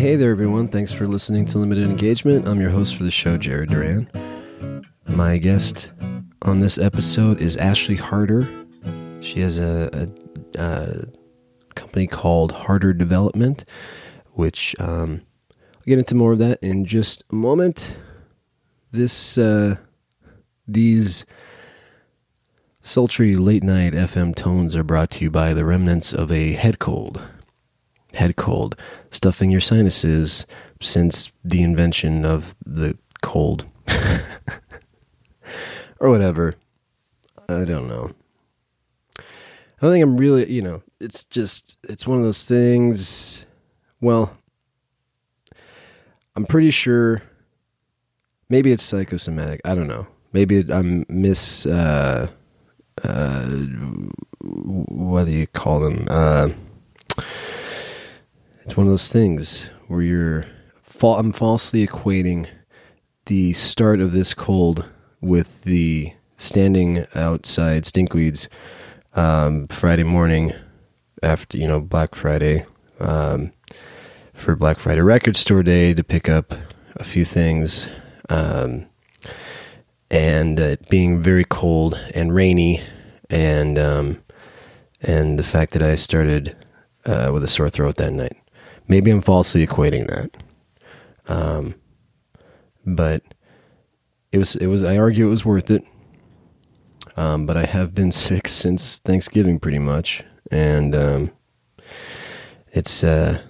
[0.00, 0.66] Hey there, everyone.
[0.66, 2.48] Thanks for listening to Limited Engagement.
[2.48, 4.08] I'm your host for the show, Jared Duran.
[5.06, 5.90] My guest
[6.40, 8.48] on this episode is Ashley Harder.
[9.20, 10.08] She has a,
[10.56, 11.04] a, a
[11.74, 13.62] company called Harder Development,
[14.32, 17.94] which um, I'll get into more of that in just a moment.
[18.92, 19.76] This, uh,
[20.66, 21.26] these
[22.80, 26.78] sultry late night FM tones are brought to you by the remnants of a head
[26.78, 27.22] cold
[28.14, 28.76] head cold,
[29.10, 30.46] stuffing your sinuses
[30.80, 33.66] since the invention of the cold.
[36.00, 36.56] or whatever.
[37.48, 38.10] I don't know.
[39.18, 43.44] I don't think I'm really, you know, it's just, it's one of those things.
[44.00, 44.36] Well,
[46.36, 47.22] I'm pretty sure
[48.48, 49.60] maybe it's psychosomatic.
[49.64, 50.06] I don't know.
[50.32, 52.28] Maybe I'm miss, uh,
[53.02, 53.46] uh,
[54.40, 56.06] what do you call them?
[56.08, 56.50] Uh,
[58.64, 60.46] it's one of those things where you're
[60.82, 62.46] fa- I'm falsely equating
[63.26, 64.84] the start of this cold
[65.20, 68.48] with the standing outside stinkweeds
[69.14, 70.52] um, Friday morning
[71.22, 72.66] after you know Black Friday
[72.98, 73.52] um,
[74.34, 76.54] for Black Friday Record Store Day to pick up
[76.96, 77.88] a few things,
[78.28, 78.86] um,
[80.10, 82.82] and it being very cold and rainy,
[83.28, 84.22] and um,
[85.00, 86.56] and the fact that I started
[87.06, 88.39] uh, with a sore throat that night.
[88.90, 90.30] Maybe I'm falsely equating that.
[91.28, 91.76] Um,
[92.84, 93.22] but
[94.32, 95.84] it was it was I argue it was worth it.
[97.16, 101.30] Um, but I have been sick since Thanksgiving pretty much, and um,
[102.72, 103.40] it's uh,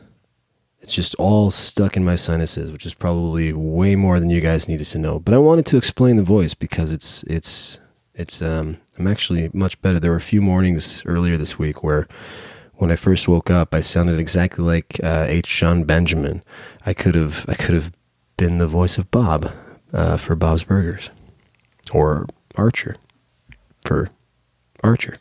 [0.80, 4.68] it's just all stuck in my sinuses, which is probably way more than you guys
[4.68, 5.18] needed to know.
[5.18, 7.78] But I wanted to explain the voice because it's it's
[8.14, 9.98] it's um, I'm actually much better.
[9.98, 12.06] There were a few mornings earlier this week where
[12.80, 15.54] when I first woke up, I sounded exactly like uh, H.
[15.58, 16.42] Jon Benjamin.
[16.86, 17.92] I could have I could have
[18.38, 19.52] been the voice of Bob
[19.92, 21.10] uh, for Bob's Burgers,
[21.92, 22.96] or Archer
[23.84, 24.08] for
[24.82, 25.18] Archer.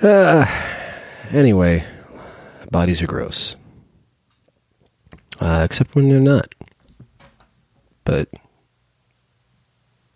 [0.00, 0.46] uh,
[1.32, 1.84] anyway,
[2.70, 3.56] bodies are gross,
[5.40, 6.54] uh, except when they're not.
[8.04, 8.28] But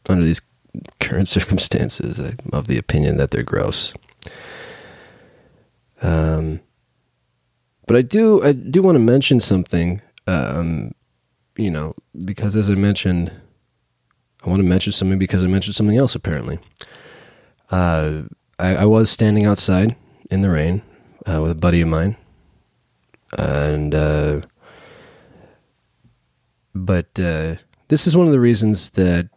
[0.08, 0.40] under these
[1.00, 3.92] current circumstances, I'm of the opinion that they're gross.
[6.02, 6.60] Um,
[7.86, 10.02] but I do I do want to mention something.
[10.26, 10.92] Um,
[11.56, 13.32] you know, because as I mentioned,
[14.44, 16.14] I want to mention something because I mentioned something else.
[16.14, 16.58] Apparently,
[17.70, 18.22] uh,
[18.58, 19.96] I, I, was standing outside
[20.30, 20.82] in the rain
[21.26, 22.16] uh, with a buddy of mine,
[23.36, 24.40] and uh,
[26.74, 27.56] but uh,
[27.88, 29.28] this is one of the reasons that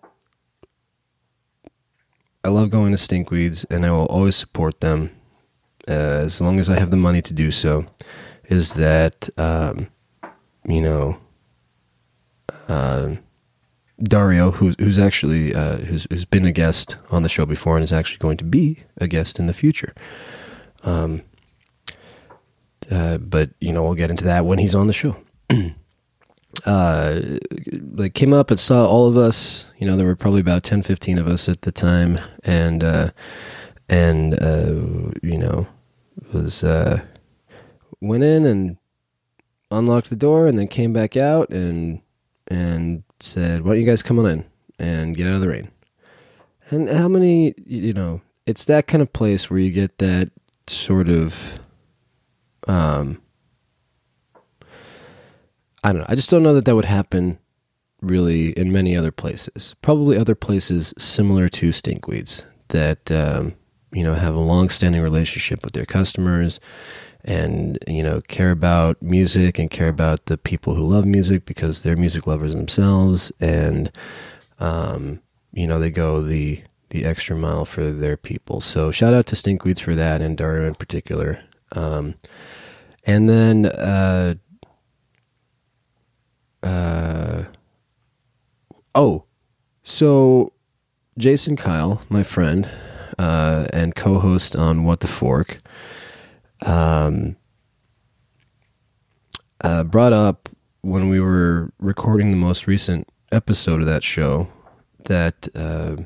[2.43, 5.11] I love going to Stinkweeds, and I will always support them
[5.87, 7.85] uh, as long as I have the money to do so,
[8.45, 9.89] is that um,
[10.67, 11.17] you know
[12.67, 13.15] uh,
[14.01, 17.83] Dario, who's who's actually uh, who's who's been a guest on the show before and
[17.83, 19.93] is actually going to be a guest in the future.
[20.83, 21.21] Um,
[22.91, 25.15] uh, but you know we'll get into that when he's on the show.
[26.65, 27.21] uh,
[27.93, 29.65] like came up and saw all of us.
[29.77, 33.11] You know there were probably about 10, 15 of us at the time, and uh,
[33.89, 35.67] and uh, you know
[36.33, 37.03] was uh,
[38.01, 38.77] went in and
[39.71, 42.01] unlocked the door and then came back out and
[42.47, 44.45] and said, "Why don't you guys come on in
[44.79, 45.69] and get out of the rain?"
[46.69, 50.31] And how many, you know, it's that kind of place where you get that
[50.67, 51.59] sort of,
[52.67, 53.21] um,
[55.83, 56.05] I don't know.
[56.09, 57.37] I just don't know that that would happen
[58.01, 59.75] really in many other places.
[59.81, 63.53] Probably other places similar to stinkweeds that um,
[63.95, 66.59] you know have a long-standing relationship with their customers
[67.23, 71.81] and you know care about music and care about the people who love music because
[71.81, 73.31] they're music lovers themselves.
[73.39, 73.91] And
[74.59, 75.21] um,
[75.51, 78.61] you know they go the the extra mile for their people.
[78.61, 81.43] So shout out to stinkweeds for that and dario in particular.
[81.71, 82.15] Um,
[83.05, 84.35] and then uh,
[86.63, 87.43] uh,
[88.93, 89.23] oh
[89.83, 90.51] so
[91.17, 92.69] jason kyle my friend
[93.17, 95.61] uh, and co-host on What the Fork,
[96.65, 97.35] um,
[99.61, 100.49] uh, brought up
[100.81, 104.47] when we were recording the most recent episode of that show
[105.05, 105.97] that uh,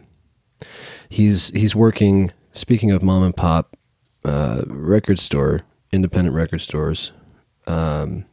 [1.10, 2.32] he's he's working.
[2.52, 3.76] Speaking of mom and pop
[4.26, 7.12] uh, record store, independent record stores,
[7.68, 8.26] um,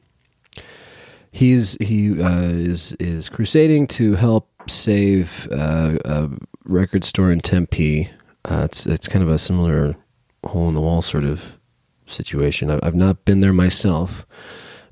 [1.32, 6.30] he's he uh, is is crusading to help save uh, a
[6.64, 8.10] record store in Tempe
[8.46, 9.96] uh, it's it's kind of a similar
[10.44, 11.58] hole in the wall sort of
[12.06, 12.70] situation.
[12.70, 14.24] I've not been there myself,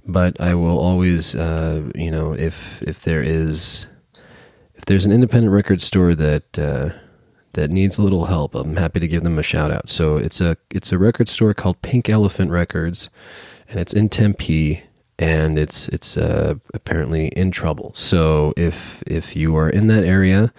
[0.07, 3.87] but I will always, uh, you know, if if there is
[4.75, 6.91] if there's an independent record store that uh,
[7.53, 9.89] that needs a little help, I'm happy to give them a shout out.
[9.89, 13.09] So it's a it's a record store called Pink Elephant Records,
[13.69, 14.83] and it's in Tempe,
[15.19, 17.93] and it's it's uh, apparently in trouble.
[17.95, 20.53] So if if you are in that area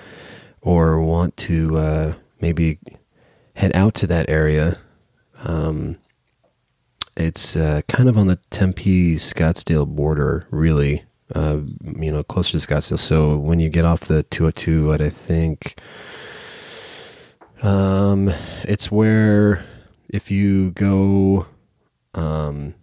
[0.62, 2.80] or want to uh, maybe
[3.56, 4.78] head out to that area,
[5.44, 5.98] um,
[7.18, 11.04] it's uh, kind of on the Tempe Scottsdale border, really.
[11.34, 11.62] Uh,
[11.98, 13.00] you know, closer to Scottsdale.
[13.00, 15.80] So when you get off the 202, what I think,
[17.64, 18.32] um,
[18.64, 19.66] it's where
[20.10, 21.48] if you go,
[22.14, 22.76] um,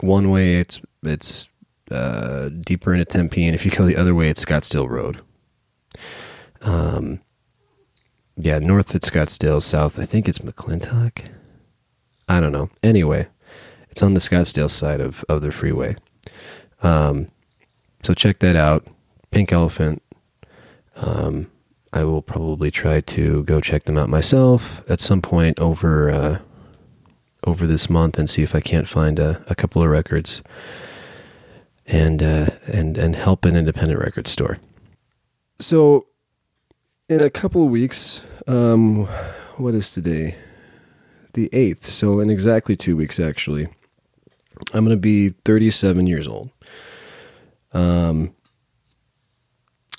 [0.00, 1.48] one way, it's it's
[1.90, 5.20] uh, deeper into Tempe, and if you go the other way, it's Scottsdale Road.
[6.62, 7.20] Um,
[8.36, 11.24] yeah, north at Scottsdale, south, I think it's McClintock.
[12.28, 12.70] I don't know.
[12.82, 13.26] Anyway,
[13.90, 15.96] it's on the Scottsdale side of, of the freeway.
[16.82, 17.28] Um,
[18.02, 18.86] so check that out.
[19.30, 20.02] Pink Elephant.
[20.96, 21.50] Um,
[21.92, 26.38] I will probably try to go check them out myself at some point over uh,
[27.44, 30.42] over this month and see if I can't find a, a couple of records
[31.86, 34.58] and uh, and and help an independent record store.
[35.60, 36.06] So
[37.08, 39.06] in a couple of weeks, um,
[39.56, 40.34] what is today?
[41.32, 41.84] The 8th.
[41.84, 43.68] So, in exactly two weeks, actually,
[44.74, 46.50] I'm going to be 37 years old.
[47.72, 48.34] Um,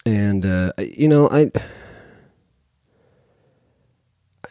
[0.06, 1.51] and, uh, you know, I.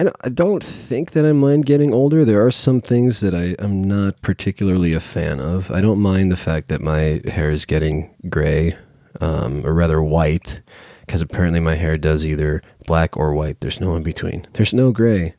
[0.01, 2.25] I don't think that I mind getting older.
[2.25, 5.73] There are some things that I, am not particularly a fan of.
[5.73, 8.77] I don't mind the fact that my hair is getting gray,
[9.21, 10.61] um, or rather white
[11.09, 13.61] because apparently my hair does either black or white.
[13.61, 14.47] There's no in between.
[14.53, 15.35] There's no gray.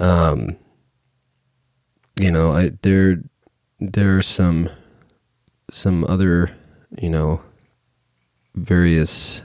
[0.00, 0.56] Um,
[2.18, 3.22] you know, I there
[3.78, 4.70] there are some
[5.70, 6.50] some other
[7.00, 7.42] you know
[8.54, 9.42] various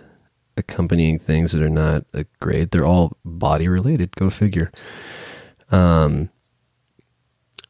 [0.56, 2.72] accompanying things that are not a great.
[2.72, 4.16] They're all body related.
[4.16, 4.72] Go figure.
[5.72, 6.30] Um,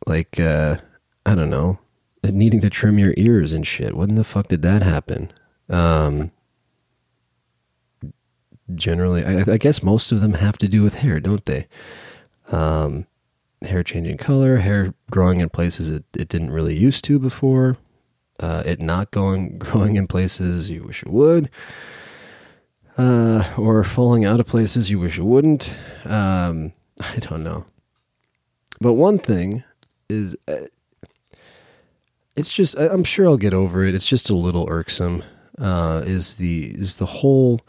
[0.05, 0.77] like uh,
[1.25, 1.79] I don't know,
[2.23, 3.97] needing to trim your ears and shit.
[3.97, 5.33] When the fuck did that happen?
[5.67, 6.31] Um,
[8.73, 9.23] generally.
[9.23, 11.67] I, I, guess most of them have to do with hair, don't they?
[12.51, 13.05] Um,
[13.61, 17.77] hair changing color, hair growing in places it, it didn't really used to before,
[18.39, 21.49] uh, it not going growing in places you wish it would,
[22.97, 25.75] uh, or falling out of places you wish it wouldn't.
[26.05, 27.65] Um, I don't know.
[28.81, 29.63] But one thing
[30.09, 30.65] is, uh,
[32.35, 33.95] it's just I'm sure I'll get over it.
[33.95, 35.23] It's just a little irksome.
[35.57, 37.61] Uh, is the is the whole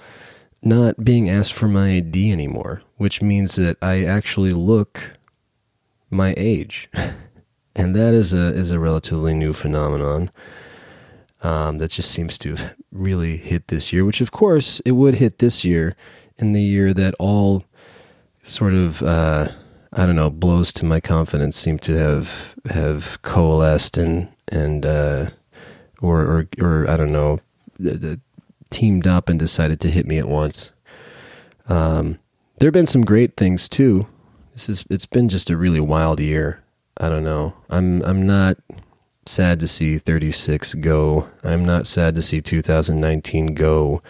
[0.66, 5.12] not being asked for my ID anymore, which means that I actually look
[6.10, 6.90] my age.
[7.76, 10.30] and that is a is a relatively new phenomenon
[11.42, 12.56] um, that just seems to
[12.90, 14.04] really hit this year.
[14.04, 15.94] Which, of course, it would hit this year
[16.36, 17.64] in the year that all
[18.42, 19.48] sort of uh,
[19.92, 25.30] I don't know blows to my confidence seem to have have coalesced and and uh,
[26.00, 27.40] or or or I don't know
[27.78, 28.20] the, the
[28.76, 30.70] teamed up and decided to hit me at once.
[31.66, 32.18] Um,
[32.58, 34.06] there have been some great things too.
[34.52, 36.62] This is it's been just a really wild year.
[36.98, 37.54] I don't know.
[37.70, 38.58] I'm I'm not
[39.24, 41.26] sad to see 36 go.
[41.42, 44.02] I'm not sad to see 2019 go.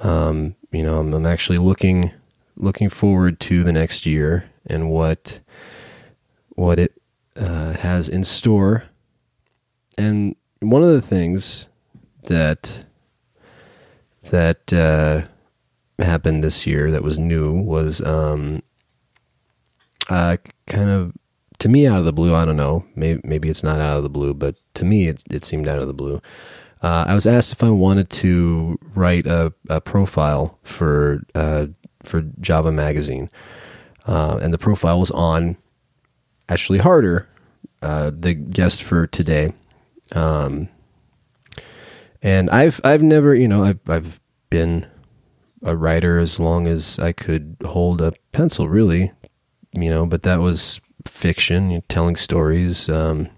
[0.00, 2.12] Um, you know, I'm, I'm actually looking
[2.56, 5.40] looking forward to the next year and what
[6.50, 6.92] what it
[7.36, 8.84] uh, has in store.
[9.96, 11.68] And one of the things
[12.24, 12.83] that
[14.30, 15.22] that uh,
[16.02, 18.62] happened this year that was new was um,
[20.08, 21.12] uh, kind of
[21.58, 22.34] to me out of the blue.
[22.34, 22.84] I don't know.
[22.96, 25.80] Maybe maybe it's not out of the blue, but to me it it seemed out
[25.80, 26.20] of the blue.
[26.82, 31.66] Uh, I was asked if I wanted to write a, a profile for uh,
[32.02, 33.30] for Java Magazine,
[34.06, 35.56] uh, and the profile was on
[36.48, 37.26] Ashley Harder,
[37.80, 39.54] uh, the guest for today.
[40.12, 40.68] Um,
[42.24, 44.86] and I've I've never you know I've I've been
[45.62, 49.12] a writer as long as I could hold a pencil, really,
[49.72, 50.06] you know.
[50.06, 53.28] But that was fiction, you know, telling stories, um,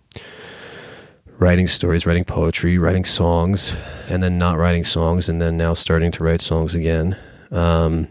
[1.38, 3.76] writing stories, writing poetry, writing songs,
[4.08, 7.16] and then not writing songs, and then now starting to write songs again.
[7.50, 8.08] Um,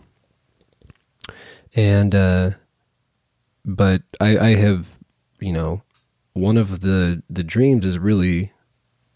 [1.75, 2.51] and uh,
[3.63, 4.87] but I, I have,
[5.39, 5.83] you know,
[6.33, 8.51] one of the the dreams is really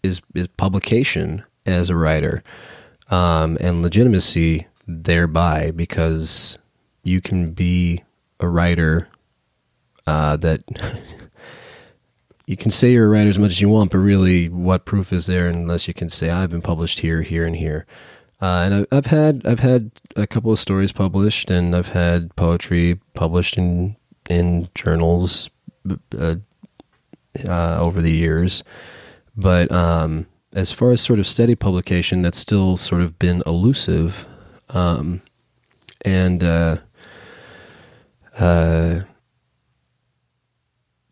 [0.02, 2.42] is is publication as a writer
[3.10, 6.58] um, and legitimacy thereby because
[7.02, 8.02] you can be
[8.38, 9.08] a writer
[10.06, 10.62] uh, that
[12.46, 15.12] you can say you're a writer as much as you want, but really, what proof
[15.12, 17.86] is there unless you can say I've been published here, here, and here?
[18.42, 22.98] Uh, and I've, had I've had a couple of stories published, and I've had poetry
[23.14, 23.96] published in
[24.28, 25.50] in journals
[26.18, 26.36] uh,
[27.46, 28.64] uh, over the years.
[29.36, 34.26] But um, as far as sort of steady publication, that's still sort of been elusive.
[34.70, 35.22] Um,
[36.04, 36.78] and uh,
[38.38, 39.00] uh,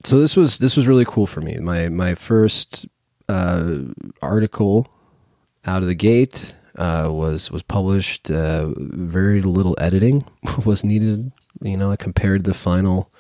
[0.05, 1.57] so this was this was really cool for me.
[1.59, 2.87] My my first
[3.29, 3.79] uh,
[4.23, 4.89] article
[5.67, 8.31] out of the gate uh, was was published.
[8.31, 10.25] Uh, very little editing
[10.65, 11.33] was needed.
[11.61, 13.11] You know, I compared the final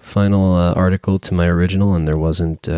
[0.00, 2.68] final uh, article to my original, and there wasn't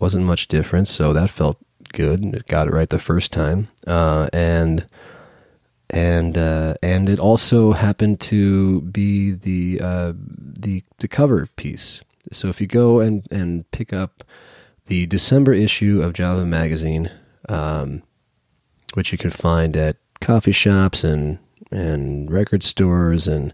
[0.00, 0.90] wasn't much difference.
[0.90, 1.58] So that felt
[1.92, 2.24] good.
[2.34, 4.86] It got it right the first time, uh, and
[5.90, 12.00] and uh, and it also happened to be the uh, the the cover piece.
[12.32, 14.24] So if you go and and pick up
[14.86, 17.10] the December issue of Java Magazine,
[17.48, 18.02] um,
[18.94, 21.38] which you can find at coffee shops and
[21.70, 23.52] and record stores and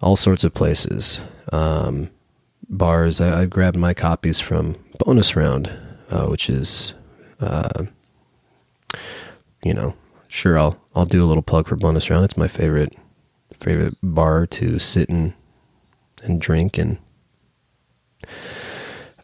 [0.00, 1.20] all sorts of places,
[1.52, 2.10] um,
[2.68, 3.20] bars.
[3.20, 5.70] I, I, grabbed my copies from Bonus Round,
[6.10, 6.94] uh, which is,
[7.40, 7.84] uh,
[9.62, 9.94] you know,
[10.28, 12.24] sure I'll I'll do a little plug for Bonus Round.
[12.24, 12.94] It's my favorite
[13.54, 15.32] favorite bar to sit and
[16.22, 16.98] and drink and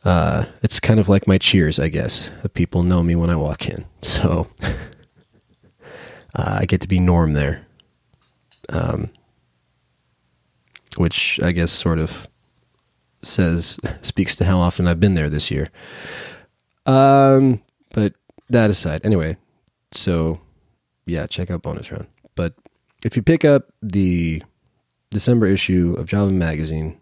[0.05, 2.31] uh, it's kind of like my cheers, I guess.
[2.43, 4.49] The people know me when I walk in, so
[6.35, 7.67] uh, I get to be norm there,
[8.69, 9.11] um,
[10.97, 12.27] which I guess sort of
[13.23, 15.71] says speaks to how often I've been there this year.
[16.87, 18.15] Um, but
[18.51, 19.37] that aside, anyway,
[19.93, 20.41] so
[21.07, 22.07] yeah, check out bonus round.
[22.35, 22.55] But
[23.05, 24.43] if you pick up the
[25.11, 26.99] December issue of Java Magazine,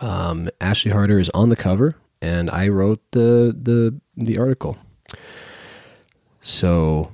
[0.00, 4.78] um, Ashley Harder is on the cover, and I wrote the the the article.
[6.42, 7.12] So,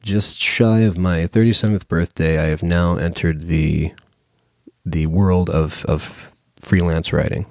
[0.00, 3.92] just shy of my 37th birthday, I have now entered the
[4.84, 7.46] the world of of freelance writing.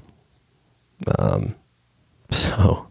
[1.20, 1.56] Um,
[2.32, 2.88] so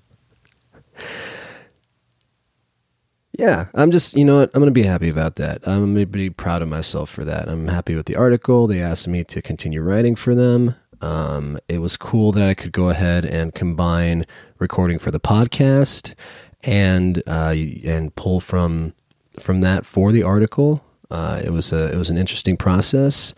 [3.38, 4.50] yeah, I'm just, you know what?
[4.52, 5.66] I'm going to be happy about that.
[5.66, 7.48] I'm going to be proud of myself for that.
[7.48, 8.66] I'm happy with the article.
[8.66, 10.76] They asked me to continue writing for them.
[11.00, 14.26] Um, it was cool that I could go ahead and combine
[14.58, 16.14] recording for the podcast
[16.62, 18.94] and uh, and pull from
[19.40, 20.84] from that for the article.
[21.10, 23.34] Uh, it was a it was an interesting process.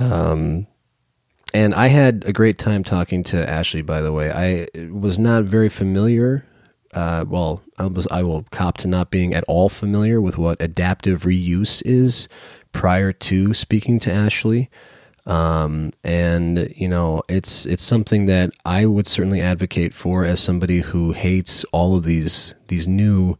[0.00, 0.66] Um,
[1.52, 3.82] and I had a great time talking to Ashley.
[3.82, 6.44] By the way, I was not very familiar
[6.92, 10.60] uh, well, I, was, I will cop to not being at all familiar with what
[10.60, 12.28] adaptive reuse is
[12.72, 14.70] prior to speaking to Ashley.
[15.26, 20.80] Um, and you know, it's it's something that I would certainly advocate for as somebody
[20.80, 23.36] who hates all of these these new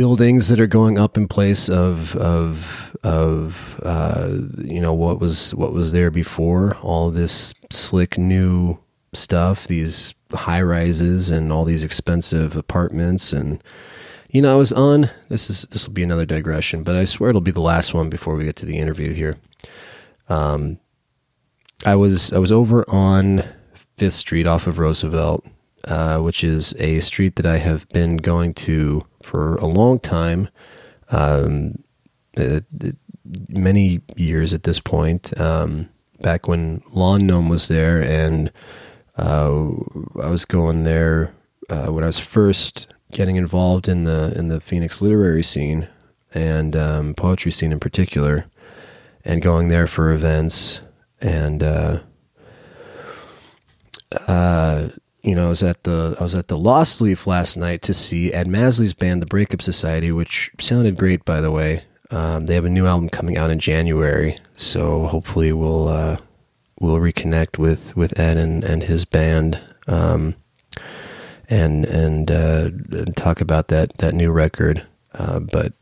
[0.00, 5.54] buildings that are going up in place of of of uh, you know what was
[5.54, 6.74] what was there before.
[6.80, 8.78] All this slick new
[9.12, 13.62] stuff, these high rises and all these expensive apartments and
[14.30, 17.28] you know, I was on this is this will be another digression, but I swear
[17.28, 19.36] it'll be the last one before we get to the interview here.
[20.30, 20.78] Um
[21.84, 23.44] I was I was over on
[23.98, 25.44] Fifth Street off of Roosevelt,
[25.84, 30.48] uh, which is a street that I have been going to for a long time,
[31.10, 31.82] um,
[32.34, 32.96] it, it,
[33.48, 35.38] many years at this point.
[35.38, 35.88] Um,
[36.20, 38.52] back when Lawn Gnome was there, and
[39.16, 39.60] uh,
[40.22, 41.34] I was going there
[41.68, 45.88] uh, when I was first getting involved in the in the Phoenix literary scene
[46.32, 48.46] and um, poetry scene in particular,
[49.24, 50.80] and going there for events
[51.20, 52.00] and uh,
[54.26, 54.88] uh,
[55.22, 57.94] you know I was at the I was at the Lost Leaf last night to
[57.94, 61.84] see Ed Masley's band, the Breakup Society, which sounded great by the way.
[62.10, 66.16] Um, they have a new album coming out in January, so hopefully we'll uh,
[66.80, 69.60] we'll reconnect with with Ed and and his band.
[69.86, 70.34] Um,
[71.50, 74.86] and and, uh, and talk about that that new record.
[75.12, 75.72] Uh, but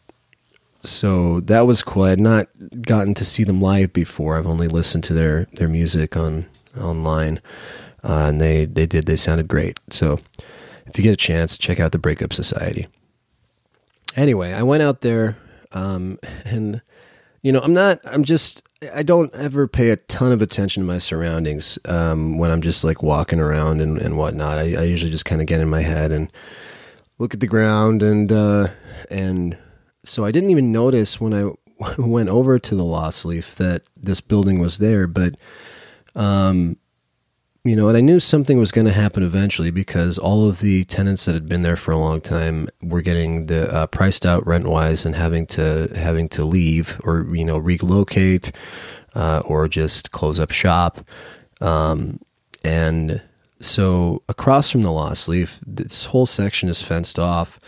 [0.83, 2.04] so that was cool.
[2.04, 2.49] I had not
[2.83, 4.37] gotten to see them live before.
[4.37, 7.40] I've only listened to their their music on online,
[8.05, 9.78] uh, and they they did they sounded great.
[9.90, 10.21] So
[10.87, 12.88] if you get a chance, check out the Breakup Society.
[14.17, 15.37] Anyway, I went out there,
[15.73, 16.83] um, and
[17.43, 18.00] you know, I'm not.
[18.05, 18.62] I'm just
[18.95, 22.85] I don't ever pay a ton of attention to my surroundings um, when I'm just
[22.85, 24.59] like walking around and, and whatnot.
[24.59, 26.31] I, I usually just kind of get in my head and
[27.19, 28.69] look at the ground and uh,
[29.11, 29.57] and
[30.05, 31.50] so I didn't even notice when I
[31.99, 35.35] went over to the Lost Leaf that this building was there, but
[36.14, 36.76] um,
[37.68, 40.84] you know, and I knew something was going to happen eventually because all of the
[40.84, 44.46] tenants that had been there for a long time were getting the uh, priced out
[44.46, 48.52] rent wise and having to having to leave or you know relocate
[49.14, 51.06] uh, or just close up shop.
[51.60, 52.20] Um,
[52.64, 53.20] and
[53.60, 57.60] so across from the Lost Leaf, this whole section is fenced off,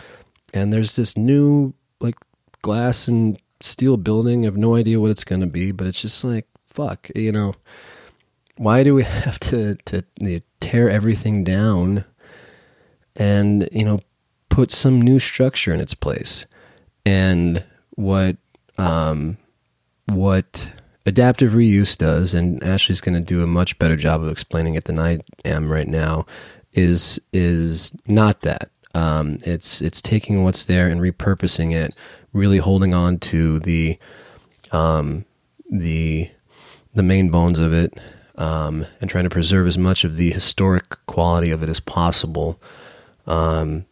[0.53, 2.15] and there's this new like
[2.63, 4.43] glass and steel building.
[4.43, 7.31] I have no idea what it's going to be, but it's just like fuck, you
[7.31, 7.53] know
[8.57, 12.05] why do we have to to you know, tear everything down
[13.15, 13.99] and you know
[14.49, 16.45] put some new structure in its place?
[17.05, 18.37] And what
[18.77, 19.37] um
[20.05, 20.71] what
[21.05, 24.83] adaptive reuse does and ashley's going to do a much better job of explaining it
[24.83, 26.25] than i am right now
[26.73, 28.69] is is not that.
[28.93, 31.93] Um it's it's taking what's there and repurposing it
[32.33, 33.97] really holding on to the
[34.71, 35.25] um
[35.69, 36.29] the
[36.93, 37.97] the main bones of it
[38.41, 42.59] um, and trying to preserve as much of the historic quality of it as possible.
[43.27, 43.85] Um,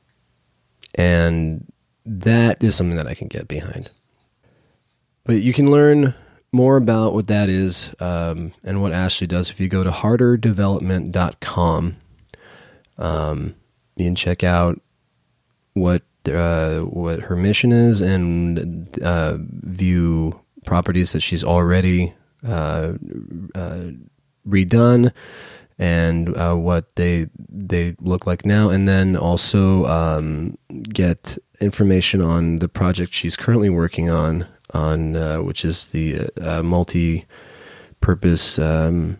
[0.96, 1.72] and
[2.04, 3.92] that is something that I can get behind.
[5.24, 6.16] But you can learn
[6.52, 11.98] more about what that is um, and what Ashley does if you go to harderdevelopment.com.
[12.98, 13.56] Um,
[13.98, 14.82] you can check out
[15.74, 22.94] what uh, what her mission is and uh, view properties that she's already uh,
[23.54, 23.92] uh
[24.50, 25.12] redone
[25.80, 32.60] and uh, what they they look like now, and then also um, get information on
[32.60, 39.18] the project she's currently working on, on uh, which is the uh, multi-purpose um,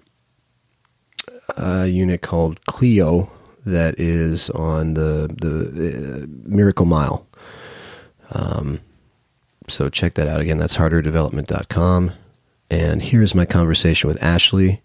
[1.58, 3.32] uh, unit called Clio
[3.66, 7.26] that is on the the uh, Miracle Mile.
[8.32, 8.82] Um,
[9.70, 10.58] so check that out again.
[10.58, 12.12] That's harderdevelopment.com.
[12.72, 14.82] And here's my conversation with Ashley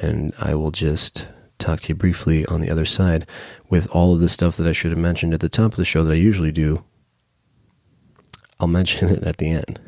[0.00, 1.28] and I will just
[1.58, 3.26] talk to you briefly on the other side
[3.70, 5.84] with all of the stuff that I should have mentioned at the top of the
[5.84, 6.84] show that I usually do.
[8.60, 9.80] I'll mention it at the end.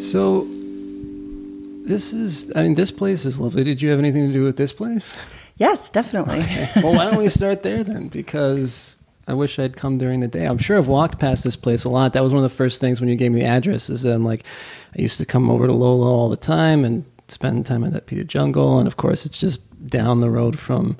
[0.00, 0.48] So,
[1.84, 3.62] this is, I mean, this place is lovely.
[3.62, 5.14] Did you have anything to do with this place?
[5.56, 6.40] Yes, definitely.
[6.40, 6.68] Okay.
[6.76, 8.08] Well, why don't we start there then?
[8.08, 8.96] Because
[9.30, 10.44] I wish I'd come during the day.
[10.44, 12.14] I'm sure I've walked past this place a lot.
[12.14, 13.88] That was one of the first things when you gave me the address.
[13.88, 14.44] Is that I'm like,
[14.98, 18.06] I used to come over to Lola all the time and spend time at that
[18.06, 20.96] Pita Jungle, and of course, it's just down the road from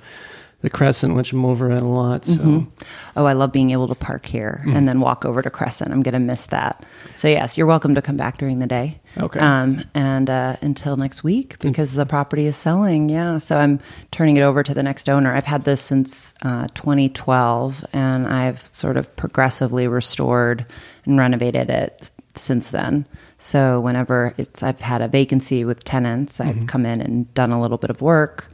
[0.63, 2.27] the Crescent, which I'm over at a lot.
[2.27, 2.37] So.
[2.37, 2.85] Mm-hmm.
[3.17, 4.77] Oh, I love being able to park here mm.
[4.77, 5.91] and then walk over to Crescent.
[5.91, 6.85] I'm going to miss that.
[7.17, 9.01] So yes, you're welcome to come back during the day.
[9.17, 9.41] Okay.
[9.41, 13.09] Um, and uh, until next week because the property is selling.
[13.09, 13.39] Yeah.
[13.39, 15.35] So I'm turning it over to the next owner.
[15.35, 20.67] I've had this since uh, 2012, and I've sort of progressively restored
[21.07, 23.07] and renovated it since then.
[23.39, 26.67] So whenever it's I've had a vacancy with tenants, I've mm-hmm.
[26.67, 28.49] come in and done a little bit of work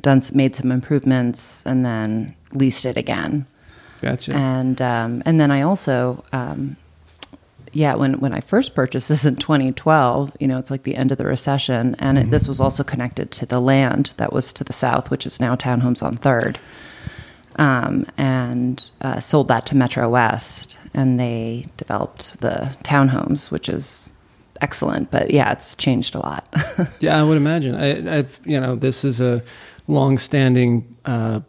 [0.00, 3.46] done made some improvements, and then leased it again.
[4.00, 4.32] Gotcha.
[4.34, 6.24] And um, and then I also.
[6.32, 6.76] Um,
[7.72, 11.12] yeah, when, when I first purchased this in 2012, you know, it's like the end
[11.12, 11.94] of the recession.
[11.98, 12.28] And mm-hmm.
[12.28, 15.40] it, this was also connected to the land that was to the south, which is
[15.40, 16.58] now townhomes on third.
[17.56, 20.78] Um, and uh, sold that to Metro West.
[20.94, 24.10] And they developed the townhomes, which is
[24.62, 25.10] excellent.
[25.10, 26.48] But yeah, it's changed a lot.
[27.00, 27.74] yeah, I would imagine.
[27.74, 29.42] I, I, you know, this is a
[29.88, 31.40] long-standing uh,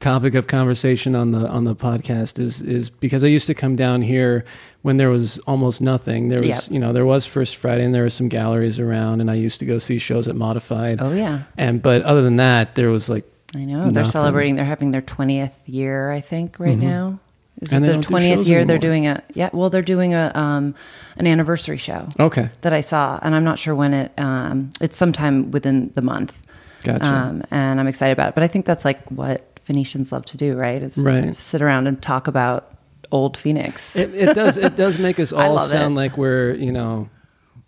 [0.00, 3.76] topic of conversation on the on the podcast is is because I used to come
[3.76, 4.44] down here
[4.82, 6.28] when there was almost nothing.
[6.28, 6.62] There was yep.
[6.70, 9.60] you know there was First Friday and there were some galleries around, and I used
[9.60, 11.00] to go see shows at Modified.
[11.00, 11.42] Oh yeah.
[11.56, 13.92] And but other than that, there was like I know nothing.
[13.92, 14.56] they're celebrating.
[14.56, 16.86] They're having their twentieth year, I think, right mm-hmm.
[16.86, 17.20] now.
[17.60, 18.60] Is and it their twentieth year?
[18.60, 18.66] Anymore.
[18.66, 19.50] They're doing a yeah.
[19.52, 20.74] Well, they're doing a um,
[21.18, 22.08] an anniversary show.
[22.18, 22.48] Okay.
[22.62, 24.12] That I saw, and I'm not sure when it.
[24.18, 26.40] Um, it's sometime within the month.
[26.82, 27.04] Gotcha.
[27.04, 28.34] Um, and I'm excited about it.
[28.34, 30.82] But I think that's like what Phoenicians love to do, right?
[30.82, 31.34] Is right.
[31.34, 32.72] sit around and talk about
[33.12, 33.96] old Phoenix.
[33.96, 34.56] It, it does.
[34.56, 35.96] It does make us all sound it.
[35.96, 37.08] like we're you know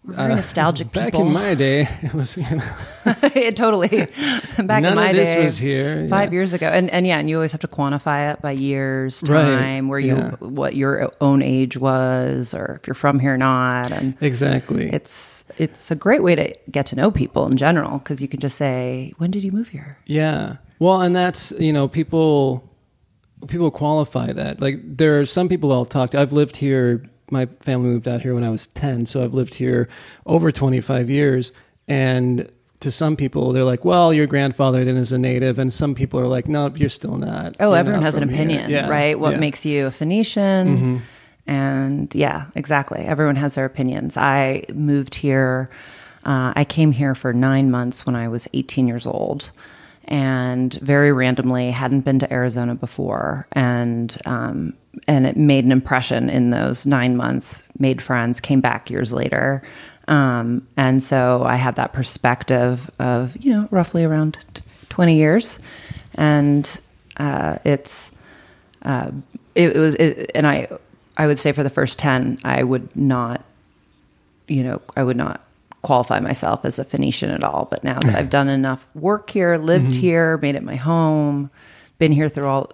[0.04, 1.26] very uh, nostalgic back people.
[1.26, 2.76] in my day, it was you know
[3.34, 3.88] it totally
[4.58, 6.36] back in my day was here five yeah.
[6.36, 9.84] years ago, and and yeah, and you always have to quantify it by years time,
[9.84, 9.90] right.
[9.90, 10.30] where you yeah.
[10.40, 14.90] what your own age was, or if you're from here or not, and exactly.
[14.92, 18.40] It's it's a great way to get to know people in general because you can
[18.40, 19.98] just say, when did you move here?
[20.06, 22.68] Yeah, well, and that's you know people
[23.48, 26.20] people qualify that like there are some people I'll talk to.
[26.20, 29.54] I've lived here my family moved out here when I was 10, so I've lived
[29.54, 29.88] here
[30.26, 31.50] over 25 years.
[31.88, 32.48] And
[32.80, 36.18] to some people, they're like, "Well, your grandfather then is a native," and some people
[36.20, 39.18] are like, "No, you're still not." Oh, You're everyone not has an opinion, Yeah, right?
[39.18, 39.32] What yeah.
[39.34, 39.40] Mm-hmm.
[39.40, 41.02] makes you a Phoenician?
[41.46, 43.00] And yeah, exactly.
[43.00, 44.16] Everyone has their opinions.
[44.16, 45.68] I moved here.
[46.24, 49.50] Uh, I came here for nine months when I was 18 years old,
[50.04, 54.74] and very randomly hadn't been to Arizona before, and um,
[55.08, 57.64] and it made an impression in those nine months.
[57.78, 59.62] Made friends, came back years later.
[60.08, 65.60] Um, and so I had that perspective of, you know, roughly around t- 20 years.
[66.14, 66.80] And
[67.16, 68.10] uh, it's,
[68.82, 69.12] uh,
[69.54, 70.68] it, it was, it, and I,
[71.16, 73.44] I would say for the first 10, I would not,
[74.48, 75.40] you know, I would not
[75.82, 77.66] qualify myself as a Phoenician at all.
[77.70, 81.50] But now that I've done enough work here, lived here, made it my home,
[82.02, 82.68] been here through all,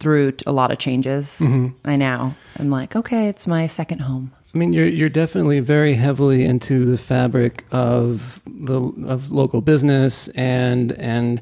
[0.00, 1.40] through a lot of changes,
[1.84, 4.32] I now I'm like, okay, it's my second home.
[4.52, 10.26] I mean, you're you're definitely very heavily into the fabric of the of local business
[10.30, 11.40] and and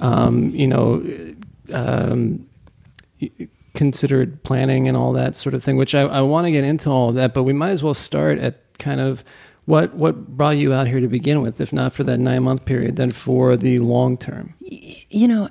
[0.00, 1.06] um, you know
[1.72, 2.44] um,
[3.74, 5.76] considered planning and all that sort of thing.
[5.76, 8.38] Which I, I want to get into all that, but we might as well start
[8.40, 9.22] at kind of
[9.66, 12.64] what what brought you out here to begin with, if not for that nine month
[12.64, 14.54] period, then for the long term.
[14.58, 15.48] you know,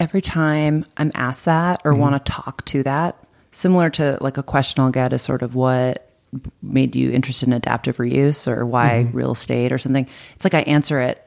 [0.00, 4.42] every time I'm asked that or want to talk to that, similar to like a
[4.42, 6.10] question I'll get is sort of what
[6.62, 10.08] made you interested in adaptive reuse or why real estate or something.
[10.34, 11.24] It's like I answer it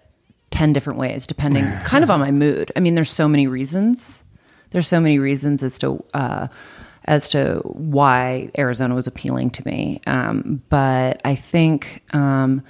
[0.52, 2.72] 10 different ways depending kind of on my mood.
[2.76, 4.24] I mean, there's so many reasons.
[4.72, 6.48] There's so many reasons as to uh,
[7.06, 10.02] as to why Arizona was appealing to me.
[10.08, 12.64] Um, but I think um,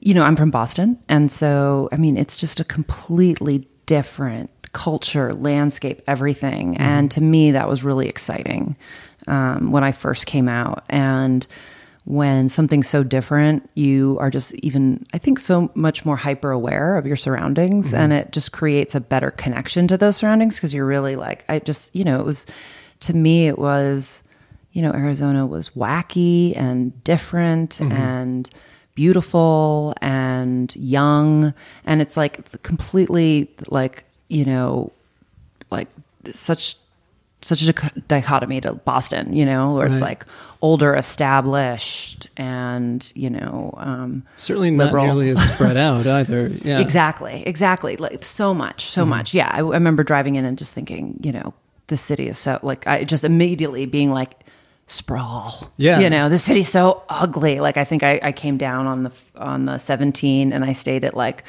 [0.00, 0.98] you know, I'm from Boston.
[1.08, 6.74] And so, I mean, it's just a completely different culture, landscape, everything.
[6.74, 6.82] Mm-hmm.
[6.82, 8.76] And to me, that was really exciting
[9.26, 10.84] um, when I first came out.
[10.90, 11.46] And
[12.04, 16.98] when something's so different, you are just even, I think, so much more hyper aware
[16.98, 17.86] of your surroundings.
[17.88, 17.96] Mm-hmm.
[17.96, 21.58] And it just creates a better connection to those surroundings because you're really like, I
[21.58, 22.44] just, you know, it was,
[23.00, 24.22] to me, it was,
[24.72, 27.92] you know, Arizona was wacky and different mm-hmm.
[27.92, 28.50] and
[28.94, 31.54] beautiful and young.
[31.86, 34.92] And it's like completely like, you know,
[35.70, 35.88] like
[36.32, 36.76] such
[37.42, 37.72] such a
[38.08, 40.24] dichotomy to Boston, you know, where it's like
[40.62, 45.04] older, established, and you know, um, Certainly not Liberal.
[45.06, 46.48] nearly as spread out either.
[46.48, 47.96] Yeah, Exactly, exactly.
[47.98, 49.10] Like so much, so Mm-hmm.
[49.10, 49.34] much.
[49.34, 51.54] Yeah, I, I remember driving in and just thinking, you know,
[51.88, 54.32] the city is so like I just immediately being like
[54.86, 55.70] sprawl.
[55.76, 56.00] Yeah.
[56.00, 57.60] you know, the city's so ugly.
[57.60, 61.04] Like I think I, I came down on the on the seventeen and I stayed
[61.04, 61.44] at like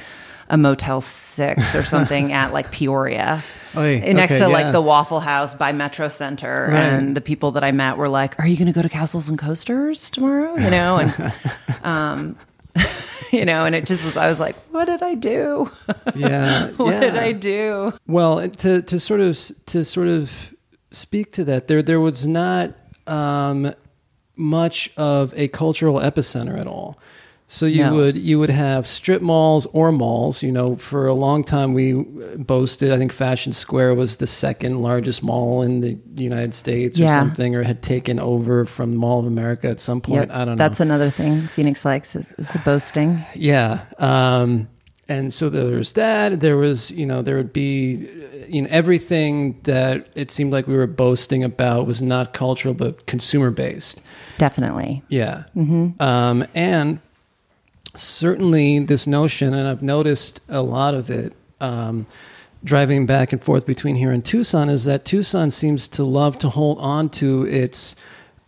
[0.49, 3.43] a Motel Six or something at like Peoria,
[3.75, 4.53] Oy, next okay, to yeah.
[4.53, 6.69] like the Waffle House by Metro Center.
[6.71, 6.79] Right.
[6.79, 9.29] And the people that I met were like, "Are you going to go to Castles
[9.29, 11.33] and Coasters tomorrow?" You know, and
[11.83, 12.37] um,
[13.31, 14.17] you know, and it just was.
[14.17, 15.69] I was like, "What did I do?
[16.15, 16.69] yeah.
[16.71, 16.99] what yeah.
[16.99, 20.53] did I do?" Well, to to sort of to sort of
[20.91, 22.73] speak to that, there there was not
[23.05, 23.73] um,
[24.35, 26.99] much of a cultural epicenter at all.
[27.49, 27.93] So you No.
[27.93, 30.43] would you would have strip malls or malls.
[30.43, 31.93] You know, for a long time we
[32.37, 32.91] boasted.
[32.91, 37.55] I think Fashion Square was the second largest mall in the United States or something,
[37.55, 40.27] or had taken over from Mall of America at some point.
[40.27, 40.55] Yep, I don't know.
[40.55, 43.19] That's another thing Phoenix likes is, is the boasting.
[43.33, 43.85] Yeah.
[43.97, 44.67] Um,
[45.07, 46.41] and so there was that.
[46.41, 48.09] There was, you know, there would be,
[48.49, 53.05] you know, everything that it seemed like we were boasting about was not cultural but
[53.05, 54.01] consumer based.
[54.37, 55.01] Definitely.
[55.07, 55.43] Yeah.
[56.01, 56.99] Um, and
[57.99, 62.05] certainly this notion, and I've noticed a lot of it um,
[62.63, 66.49] driving back and forth between here and Tucson, is that Tucson seems to love to
[66.49, 67.95] hold on to its,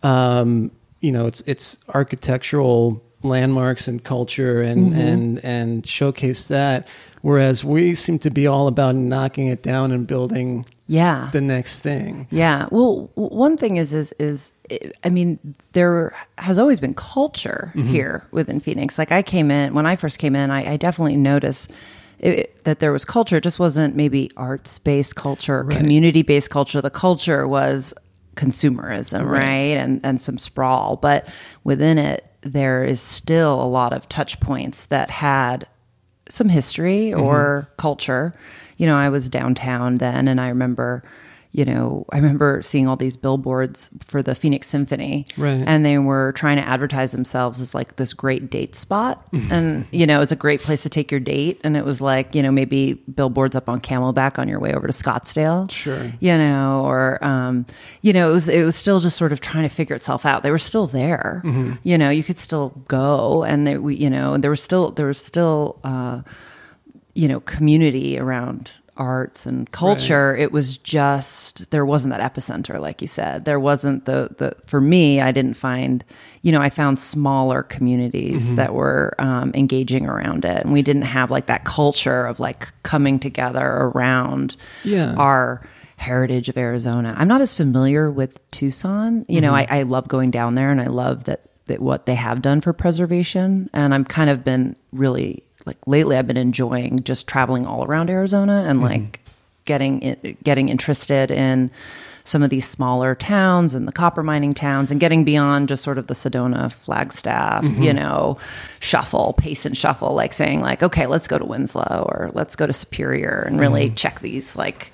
[0.02, 6.88] um, you know, its its architectural landmarks and culture and and and showcase that,
[7.22, 11.28] whereas we seem to be all about knocking it down and building Yeah.
[11.32, 12.26] the next thing.
[12.30, 12.66] Yeah.
[12.72, 14.52] Well, one thing is, is, is,
[15.04, 15.38] I mean,
[15.72, 17.86] there has always been culture Mm-hmm.
[17.88, 18.98] here within Phoenix.
[18.98, 21.70] Like I came in, when I first came in, I, I definitely noticed
[22.18, 23.36] it, that there was culture.
[23.36, 25.78] It just wasn't maybe arts based culture, Right.
[25.78, 26.80] community based culture.
[26.80, 27.94] The culture was
[28.34, 29.76] consumerism, right?
[29.76, 30.96] And, and some sprawl.
[30.96, 31.28] But
[31.64, 35.66] within it, there is still a lot of touch points that had
[36.28, 38.32] some history or culture.
[38.80, 41.02] You know, I was downtown then and I remember,
[41.52, 45.26] you know, I remember seeing all these billboards for the Phoenix Symphony.
[45.36, 45.64] Right.
[45.66, 49.26] And they were trying to advertise themselves as like this great date spot.
[49.32, 51.60] and, you know, it's a great place to take your date.
[51.64, 54.86] And it was like, you know, maybe billboards up on Camelback on your way over
[54.86, 55.68] to Scottsdale.
[55.70, 56.10] Sure.
[56.20, 57.66] You know, or um,
[58.00, 60.42] you know, it was it was still just sort of trying to figure itself out.
[60.44, 61.42] They were still there.
[61.82, 65.08] You know, you could still go and they we you know, there was still there
[65.08, 66.22] was still uh
[67.20, 70.36] you know, community around arts and culture.
[70.36, 73.44] It was just there wasn't that epicenter, like you said.
[73.44, 75.20] There wasn't the the for me.
[75.20, 76.04] I didn't find,
[76.42, 78.56] you know, I found smaller communities Mm-hmm.
[78.56, 82.68] that were um, engaging around it, and we didn't have like that culture of like
[82.82, 85.14] coming together around Yeah.
[85.16, 85.60] our
[85.96, 87.14] heritage of Arizona.
[87.16, 89.24] I'm not as familiar with Tucson.
[89.28, 92.16] You know, I, I love going down there, and I love that that what they
[92.16, 93.68] have done for preservation.
[93.72, 96.16] And I'm kind of been really like lately.
[96.16, 98.88] I've been enjoying just traveling all around Arizona and mm-hmm.
[98.88, 99.20] like
[99.64, 101.70] getting in, getting interested in
[102.24, 105.98] some of these smaller towns and the copper mining towns and getting beyond just sort
[105.98, 107.96] of the Sedona Flagstaff, you mm-hmm.
[107.96, 108.38] know,
[108.78, 112.66] shuffle, pace and shuffle, like saying like, okay, let's go to Winslow or let's go
[112.66, 113.94] to Superior and really mm-hmm.
[113.94, 114.92] check these like,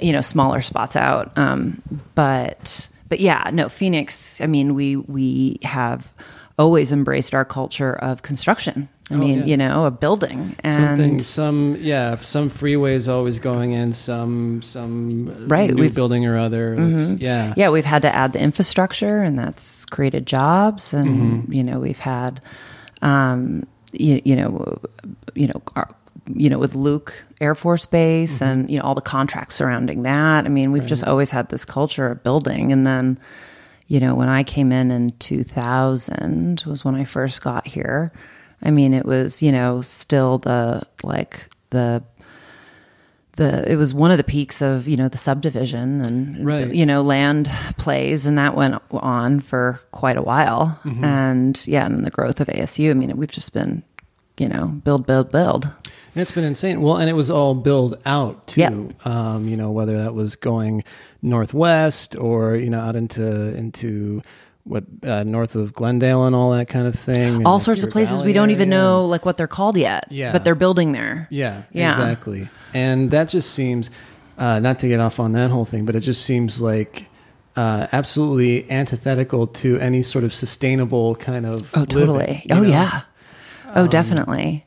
[0.00, 1.36] you know, smaller spots out.
[1.38, 1.80] Um,
[2.14, 6.12] but, but yeah, no, Phoenix, I mean, we, we have
[6.58, 8.88] always embraced our culture of construction.
[9.10, 9.44] I mean, yeah.
[9.46, 15.48] you know, a building and Something, some, yeah, some freeways always going in, some, some
[15.48, 15.94] Right, new Mm-hmm.
[15.94, 16.76] building or other.
[16.76, 20.92] That's- Yeah, yeah, we've had to add the infrastructure, and that's created jobs.
[20.92, 21.52] And Mm-hmm.
[21.54, 22.40] you know, we've had,
[23.00, 24.78] um, you, you know,
[25.34, 25.88] you know, our,
[26.34, 28.60] you know, with Luke Air Force Base, Mm-hmm.
[28.60, 30.44] and you know, all the contracts surrounding that.
[30.44, 33.18] I mean, we've just always had this culture of building, and then.
[33.90, 38.12] You know, when I came in in 2000 was when I first got here.
[38.62, 42.02] I mean, it was, you know, still the like the
[43.36, 46.74] the it was one of the peaks of you know the subdivision and Right.
[46.74, 51.04] you know land plays and that went on for quite a while Mm-hmm.
[51.04, 53.84] and yeah and the growth of ASU I mean we've just been
[54.38, 56.80] you know build build build And it's been insane.
[56.82, 58.60] Well, and it was all build out too.
[58.62, 58.74] Yeah.
[59.04, 60.82] Um, you know, whether that was going
[61.22, 64.22] northwest or you know out into into
[64.68, 67.46] what uh, north of Glendale and all that kind of thing.
[67.46, 70.32] all sorts of places we don't even know like what they're called yet Yeah.
[70.32, 71.90] but they're building there Yeah, Yeah.
[71.90, 72.48] exactly.
[72.74, 73.90] And that just seems,
[74.36, 77.06] uh, not to get off on that whole thing, but it just seems like
[77.56, 81.70] uh, absolutely antithetical to any sort of sustainable kind of.
[81.74, 82.68] oh totally you oh know?
[82.68, 83.00] yeah
[83.74, 84.64] oh Um, definitely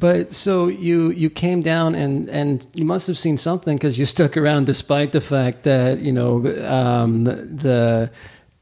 [0.00, 4.06] But so you you came down and and you must have seen something because you
[4.06, 6.32] stuck around despite the fact that you know
[6.66, 7.34] um, the,
[7.66, 8.10] the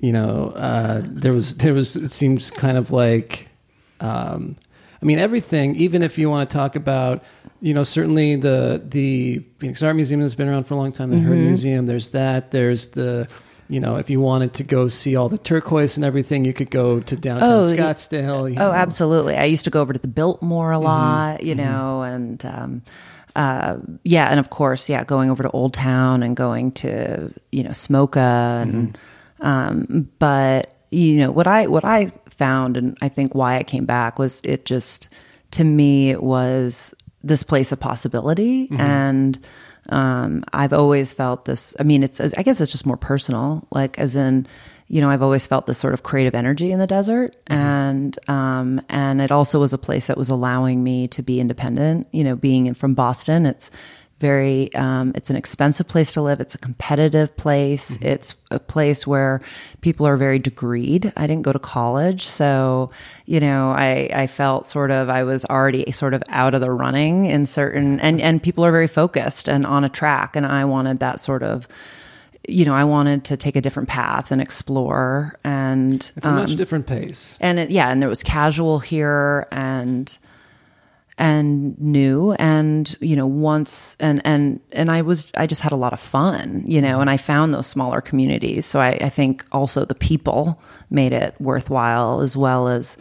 [0.00, 3.48] you know uh, there was there was it seems kind of like
[4.00, 4.56] um,
[5.02, 7.22] I mean everything even if you want to talk about
[7.60, 11.10] you know certainly the the Phoenix Art Museum has been around for a long time
[11.10, 13.28] the Heard Museum there's that there's the
[13.68, 16.72] you know, if you wanted to go see all the turquoise and everything, you could
[16.72, 18.50] go to downtown Oh, Scottsdale.
[18.50, 18.72] you Oh, know.
[18.72, 19.36] absolutely.
[19.36, 20.84] I used to go over to the Biltmore a Mm-hmm.
[20.84, 22.82] lot, you know, and um,
[23.36, 27.62] uh, yeah, and of course, yeah, going over to Old Town and going to you
[27.62, 29.02] know SMoCA and Mm-hmm.
[29.40, 33.85] Um, but you know what I what I found and I think why I came
[33.87, 35.09] back was it just
[35.53, 38.81] to me it was this place of possibility Mm-hmm.
[38.81, 39.46] and
[39.88, 41.74] um, I've always felt this.
[41.81, 44.46] I mean, it's I guess it's just more personal, like as in,
[44.87, 48.81] you know, I've always felt this sort of creative energy in the desert, and um,
[48.88, 52.07] and it also was a place that was allowing me to be independent.
[52.12, 53.70] You know, being in, from Boston, it's
[54.20, 56.40] very um, it's an expensive place to live.
[56.40, 57.98] It's a competitive place.
[58.02, 59.40] It's a place where
[59.80, 61.12] people are very degreed.
[61.16, 62.90] I didn't go to college so
[63.26, 66.70] you know i i felt sort of i was already sort of out of the
[66.70, 70.64] running in certain and and people are very focused and on a track and i
[70.64, 71.68] wanted that sort of
[72.48, 76.56] you know i wanted to take a different path and explore and It's a much
[76.56, 77.37] different pace.
[77.40, 80.18] and it, yeah, and there was casual here and
[81.20, 85.76] and new and you know once and and and I was I just had a
[85.76, 88.64] lot of fun you know and I found those smaller communities.
[88.64, 92.96] So I, I think also the people made it worthwhile as well as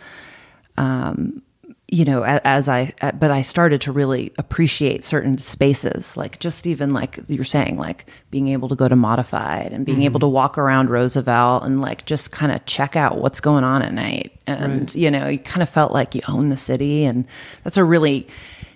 [0.78, 1.42] um
[1.92, 6.68] you know as I uh, but I started to really appreciate certain spaces like just
[6.68, 10.26] even like you're saying like being able to go to modified and being able mm-hmm.
[10.26, 13.94] to walk around Roosevelt and like just kind of check out what's going on at
[13.94, 14.34] night.
[14.46, 17.28] And you know you kind of felt like you own the city and
[17.64, 18.28] that's a really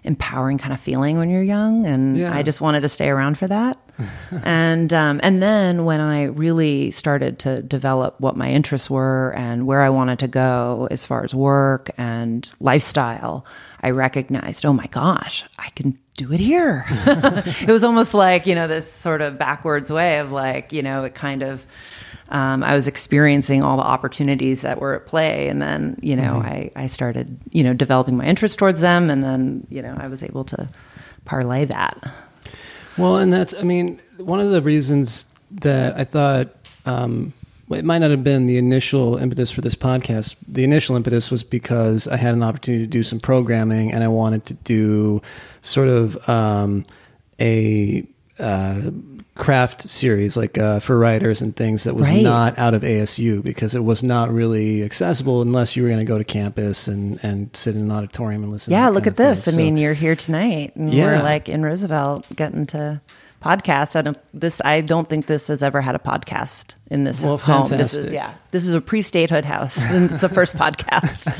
[0.03, 2.33] empowering kind of feeling when you're young and Yeah.
[2.33, 3.77] I just wanted to stay around for that
[4.43, 9.67] and um, and then when I really started to develop what my interests were and
[9.67, 13.45] where I wanted to go as far as work and lifestyle,
[13.81, 16.85] I recognized, oh my gosh, I can do it here.
[16.89, 21.03] it was almost like you know this sort of backwards way of like you know
[21.03, 21.65] it kind of.
[22.29, 26.37] Um, I was experiencing all the opportunities that were at play, and then you know
[26.37, 30.07] I, I started you know developing my interest towards them, and then you know I
[30.07, 30.67] was able to
[31.25, 32.01] parlay that.
[32.97, 36.49] Well, and that's, I mean, one of the reasons that I thought
[36.85, 37.33] um,
[37.73, 40.35] well, it might not have been the initial impetus for this podcast.
[40.47, 44.07] The initial impetus was because I had an opportunity to do some programming, and I
[44.07, 45.21] wanted to do
[45.61, 46.85] sort of um,
[47.39, 48.05] a
[48.39, 48.81] uh,
[49.35, 52.21] craft series, like uh, for writers and things that was Right.
[52.23, 56.05] not out of ASU because it was not really accessible unless you were going to
[56.05, 58.71] go to campus and and sit in an auditorium and listen.
[58.73, 59.47] Yeah, look at this.
[59.47, 61.17] I mean, you're here tonight, and Yeah.
[61.17, 63.01] we're like in Roosevelt getting to
[63.43, 63.95] podcasts.
[63.95, 67.67] And this, I don't think this has ever had a podcast in this Well, home.
[67.69, 71.31] This is yeah, this is a pre-statehood house, and it's the first podcast.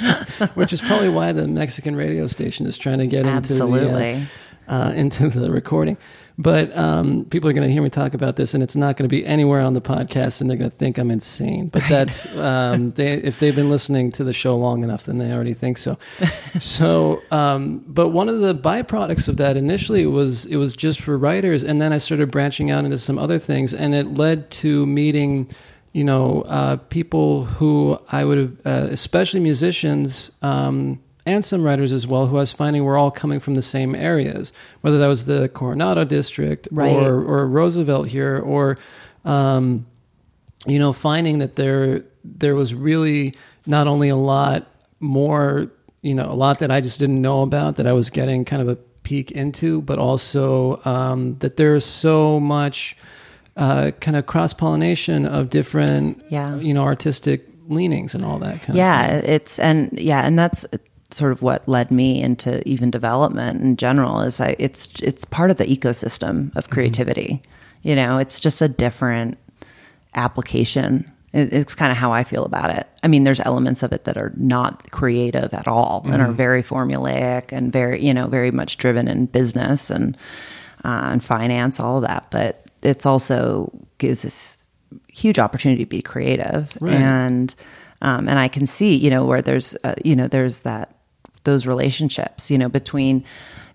[0.56, 4.10] which is probably why the Mexican radio station is trying to get Absolutely.
[4.12, 4.28] into
[4.68, 5.98] the, uh, uh, into the recording.
[6.38, 9.08] But um, people are going to hear me talk about this, and it's not going
[9.08, 11.68] to be anywhere on the podcast, and they're going to think I'm insane.
[11.68, 15.32] But that's um, they, if they've been listening to the show long enough, then they
[15.32, 15.98] already think so.
[16.60, 21.18] so, um, but one of the byproducts of that initially was it was just for
[21.18, 24.86] writers, and then I started branching out into some other things, and it led to
[24.86, 25.50] meeting
[25.94, 31.92] you know, uh, people who I would have, uh, especially musicians um, and some writers
[31.94, 35.08] as well, who I was finding were all coming from the same areas, whether that
[35.08, 36.92] was the Coronado district Right.
[36.96, 38.78] or, or Roosevelt here, or,
[39.24, 39.86] um,
[40.68, 44.66] you know, finding that there there was really not only a lot
[45.02, 45.70] more,
[46.02, 48.62] you know, a lot that I just didn't know about that I was getting kind
[48.62, 52.96] of a peek into, but also um, that there's so much
[53.58, 56.58] uh, kind of cross pollination of different, Yeah.
[56.60, 60.38] you know, artistic leanings and all that kind yeah, of yeah it's and yeah, and
[60.40, 60.66] that's
[61.14, 64.22] sort of what led me into even development in general.
[64.22, 67.42] Is I it's it's part of the ecosystem of creativity.
[67.82, 69.38] You know, it's just a different
[70.16, 71.10] application.
[71.32, 72.88] It, it's kind of how I feel about it.
[73.02, 76.64] I mean, there's elements of it that are not creative at all and are very
[76.64, 80.18] formulaic and very, you know, very much driven in business and
[80.86, 82.28] uh, and finance, all of that.
[82.30, 84.68] But it's also gives this
[85.08, 86.94] huge opportunity to be creative Right.
[86.94, 87.56] and
[88.02, 90.94] um, and I can see, you know, where there's, uh, you know, there's that
[91.44, 93.24] those relationships, you know, between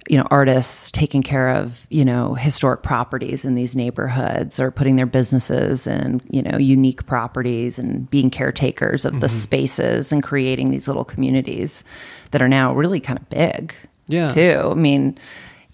[0.08, 4.96] you know artists taking care of you know historic properties in these neighborhoods or putting
[4.96, 9.26] their businesses in you know unique properties and being caretakers of the mm-hmm.
[9.26, 11.84] spaces and creating these little communities
[12.30, 13.74] that are now really kind of big
[14.06, 14.28] Yeah.
[14.28, 14.68] too.
[14.70, 15.18] I mean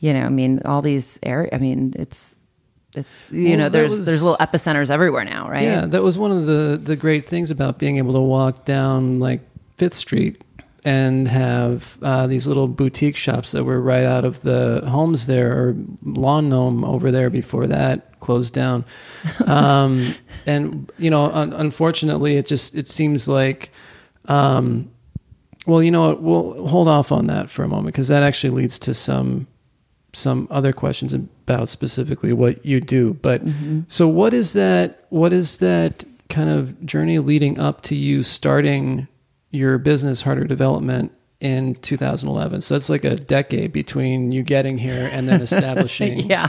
[0.01, 2.35] you know i mean all these areas i mean it's
[2.97, 5.63] it's you Well, know there's was- there's little epicenters everywhere now right?
[5.63, 9.21] Yeah, that was one of the the great things about being able to walk down
[9.21, 9.41] like
[9.77, 10.43] Fifth Street
[10.85, 15.53] and have uh, these little boutique shops that were right out of the homes there,
[15.53, 18.85] or Lawn Gnome over there before that closed down.
[19.47, 20.15] Um,
[20.47, 23.71] and you know, un- unfortunately, it just it seems like.
[24.27, 24.91] Um,
[25.67, 26.23] well, you know what?
[26.23, 29.47] We'll hold off on that for a moment because that actually leads to some
[30.13, 33.15] some other questions about specifically what you do.
[33.15, 33.43] But
[33.89, 39.09] so what is that what is that kind of journey leading up to you starting
[39.55, 42.61] your business harder development in 2011?
[42.63, 46.47] So it's like a decade between you getting here and then establishing yeah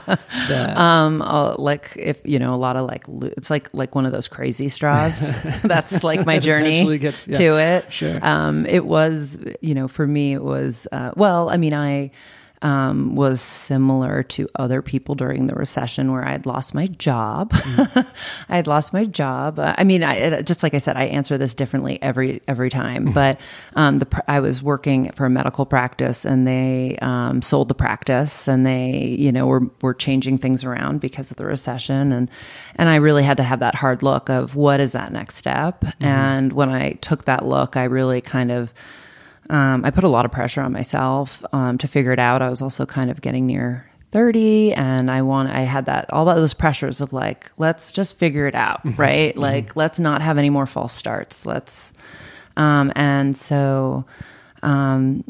[0.49, 0.77] that.
[0.77, 3.03] um uh, like if you know a lot of like
[3.37, 7.57] it's like like one of those crazy straws that's like my journey gets- yeah, to
[7.59, 8.19] it sure.
[8.25, 12.09] um it was you know for me it was uh, well i mean i
[12.65, 17.51] um, was similar to other people during the recession where I had lost my job.
[17.53, 19.59] I had lost my job.
[19.59, 22.71] Uh, I mean, I, it, just like I said, I answer this differently every every
[22.71, 23.11] time.
[23.13, 23.39] But
[23.75, 28.47] um, the I was working for a medical practice, and they um, sold the practice,
[28.47, 32.31] and they you know were were changing things around because of the recession, and
[32.77, 35.85] and I really had to have that hard look of what is that next step.
[35.99, 38.73] And when I took that look, I really kind of
[39.49, 42.41] um, I put a lot of pressure on myself um, to figure it out.
[42.41, 46.23] I was also kind of getting near 30 and I want I had that all
[46.23, 49.37] those pressures of like let's just figure it out, right?
[49.37, 51.45] Like let's not have any more false starts.
[51.45, 51.91] Let's
[52.55, 54.05] um, and so
[54.63, 55.23] um,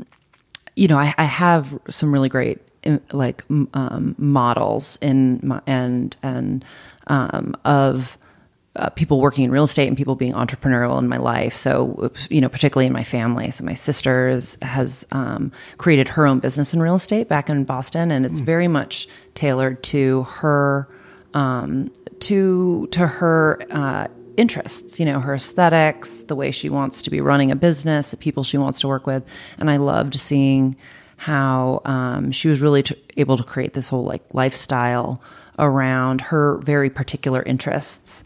[0.75, 6.15] you know, I, I have some really great uh, like um, models in my, and
[6.21, 6.63] and
[7.07, 8.17] um, of
[8.75, 11.55] uh, people working in real estate and people being entrepreneurial in my life.
[11.55, 13.51] So, you know, particularly in my family.
[13.51, 17.63] So, my sister is, has um, created her own business in real estate back in
[17.63, 20.87] Boston, and it's very much tailored to her
[21.33, 23.61] um, to to her.
[23.71, 24.07] Uh,
[24.37, 28.17] interests you know her aesthetics the way she wants to be running a business the
[28.17, 29.23] people she wants to work with
[29.59, 30.75] and i loved seeing
[31.17, 35.21] how um, she was really t- able to create this whole like lifestyle
[35.57, 38.23] around her very particular interests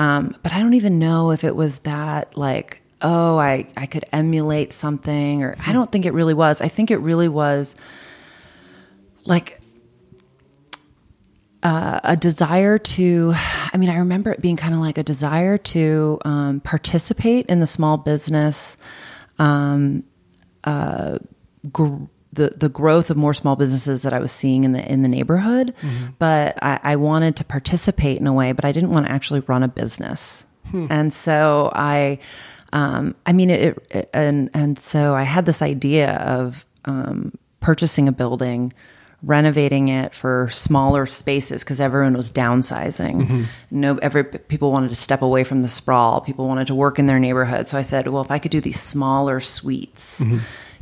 [0.00, 4.06] um, but I don't even know if it was that like, oh, I, I could
[4.12, 6.62] emulate something, or I don't think it really was.
[6.62, 7.76] I think it really was
[9.26, 9.60] like
[11.62, 15.58] uh, a desire to I mean, I remember it being kind of like a desire
[15.58, 18.78] to um, participate in the small business,
[19.38, 20.04] um,
[20.64, 21.18] uh,
[22.32, 25.08] the the growth of more small businesses that I was seeing in the in the
[25.08, 25.74] neighborhood.
[26.18, 29.40] But I, I wanted to participate in a way, but I didn't want to actually
[29.40, 30.46] run a business.
[30.90, 32.20] And so I,
[32.72, 38.06] um, I mean, it, it, and and so I had this idea of um, purchasing
[38.06, 38.72] a building
[39.22, 43.44] renovating it for smaller spaces because everyone was downsizing.
[43.70, 46.22] No, every people wanted to step away from the sprawl.
[46.22, 47.66] People wanted to work in their neighborhood.
[47.66, 50.24] So I said, well, if I could do these smaller suites,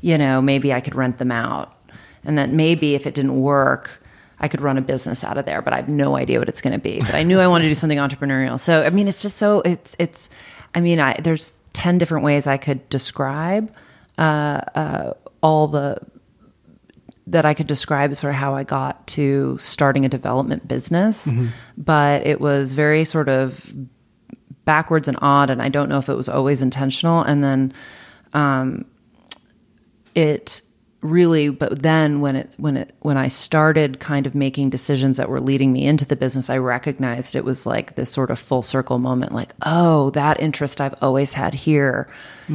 [0.00, 1.76] you know, maybe I could rent them out,
[2.24, 4.02] and that maybe if it didn't work.
[4.40, 6.60] I could run a business out of there, but I have no idea what it's
[6.60, 7.00] going to be.
[7.00, 8.56] But I knew I wanted to do something entrepreneurial.
[8.60, 10.30] So, I mean, it's just so it's it's.
[10.76, 13.74] I mean, I there's ten different ways I could describe
[14.16, 15.98] uh, uh, all the
[17.26, 21.28] that I could describe sort of how I got to starting a development business,
[21.76, 23.74] but it was very sort of
[24.64, 27.22] backwards and odd, and I don't know if it was always intentional.
[27.22, 27.72] And then
[28.34, 28.84] um,
[30.18, 30.62] it
[31.00, 35.28] really, but then when it when it when I started kind of making decisions that
[35.28, 38.64] were leading me into the business, I recognized it was like this sort of full
[38.64, 39.30] circle moment.
[39.30, 42.08] Like, oh, that interest I've always had here.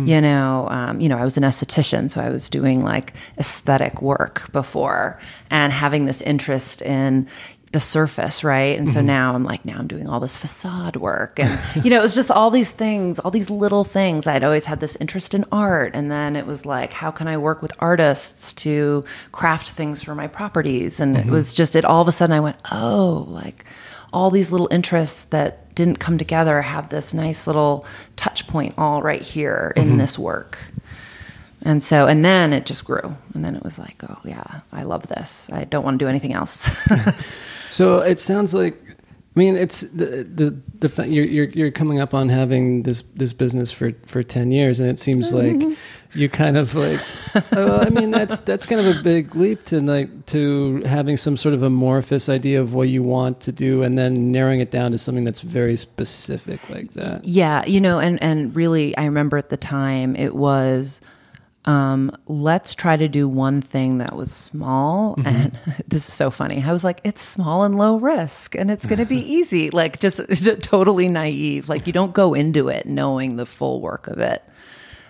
[0.07, 4.01] You know, um, you know, I was an esthetician, so I was doing like aesthetic
[4.01, 7.29] work before, and having this interest in
[7.73, 8.77] the surface, right?
[8.77, 9.07] And so mm-hmm.
[9.07, 11.39] now I'm like, now I'm doing all this facade work.
[11.39, 14.27] And, you know, it was just all these things, all these little things.
[14.27, 15.91] I'd always had this interest in art.
[15.95, 20.13] And then it was like, how can I work with artists to craft things for
[20.13, 20.99] my properties?
[20.99, 21.31] And it mm-hmm.
[21.31, 23.65] was just, it all of a sudden I went, oh, like
[24.13, 29.01] all these little interests that didn't come together have this nice little touch point all
[29.01, 29.97] right here in mm-hmm.
[29.97, 30.59] this work.
[31.63, 33.17] And so, and then it just grew.
[33.33, 35.49] And then it was like, oh, yeah, I love this.
[35.51, 36.87] I don't want to do anything else.
[37.69, 38.79] So it sounds like,
[39.35, 40.57] I mean, it's the the,
[40.87, 44.79] the you're, you're you're coming up on having this this business for for ten years,
[44.79, 45.69] and it seems mm-hmm.
[45.69, 45.77] like
[46.13, 46.99] you kind of like.
[47.53, 51.35] oh, I mean, that's that's kind of a big leap to like to having some
[51.35, 54.91] sort of amorphous idea of what you want to do, and then narrowing it down
[54.91, 57.25] to something that's very specific like that.
[57.25, 61.01] yeah, you know, and, and really, I remember at the time it was,
[61.65, 65.15] um, let's try to do one thing that was small.
[65.23, 65.51] And
[65.87, 66.61] this is so funny.
[66.63, 69.69] I was like, it's small and low risk and it's going to be easy.
[69.69, 71.69] Like, just, just totally naive.
[71.69, 74.43] Like, you don't go into it knowing the full work of it.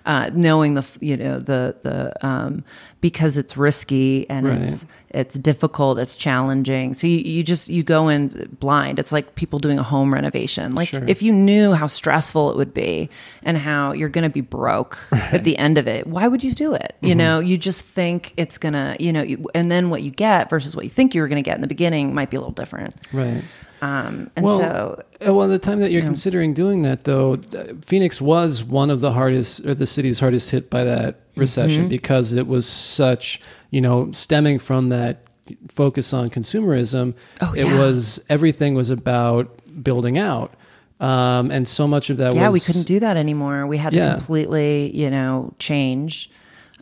[0.05, 2.61] Uh, knowing the you know the the um,
[2.99, 4.59] because it's risky and Right.
[4.61, 8.27] it's it's difficult it's challenging so you, you just you go in
[8.59, 11.05] blind it's like people doing a home renovation like Sure.
[11.07, 13.07] if you knew how stressful it would be
[13.43, 16.51] and how you're going to be broke at the end of it why would you
[16.51, 17.07] do it Mm-hmm.
[17.07, 20.11] you know you just think it's going to you know you, and then what you
[20.11, 22.35] get versus what you think you were going to get in the beginning might be
[22.35, 23.41] a little different Right.
[23.83, 27.37] Um, and well, so uh, well, the time that you're considering doing that, though,
[27.81, 31.89] Phoenix was one of the hardest, or the city's hardest hit by that recession Mm-hmm.
[31.89, 33.39] because it was such,
[33.71, 35.23] you know, stemming from that
[35.69, 37.13] focus on consumerism.
[37.41, 39.49] Oh, it was everything was about
[39.83, 40.53] building out,
[40.99, 43.91] um, and so much of that yeah was we couldn't do that anymore we had
[43.93, 44.09] Yeah.
[44.11, 46.29] to completely you know change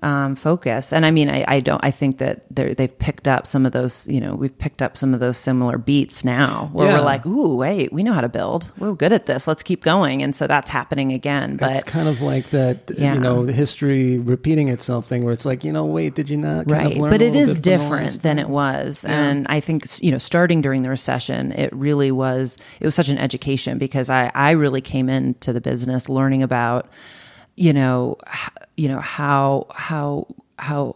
[0.02, 0.92] um, focus.
[0.94, 3.72] And i mean I, I don't i think that they're, they've picked up some of
[3.72, 6.98] those you know we've picked up some of those similar beats now where Yeah.
[7.00, 8.72] we're like ooh wait we know how to build.
[8.80, 9.48] We're good at this.
[9.48, 10.24] Let's keep going.
[10.24, 13.14] And so that's happening again But It's kind of like that, Yeah.
[13.14, 16.68] you know, history repeating itself thing, where it's like, you know, wait, did you not?
[16.68, 16.92] Kind right.
[16.94, 19.06] of learn but it is bit from the different than it was.
[19.06, 23.10] And i think you know starting during the recession it really was it was such
[23.10, 26.88] an education because i i really came into the business learning about
[27.56, 28.18] you know
[28.78, 30.28] you know how how
[30.58, 30.96] how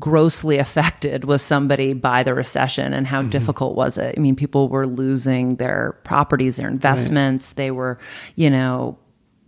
[0.00, 3.30] grossly affected was somebody by the recession and how mm-hmm.
[3.30, 4.14] difficult was it?
[4.16, 7.52] I mean people were losing their properties their investments.
[7.52, 7.98] They were
[8.36, 8.98] you know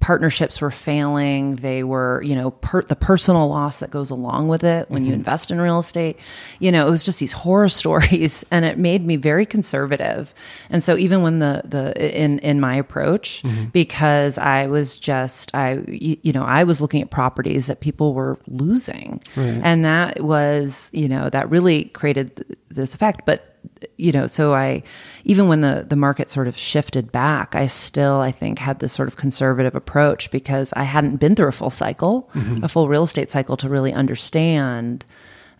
[0.00, 1.56] partnerships were failing.
[1.56, 5.10] They were you know per, the personal loss that goes along with it when you
[5.10, 5.20] mm-hmm.
[5.20, 6.18] invest in real estate.
[6.58, 10.34] You know it was just these horror stories and it made me very conservative.
[10.70, 13.66] And so even when the the in in my approach mm-hmm.
[13.66, 18.38] because i was just i you know i was looking at properties that people were
[18.46, 19.20] losing.
[19.62, 23.26] And that was you know that really created this effect.
[23.26, 23.49] But
[23.96, 24.82] you know so i
[25.24, 28.92] even when the the market sort of shifted back i still i think had this
[28.92, 32.30] sort of conservative approach because i hadn't been through a full cycle
[32.62, 35.04] a full real estate cycle to really understand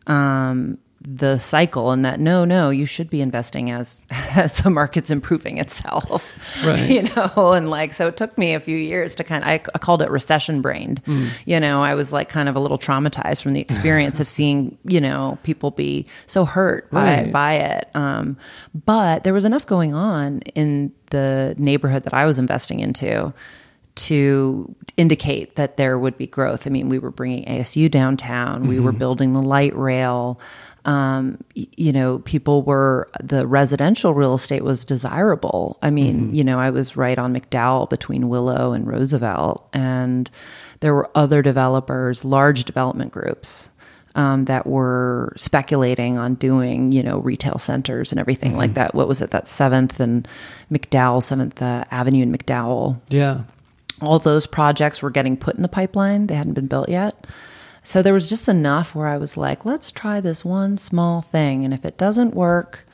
[0.07, 4.05] um the cycle and that no no you should be investing as
[4.37, 6.91] as the market's improving itself Right.
[6.91, 9.55] you know and like so it took me a few years to kind of i,
[9.55, 11.01] I called it recession brained
[11.47, 14.77] you know i was like kind of a little traumatized from the experience of seeing
[14.85, 17.33] you know people be so hurt by Right.
[17.33, 18.37] by it um
[18.85, 23.33] but there was enough going on in the neighborhood that i was investing into
[23.97, 26.67] to indicate that there would be growth.
[26.67, 30.41] I mean, we were bringing ASU downtown, we were building the light rail.
[30.85, 35.79] Um, you know, people were the residential real estate was desirable.
[35.83, 40.31] I mean, you know, I was right on McDowell between Willow and Roosevelt, and
[40.81, 43.71] there were other developers, large development groups.
[44.17, 48.93] Um, that were speculating on doing, you know, retail centers and everything like that.
[48.93, 49.31] What was it?
[49.31, 50.27] That Seventh and
[50.69, 53.43] McDowell, Seventh uh, Avenue and McDowell Yeah.
[54.01, 56.27] all those projects were getting put in the pipeline.
[56.27, 57.25] They hadn't been built yet.
[57.83, 61.65] So there was just enough where I was like, let's try this one small thing.
[61.65, 62.87] And if it doesn't work,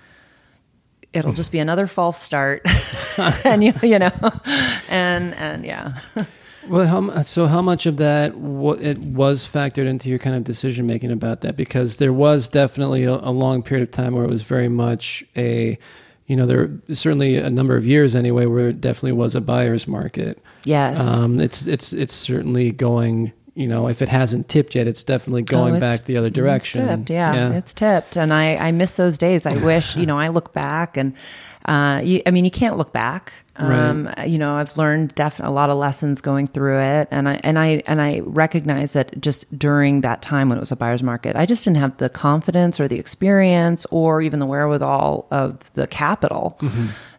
[1.13, 2.63] it'll just be another false start.
[3.45, 4.13] and you, you know,
[4.89, 5.99] and, and yeah.
[6.69, 10.87] Well, how, so how much of that it was factored into your kind of decision
[10.87, 11.57] making about that?
[11.57, 15.25] Because there was definitely a, a long period of time where it was very much
[15.37, 15.79] a,
[16.27, 19.87] you know, there certainly a number of years anyway where it definitely was a buyer's
[19.87, 20.43] market.
[20.65, 21.01] Yes.
[21.07, 23.33] Um, it's it's it's certainly going.
[23.57, 26.31] You know, if it hasn't tipped yet, it's definitely going Oh, it's- back the other
[26.31, 26.83] direction.
[26.83, 29.47] It's tipped, yeah, it's tipped, and I I miss those days.
[29.47, 31.15] I wish you know I look back and.
[31.69, 33.33] Uh, you, I mean, you can't look back.
[33.57, 37.41] Um, You know, I've learned def- a lot of lessons going through it, and I
[37.43, 41.03] and I and I recognize that just during that time when it was a buyer's
[41.03, 45.73] market, I just didn't have the confidence or the experience or even the wherewithal of
[45.75, 46.57] the capital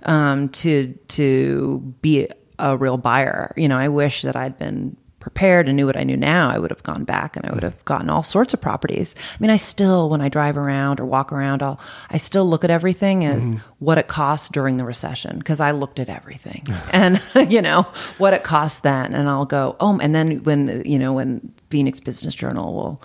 [0.03, 3.53] um, to to be a real buyer.
[3.57, 4.95] You know, I wish that I'd been
[5.27, 7.61] prepared and knew what I knew now, I would have gone back and I would
[7.61, 9.13] have gotten all sorts of properties.
[9.17, 12.63] I mean, I still, when I drive around or walk around, I'll, I still look
[12.63, 17.21] at everything and what it cost during the recession because I looked at everything and,
[17.49, 17.81] you know,
[18.17, 19.13] what it cost then.
[19.13, 23.01] And I'll go, oh, and then when, you know, when Phoenix Business Journal will,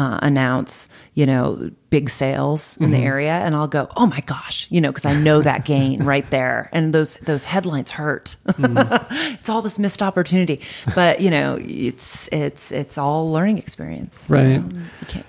[0.00, 4.66] uh, announce, you know, big sales in the area, and I'll go, "Oh my gosh,"
[4.70, 8.36] you know, because I know that gain right there, and those those headlines hurt.
[8.58, 10.60] it's all this missed opportunity,
[10.94, 14.28] but you know, it's it's it's all learning experience.
[14.30, 14.62] Right.
[14.62, 15.26] You can't-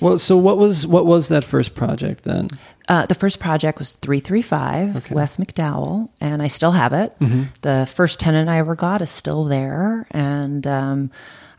[0.00, 2.46] Well, so what was what was that first project then?
[2.88, 7.12] Uh, the first project was 335 West McDowell, and I still have it.
[7.62, 10.06] The first tenant I ever got is still there.
[10.12, 11.10] And um,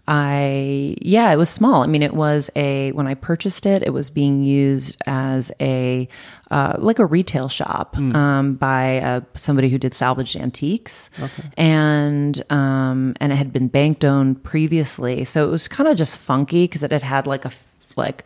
[0.07, 1.83] I, yeah, it was small.
[1.83, 6.07] I mean, it was a, when I purchased it, it was being used as a,
[6.49, 11.09] uh, like a retail shop um, by uh, somebody who did salvaged antiques.
[11.57, 15.25] And, um, and it had been bank owned previously.
[15.25, 17.65] So it was kind of just funky because it had had like a, f-
[17.97, 18.23] like,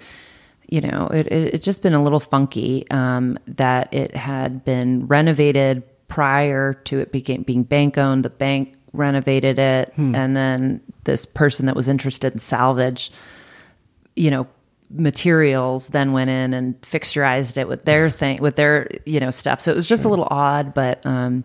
[0.68, 5.06] you know, it it it just been a little funky um, that it had been
[5.06, 8.24] renovated prior to it being being bank owned.
[8.24, 13.12] The bank renovated it, and then this person that was interested in salvage,
[14.16, 14.48] you know,
[14.94, 19.62] materials then went in and fixturized it with their thing with their you know stuff.
[19.62, 21.44] So it was just a little odd, but um,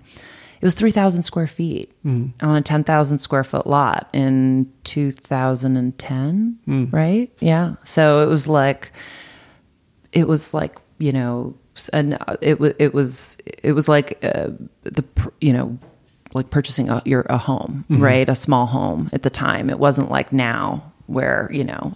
[0.60, 1.92] it was three thousand square feet
[2.40, 6.58] on a ten thousand square foot lot in two thousand and ten,
[6.90, 7.30] right?
[7.40, 7.76] Yeah.
[7.84, 8.90] So it was like
[10.12, 11.54] it was like you know
[11.92, 14.48] and it was it was it was like uh,
[14.82, 15.04] the
[15.40, 15.78] you know
[16.34, 20.10] like purchasing a your a home right a small home at the time it wasn't
[20.10, 21.92] like now where you know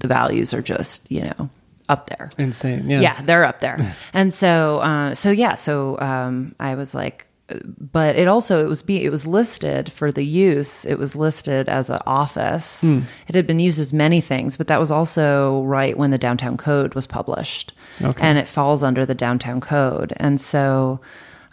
[0.00, 1.50] the values are just you know
[1.88, 2.90] up there Insane.
[2.90, 3.00] Yeah.
[3.00, 3.94] yeah, they're up there.
[4.12, 7.28] And so, uh, so yeah, so um, I was like,
[7.78, 10.84] but it also it was be it was listed for the use.
[10.84, 12.82] It was listed as an office.
[12.82, 16.56] It had been used as many things, but that was also right when the downtown
[16.56, 17.72] code was published,
[18.02, 18.20] Okay.
[18.26, 20.12] and it falls under the downtown code.
[20.16, 21.00] And so,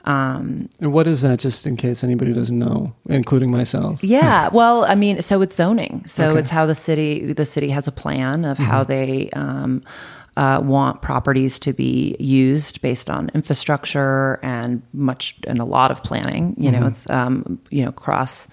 [0.06, 1.40] And what is that?
[1.40, 4.04] Just in case anybody doesn't know, including myself.
[4.04, 6.04] Yeah, well, I mean, so it's zoning.
[6.06, 6.40] So Okay.
[6.40, 9.82] it's how the city the city has a plan of how they um,
[10.36, 16.04] uh, want properties to be used based on infrastructure and much and a lot of
[16.04, 16.56] planning.
[16.58, 18.48] You know, it's um, you know cross.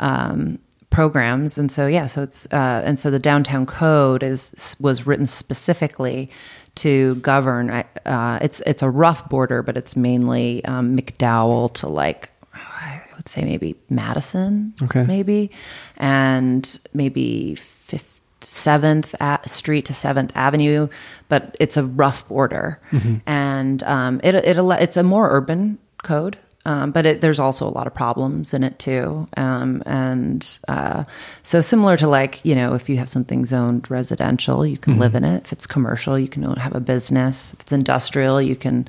[0.00, 0.58] Um,
[0.90, 5.26] programs and so yeah so it's uh, and so the downtown code is was written
[5.26, 6.30] specifically
[6.78, 12.30] to govern uh, it's it's a rough border but it's mainly um, mcdowell to like
[12.54, 15.04] I would say maybe Madison, Okay.
[15.04, 15.50] maybe,
[15.96, 19.14] and maybe Fifth, Seventh
[19.46, 20.88] Street to Seventh Avenue,
[21.28, 22.80] but it's a rough border,
[23.26, 26.36] and um, it it it's a more urban code.
[26.68, 29.26] Um, but it, there's also a lot of problems in it too.
[29.38, 31.04] Um, and uh,
[31.42, 35.14] so similar to like you know, if you have something zoned residential, you can live
[35.14, 35.44] in it.
[35.44, 37.54] If it's commercial, you can have a business.
[37.54, 38.86] If it's industrial, you can,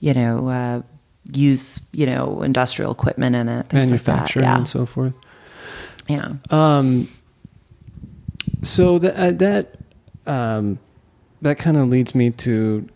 [0.00, 0.48] you know.
[0.48, 0.82] Uh,
[1.32, 5.12] use you know industrial equipment in it things like that manufacturing yeah and so forth.
[6.06, 7.08] yeah Um,
[8.62, 9.74] so that uh, that
[10.26, 10.78] um,
[11.42, 12.88] that kind of leads me to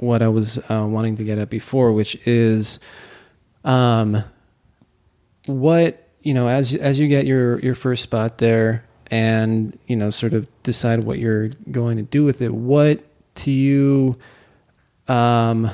[0.00, 2.78] what I was uh, wanting to get at before, which is,
[3.66, 4.22] um,
[5.44, 10.08] what you know as as you get your your first spot there, and you know
[10.10, 12.54] sort of decide what you're going to do with it.
[12.54, 13.04] What
[13.36, 14.16] to you,
[15.08, 15.70] um,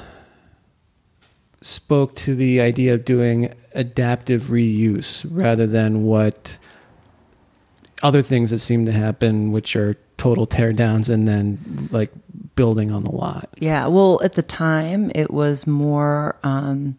[1.61, 6.59] spoke to the idea of doing adaptive reuse rather than what
[8.03, 12.11] other things that seem to happen, which are total tear downs and then like
[12.57, 13.49] building on the lot.
[13.59, 16.99] Yeah, well, at the time, it was more um,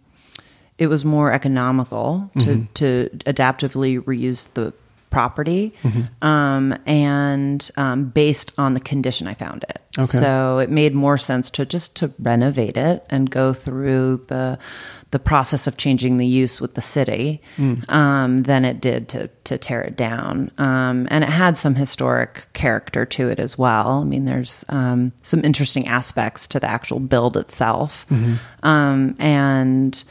[0.83, 2.73] it was more economical to Mm-hmm.
[2.75, 4.73] to adaptively reuse the
[5.09, 6.25] property, Mm-hmm.
[6.27, 9.79] um, and um, based on the condition I found it.
[9.97, 10.05] Okay.
[10.07, 14.57] So it made more sense to just to renovate it and go through the
[15.11, 17.87] the process of changing the use with the city Mm.
[17.91, 20.49] um, than it did to to tear it down.
[20.57, 24.01] Um, and it had some historic character to it as well.
[24.01, 28.07] I mean, there's um, some interesting aspects to the actual build itself,
[28.63, 30.03] um, and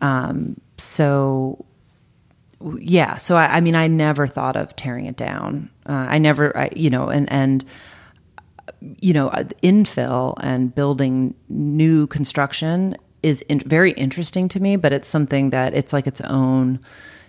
[0.00, 1.64] um, so
[2.78, 3.16] yeah.
[3.16, 5.70] So I, I mean, I never thought of tearing it down.
[5.86, 7.64] Uh, I never, I, you know, and and
[9.00, 14.92] you know, uh, infill and building new construction is in, very interesting to me, but
[14.92, 16.80] it's something that it's like its own,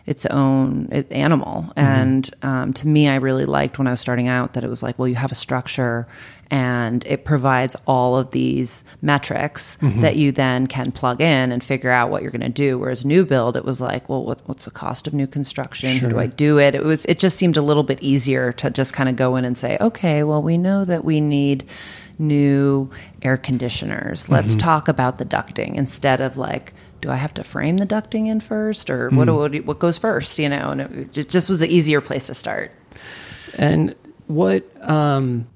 [0.05, 1.63] its own it, animal.
[1.63, 1.79] Mm-hmm.
[1.79, 4.83] And um, to me, I really liked when I was starting out that it was
[4.83, 6.07] like, well, you have a structure
[6.51, 10.01] and it provides all of these metrics mm-hmm.
[10.01, 12.77] that you then can plug in and figure out what you're going to do.
[12.77, 15.97] Whereas new build, it was like, well, what, what's the cost of new construction?
[15.97, 16.75] How do I do it?
[16.75, 19.43] It was, it just seemed a little bit easier to just kind of go in
[19.43, 21.67] and say, okay, well, we know that we need
[22.19, 22.91] new
[23.23, 24.29] air conditioners.
[24.29, 24.59] Let's mm-hmm.
[24.59, 26.73] talk about the ducting instead of like,
[27.05, 30.39] do I have to frame the ducting in first, or what, what what goes first?
[30.39, 32.73] You know, and it, it just was an easier place to start.
[33.57, 33.95] And
[34.27, 35.47] what um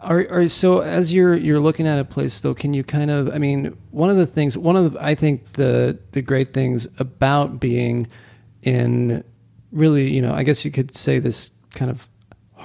[0.00, 3.32] are are so as you're you're looking at a place though, can you kind of
[3.32, 6.88] I mean, one of the things one of the I think the the great things
[6.98, 8.08] about being
[8.62, 9.22] in
[9.70, 12.08] really, you know, I guess you could say this kind of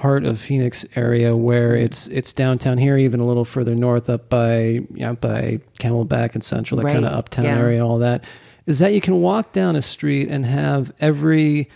[0.00, 4.28] heart of Phoenix area where it's it's downtown here, even a little further north up
[4.28, 6.94] by yeah, by Camelback and Central, that Right.
[6.94, 7.58] kind of uptown Yeah.
[7.58, 8.24] area, all that,
[8.66, 11.68] is that you can walk down a street and have every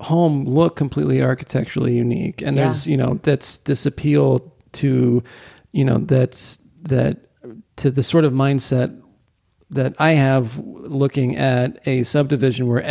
[0.00, 2.42] home look completely architecturally unique.
[2.42, 2.64] And Yeah.
[2.66, 5.22] there's, you know, that's this appeal to,
[5.72, 6.58] you know, that's
[6.88, 7.18] that
[7.76, 8.94] to the sort of mindset
[9.70, 12.82] that I have looking at a subdivision where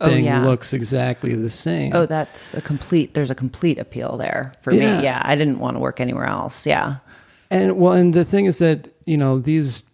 [0.00, 0.44] everything Oh, yeah.
[0.44, 1.92] looks exactly the same.
[1.94, 3.14] Oh, that's a complete.
[3.14, 4.98] There's a complete appeal there for Yeah.
[4.98, 5.04] me.
[5.04, 6.66] Yeah, I didn't want to work anywhere else.
[6.66, 6.96] Yeah,
[7.50, 9.84] And well, and the thing is that you know these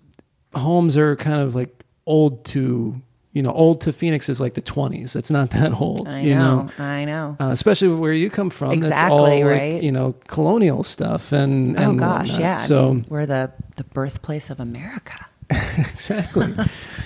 [0.55, 3.01] homes are kind of like old to
[3.33, 5.17] you know old to Phoenix is like the twenties.
[5.17, 6.09] It's not that old.
[6.09, 6.69] I you know.
[6.79, 7.37] I know.
[7.41, 8.71] Uh, especially where you come from.
[8.71, 9.83] That's Exactly, all like, right?
[9.83, 12.41] you know colonial stuff and, oh and gosh, whatnot.
[12.41, 12.55] yeah.
[12.57, 15.27] I So mean, we're the the birthplace of America.
[15.93, 16.55] exactly.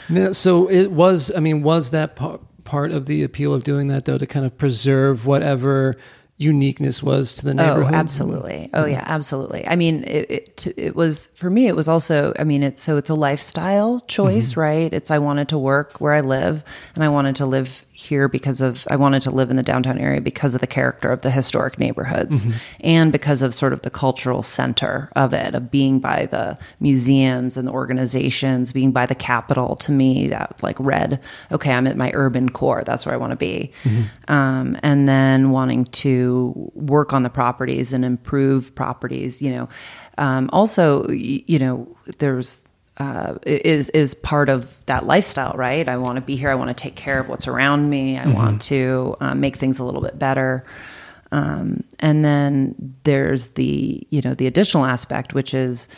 [0.09, 1.31] Now, so it was.
[1.37, 4.45] I mean, was that part part of the appeal of doing that though to kind
[4.45, 5.97] of preserve whatever
[6.39, 7.95] uniqueness was to the neighborhood?
[7.95, 8.69] Oh, absolutely.
[8.75, 9.67] Oh, yeah, absolutely.
[9.67, 11.67] I mean, it, it, it was for me.
[11.67, 12.35] It was also.
[12.39, 14.61] I mean, it's so it's a lifestyle choice, Mm-hmm.
[14.61, 14.93] right?
[14.93, 16.63] It's I wanted to work where I live,
[16.95, 19.97] and I wanted to live here because of I wanted to live in the downtown
[19.99, 22.59] area because of the character of the historic neighborhoods, Mm-hmm.
[22.81, 27.57] and because of sort of the cultural center of it, of being by the museums
[27.57, 29.77] and the organizations, being by the capital.
[29.77, 31.21] To me, that like read,
[31.51, 32.83] okay, I'm at my urban core.
[32.85, 33.73] That's where I want to be,
[34.29, 36.26] um, and then wanting to
[36.75, 39.41] work on the properties and improve properties.
[39.43, 39.69] You know,
[40.19, 42.65] um, also, you know, there's
[42.99, 45.87] uh, is is part of that lifestyle, right?
[45.89, 46.51] I want to be here.
[46.51, 48.19] I want to take care of what's around me.
[48.19, 50.65] I want to um, make things a little bit better.
[51.33, 55.89] Um, and then there's the you know the additional aspect, which is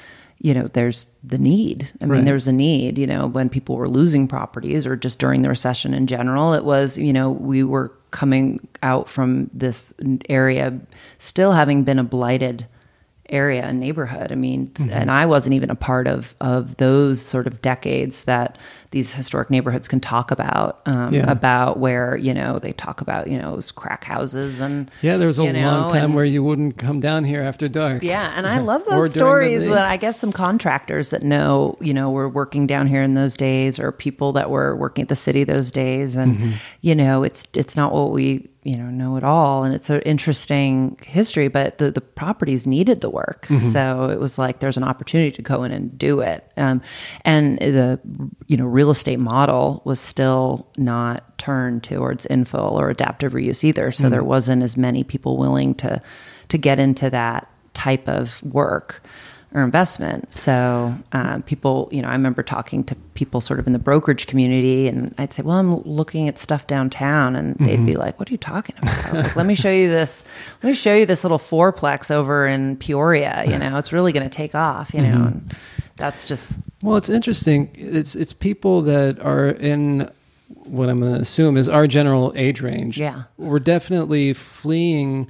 [0.40, 1.92] you know there's the need.
[2.00, 2.98] I mean, there's a need.
[2.98, 6.64] You know, when people were losing properties, or just during the recession in general, it
[6.64, 9.92] was you know we were coming out from this
[10.28, 10.78] area
[11.18, 12.66] still having been a blighted
[13.28, 14.32] area and neighborhood.
[14.32, 18.58] I mean, and I wasn't even a part of of those sort of decades that
[18.90, 21.30] these historic neighborhoods can talk about um, Yeah.
[21.30, 25.18] about where you know they talk about you know it was crack houses and Yeah,
[25.18, 27.68] there was a you know, long time and- where you wouldn't come down here after
[27.68, 28.02] dark.
[28.02, 29.68] yeah, and I love those stories.
[29.68, 33.36] But I guess some contractors that know, you know, were working down here in those
[33.36, 36.50] days, or people that were working at the city those days, and Mm-hmm.
[36.80, 40.00] you know, it's it's not what we you know know it all, and it's an
[40.02, 41.48] interesting history.
[41.48, 43.58] But the the properties needed the work, Mm-hmm.
[43.58, 46.40] so it was like there's an opportunity to go in and do it.
[46.56, 46.80] Um,
[47.24, 47.98] and the
[48.46, 53.90] you know real estate model was still not turned towards infill or adaptive reuse either.
[53.90, 56.02] So there wasn't as many people willing to
[56.48, 59.02] to get into that type of work
[59.54, 60.32] or investment.
[60.32, 64.26] So um, people, you know, I remember talking to people sort of in the brokerage
[64.26, 68.28] community, and I'd say, "Well, I'm looking at stuff downtown," and they'd be like, "What
[68.28, 69.14] are you talking about?
[69.14, 70.24] Like, let me show you this.
[70.62, 73.44] Let me show you this little fourplex over in Peoria.
[73.46, 74.92] You know, it's really going to take off.
[74.92, 75.56] You know." And
[75.96, 77.70] that's just Well, it's interesting.
[77.74, 80.10] It's it's people that are in
[80.48, 82.98] what I'm going to assume is our general age range.
[82.98, 83.24] Yeah.
[83.36, 85.26] we're definitely fleeing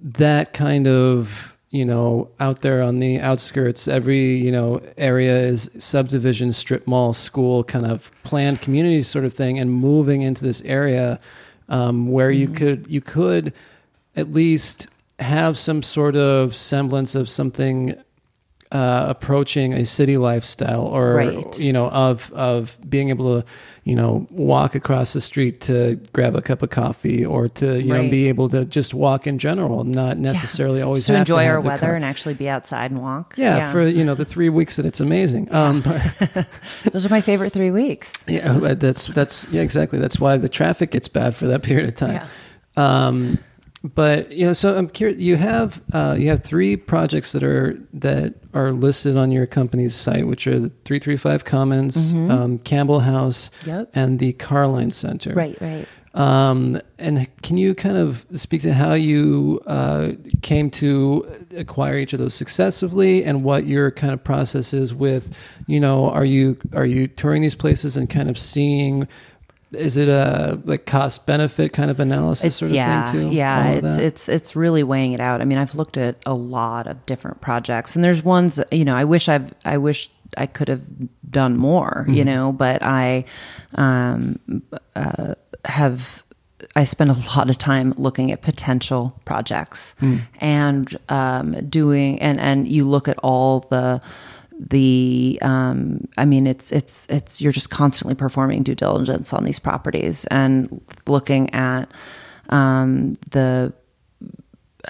[0.00, 3.88] that kind of you know out there on the outskirts.
[3.88, 9.32] Every you know area is subdivision, strip mall, school, kind of planned community sort of
[9.32, 11.20] thing, and moving into this area
[11.68, 13.52] um, where you could you could
[14.16, 14.88] at least
[15.20, 17.94] have some sort of semblance of something
[18.72, 21.58] uh, approaching a city lifestyle or Right.
[21.58, 23.46] you know of of being able to
[23.82, 27.92] you know walk across the street to grab a cup of coffee or to you
[27.92, 31.62] know be able to just walk in general not necessarily always to enjoy have our
[31.62, 31.94] the weather car.
[31.96, 33.34] and actually be outside and walk.
[33.36, 36.46] yeah, for you know the three weeks that it's amazing um but-
[36.92, 38.24] those are my favorite three weeks.
[38.28, 41.96] yeah that's that's yeah exactly that's why the traffic gets bad for that period of
[41.96, 42.26] time Yeah.
[43.06, 43.38] um
[43.82, 47.78] but you know so i'm curious you have uh you have three projects that are
[47.94, 53.50] that are listed on your company's site which are the 335 commons um, campbell house
[53.60, 53.70] Mm-hmm.
[53.70, 53.90] Yep.
[53.94, 55.86] and the carline center Right, right.
[56.14, 60.12] um, and can you kind of speak to how you uh,
[60.42, 61.26] came to
[61.56, 65.32] acquire each of those successively, and what your kind of process is with,
[65.66, 69.08] you know, are you are you touring these places and kind of seeing,
[69.72, 73.36] is it a like cost benefit kind of analysis It's sort of yeah, thing too?
[73.36, 73.68] yeah.
[73.70, 75.40] It's it's it's really weighing it out.
[75.40, 78.84] I mean, I've looked at a lot of different projects, and there's ones that, you
[78.84, 78.96] know.
[78.96, 80.82] I wish I've I wish I could have
[81.28, 82.14] done more, Mm-hmm.
[82.14, 82.52] you know.
[82.52, 83.24] But I
[83.76, 84.38] um,
[84.96, 86.22] uh, have.
[86.76, 90.16] I spend a lot of time looking at potential projects Hmm.
[90.40, 94.00] and um, doing and and you look at all the
[94.68, 99.58] the um, I mean it's it's it's you're just constantly performing due diligence on these
[99.58, 101.90] properties and looking at
[102.50, 103.72] um, the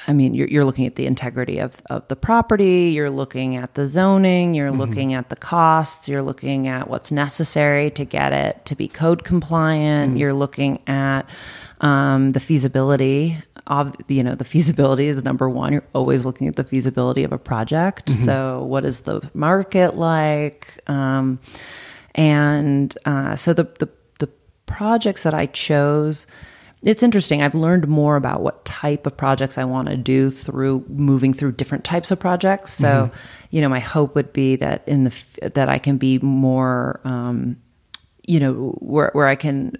[0.07, 3.75] I mean, you're, you're looking at the integrity of, of the property, you're looking at
[3.75, 8.65] the zoning, you're looking at the costs, you're looking at what's necessary to get it
[8.67, 11.23] to be code compliant, you're looking at
[11.81, 13.37] um, the feasibility.
[14.09, 15.73] You know, the feasibility is number one.
[15.73, 18.11] You're always looking at the feasibility of a project.
[18.11, 20.79] So, what is the market like?
[20.89, 21.39] Um,
[22.15, 24.29] and uh, so the, the the
[24.67, 26.27] projects that I chose,
[26.83, 27.43] it's interesting.
[27.43, 31.53] I've learned more about what type of projects I want to do through moving through
[31.53, 32.73] different types of projects.
[32.73, 33.11] So,
[33.51, 37.57] you know, my hope would be that in the that I can be more, um,
[38.27, 39.75] you know, where where I can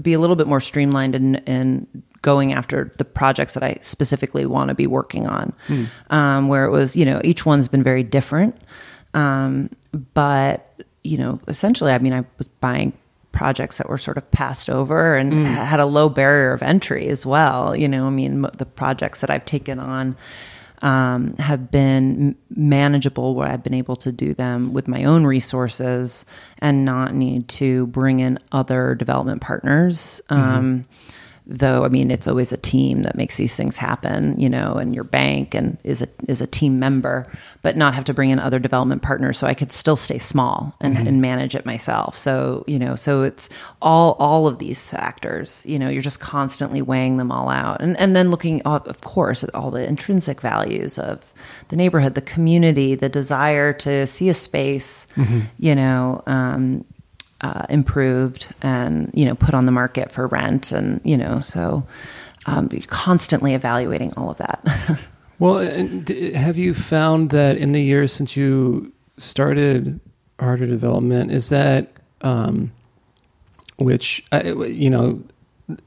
[0.00, 1.86] be a little bit more streamlined in, in
[2.22, 5.52] going after the projects that I specifically want to be working on.
[6.10, 8.56] Um, where it was, you know, each one's been very different.
[9.14, 9.70] Um,
[10.14, 10.72] but,
[11.04, 12.92] you know, essentially, I mean, I was buying
[13.32, 17.26] projects that were sort of passed over and had a low barrier of entry as
[17.26, 17.74] well.
[17.74, 20.16] You know, I mean, the projects that I've taken on
[20.82, 26.26] um, have been manageable where I've been able to do them with my own resources
[26.58, 30.20] and not need to bring in other development partners.
[30.28, 30.84] Um,
[31.46, 34.94] though, I mean, it's always a team that makes these things happen, you know, and
[34.94, 37.26] your bank and is a, is a team member,
[37.62, 39.38] but not have to bring in other development partners.
[39.38, 42.16] So I could still stay small and, and manage it myself.
[42.16, 43.48] So, you know, so it's
[43.80, 47.80] all, all of these factors, you know, you're just constantly weighing them all out.
[47.80, 51.32] And, and then looking, uh, of course, at all the intrinsic values of
[51.68, 55.08] the neighborhood, the community, the desire to see a space,
[55.58, 56.84] you know, um,
[57.42, 61.86] uh, improved and you know put on the market for rent and you know so
[62.46, 64.98] um, constantly evaluating all of that
[65.38, 69.98] Well, and have you found that in the years since you started
[70.38, 71.88] harder development, is that
[72.20, 72.70] um,
[73.76, 75.20] which uh, you know,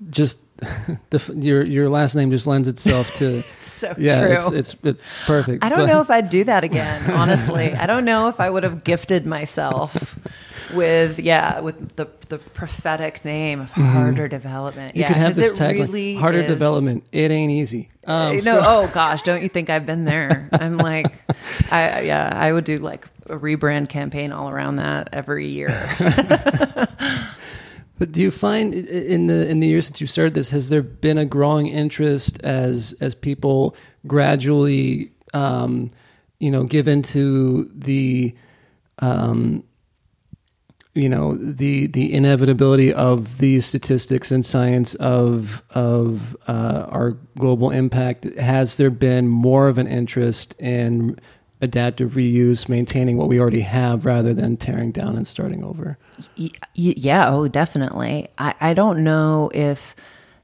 [0.10, 0.39] just
[1.10, 3.38] the, your your last name just lends itself to.
[3.58, 4.36] it's so yeah, true.
[4.36, 5.64] it's, it's it's perfect.
[5.64, 7.74] I don't But- know if I'd do that again, honestly.
[7.74, 10.20] I don't know if I would have gifted myself
[10.74, 14.89] with yeah, with the the prophetic name of harder development.
[14.89, 14.97] Mm-hmm.
[14.97, 17.05] You yeah, could have this tagline: really "Harder is- development.
[17.11, 20.49] It ain't easy." Um, no, so- oh gosh, don't you think I've been there?
[20.51, 21.07] I'm like,
[21.72, 25.70] I yeah, I would do like a rebrand campaign all around that every year.
[27.97, 30.82] But do you find in the in the years since you started this, has there
[30.82, 35.91] been a growing interest as as people gradually, um,
[36.39, 38.36] you know, give into the,
[38.99, 39.63] um,
[40.96, 47.70] you know, the the inevitability of these statistics and science of of uh, our global
[47.70, 48.24] impact?
[48.39, 51.20] Has there been more of an interest in
[51.62, 55.98] adaptive reuse, maintaining what we already have, rather than tearing down and starting over?
[56.76, 58.30] Yeah, oh, definitely.
[58.38, 59.96] I, I don't know if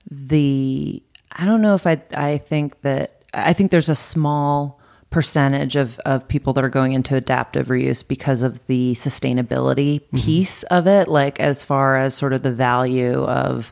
[0.09, 4.80] the I don't know if I I think that I think there's a small
[5.11, 10.63] percentage of of people that are going into adaptive reuse because of the sustainability piece
[10.63, 13.71] of it, like as far as sort of the value of.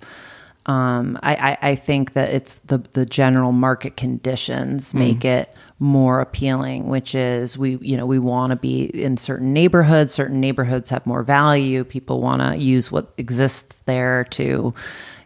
[0.66, 6.20] Um, I, I, I think that it's the the general market conditions make it more
[6.20, 10.12] appealing, which is we you know we want to be in certain neighborhoods.
[10.12, 11.84] Certain neighborhoods have more value.
[11.86, 14.74] People want to use what exists there to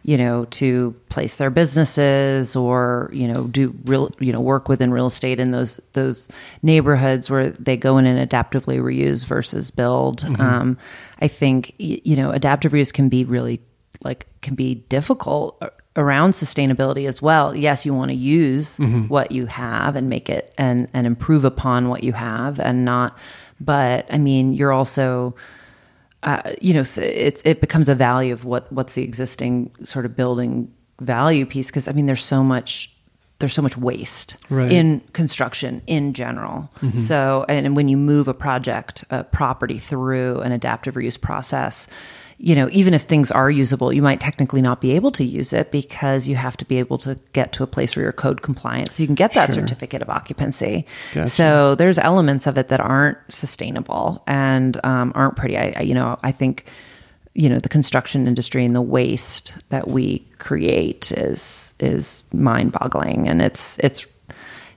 [0.04, 4.92] you know to place their businesses or you know do real you know work within
[4.92, 6.28] real estate in those those
[6.62, 10.22] neighborhoods where they go in and adaptively reuse versus build.
[10.38, 10.78] Um,
[11.20, 13.60] I think you know adaptive reuse can be really
[14.02, 15.62] like can be difficult
[15.96, 17.56] around sustainability as well.
[17.56, 18.78] Yes, you want to use
[19.08, 23.16] what you have and make it and and improve upon what you have and not
[23.60, 25.34] but I mean, you're also
[26.24, 30.16] uh, you know, it's it becomes a value of what what's the existing sort of
[30.16, 32.90] building value piece because I mean, there's so much
[33.40, 34.70] there's so much waste Right.
[34.72, 36.70] in construction in general.
[36.96, 41.88] So, and, and when you move a project, a property through an adaptive reuse process,
[42.44, 45.54] you know, even if things are usable, you might technically not be able to use
[45.54, 48.42] it because you have to be able to get to a place where you're code
[48.42, 48.92] compliant.
[48.92, 50.84] So you can get that certificate of occupancy.
[51.14, 51.30] Gotcha.
[51.30, 55.56] So there's elements of it that aren't sustainable and um, aren't pretty.
[55.56, 56.66] I, I, you know, I think
[57.32, 63.26] you know the construction industry and the waste that we create is is mind boggling
[63.26, 64.06] and it's it's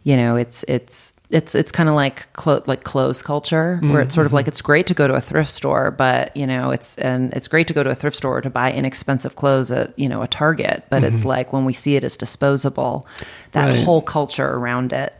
[0.03, 4.15] you know it's it's it's it's kind of like clo- like clothes culture where it's
[4.15, 6.95] sort of like it's great to go to a thrift store but you know it's
[6.99, 10.07] and it's great to go to a thrift store to buy inexpensive clothes at you
[10.07, 13.05] know a target but it's like when we see it as disposable
[13.51, 13.83] that Right.
[13.83, 15.13] whole culture around it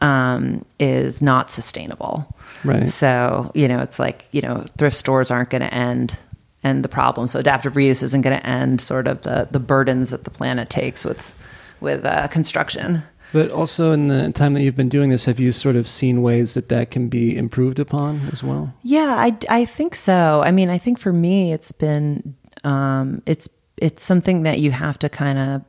[0.00, 2.34] um, is not sustainable
[2.64, 2.88] Right.
[2.88, 6.16] so, you know, it's like, you know, thrift stores aren't going to end
[6.62, 7.26] end the problem.
[7.26, 10.68] So adaptive reuse isn't going to end sort of the, the burdens that the planet
[10.68, 11.32] takes with
[11.80, 13.02] with uh, construction.
[13.32, 16.22] But also, in the time that you've been doing this, have you sort of seen
[16.22, 18.74] ways that that can be improved upon as well?
[18.82, 20.42] Yeah, I, I think so.
[20.44, 24.98] I mean, I think for me, it's been um, it's it's something that you have
[24.98, 25.64] to kind of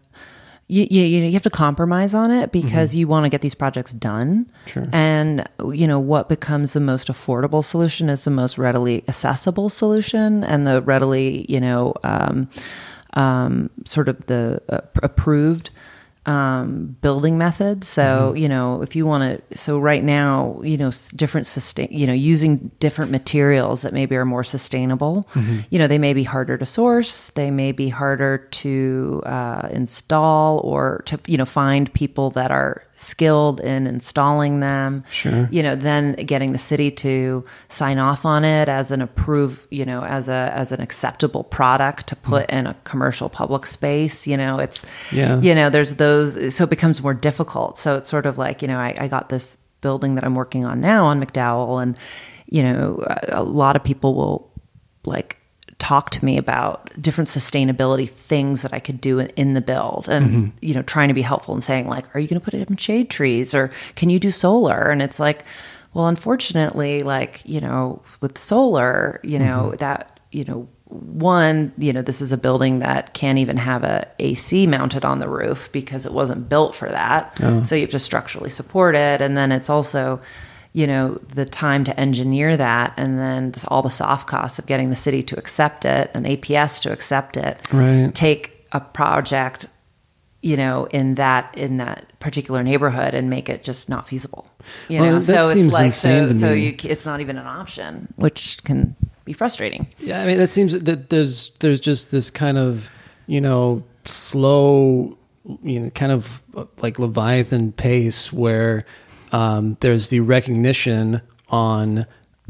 [0.68, 3.92] you, you you have to compromise on it because you want to get these projects
[3.92, 4.50] done.
[4.66, 4.88] Sure.
[4.94, 10.46] And you know what becomes the most affordable solution is the most readily accessible solution,
[10.46, 12.50] and the readily you know um,
[13.16, 15.72] um, sort of the uh, approved
[16.26, 17.88] um, building methods.
[17.88, 22.06] So you know if you want to, so right now you know different sustain, you
[22.06, 25.28] know using different materials that maybe are more sustainable.
[25.70, 30.60] You know they may be harder to source, they may be harder to uh, install
[30.60, 35.04] or to you know find people that are skilled in installing them.
[35.10, 35.48] Sure.
[35.52, 39.86] You know, then getting the city to sign off on it as an approved, you
[39.86, 42.60] know, as a as an acceptable product to put mm.
[42.60, 44.28] in a commercial public space.
[44.28, 45.40] You know, it's Yeah.
[45.42, 47.78] you know, there's those so it becomes more difficult.
[47.78, 50.64] So it's sort of like, you know, I, I got this building that I'm working
[50.64, 51.98] on now on McDowell and
[52.46, 54.52] you know, a, a lot of people will
[55.06, 55.41] like
[55.82, 60.08] talk to me about different sustainability things that I could do in, in the build
[60.08, 60.58] and mm-hmm.
[60.62, 62.70] you know trying to be helpful and saying like are you going to put it
[62.70, 63.56] in shade trees?
[63.56, 64.92] Or can you do solar?
[64.92, 65.44] And it's like
[65.96, 69.78] well unfortunately like you know with solar you know mm-hmm.
[69.78, 74.08] that you know one you know this is a building that can't even have a
[74.20, 77.40] AC mounted on the roof because it wasn't built for that.
[77.42, 77.64] Oh.
[77.64, 79.20] So you have to structurally support it.
[79.20, 80.22] And then it's also
[80.74, 84.66] you know the time to engineer that and then this, all the soft costs of
[84.66, 87.60] getting the city to accept it and APS to accept it.
[87.74, 88.14] Right.
[88.14, 89.68] take a project
[90.42, 94.48] you know in that in that particular neighborhood and make it just not feasible
[94.88, 95.20] you Well, know?
[95.20, 98.96] that so it's seems like so so you it's not even an option which can
[99.24, 99.88] be frustrating.
[100.00, 102.90] Yeah, I mean that seems that there's there's just this kind of
[103.28, 105.16] you know slow,
[105.64, 108.84] you know, kind of uh, like Leviathan pace where
[109.32, 112.06] um, there's the recognition on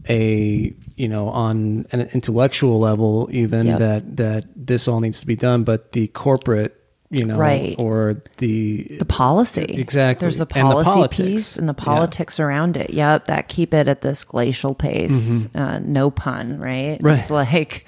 [0.10, 3.80] a you know on an intellectual level even Yep.
[3.80, 6.76] that that this all needs to be done but the corporate
[7.12, 7.76] you know Right.
[7.78, 9.64] or the the policy.
[9.66, 10.24] Exactly.
[10.26, 11.84] There's the And the policy piece and the Yeah.
[11.84, 12.92] politics around it.
[12.92, 15.46] Yep, that keep it at this glacial pace.
[15.54, 16.96] Uh, no pun, right?
[16.98, 17.06] Mm-hmm.
[17.06, 17.20] Right.
[17.20, 17.86] It's like,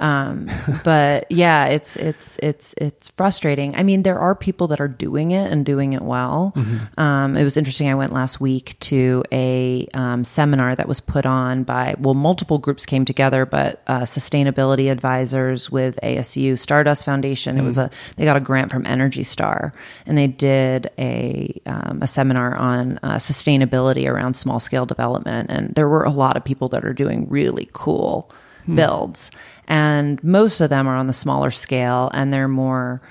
[0.00, 0.50] um,
[0.84, 3.74] but yeah, it's it's it's it's frustrating.
[3.76, 6.52] I mean, there are people that are doing it and doing it well.
[6.56, 7.00] Mm-hmm.
[7.00, 7.88] Um, it was interesting.
[7.88, 12.58] I went last week to a um, seminar that was put on by well, multiple
[12.58, 17.56] groups came together, but uh, sustainability advisors with ASU Stardust Foundation.
[17.56, 19.72] It was a they got a grant from Energy Star,
[20.04, 25.50] and they did a um, a seminar on uh, sustainability around small scale development.
[25.50, 28.30] And there were a lot of people that are doing really cool
[28.74, 29.30] builds,
[29.68, 33.02] and most of them are on the smaller scale, and they're more,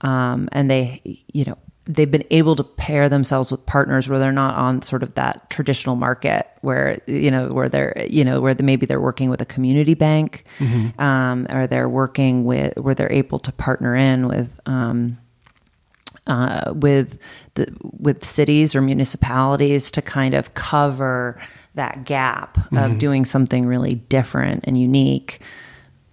[0.00, 4.30] um, and they you know they've been able to pair themselves with partners where they're
[4.30, 8.54] not on sort of that traditional market where you know where they're you know where
[8.62, 10.44] maybe they're working with a community bank
[10.98, 15.16] um, or they're working with where they're able to partner in with um,
[16.26, 17.18] uh, with
[17.54, 21.40] the with cities or municipalities to kind of cover
[21.74, 22.58] that gap
[22.92, 25.40] of doing something really different and unique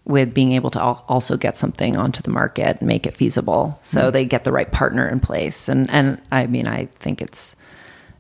[0.06, 3.78] with being able to al- also get something onto the market and make it feasible
[3.82, 7.56] so they get the right partner in place and and I mean I think it's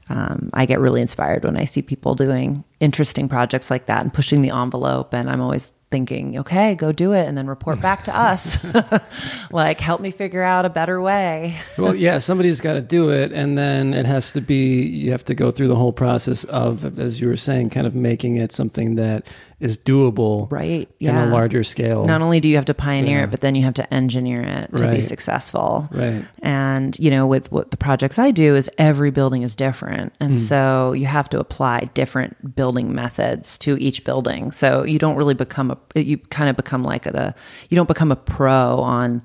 [0.07, 4.13] um, I get really inspired when I see people doing interesting projects like that and
[4.13, 5.13] pushing the envelope.
[5.15, 8.63] And I'm always thinking, okay, go do it and then report back to us.
[9.51, 11.55] like, help me figure out a better way.
[11.79, 14.83] well, yeah, somebody's got to do it, and then it has to be.
[14.83, 17.95] You have to go through the whole process of, as you were saying, kind of
[17.95, 19.25] making it something that
[19.59, 21.25] is doable, Right, in yeah.
[21.25, 22.05] a larger scale.
[22.05, 23.23] Not only do you have to pioneer Yeah.
[23.23, 25.87] it, but then you have to engineer it to be successful.
[25.91, 26.25] Right.
[26.41, 30.11] And, you know, with what the projects I do is every building is different.
[30.19, 30.37] And Hmm.
[30.37, 34.51] so you have to apply different building methods to each building.
[34.51, 37.33] So you don't really become a, you kind of become like the,
[37.69, 39.21] you don't become a pro on,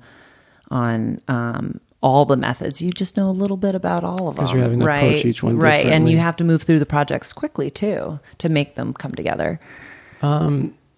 [0.69, 2.81] on, um, all the methods.
[2.81, 4.45] You just know a little bit about all of them.
[4.45, 5.03] 'Cause you're having to right?
[5.03, 5.85] approach each one Right.
[5.85, 9.59] And you have to move through the projects quickly too to make them come together.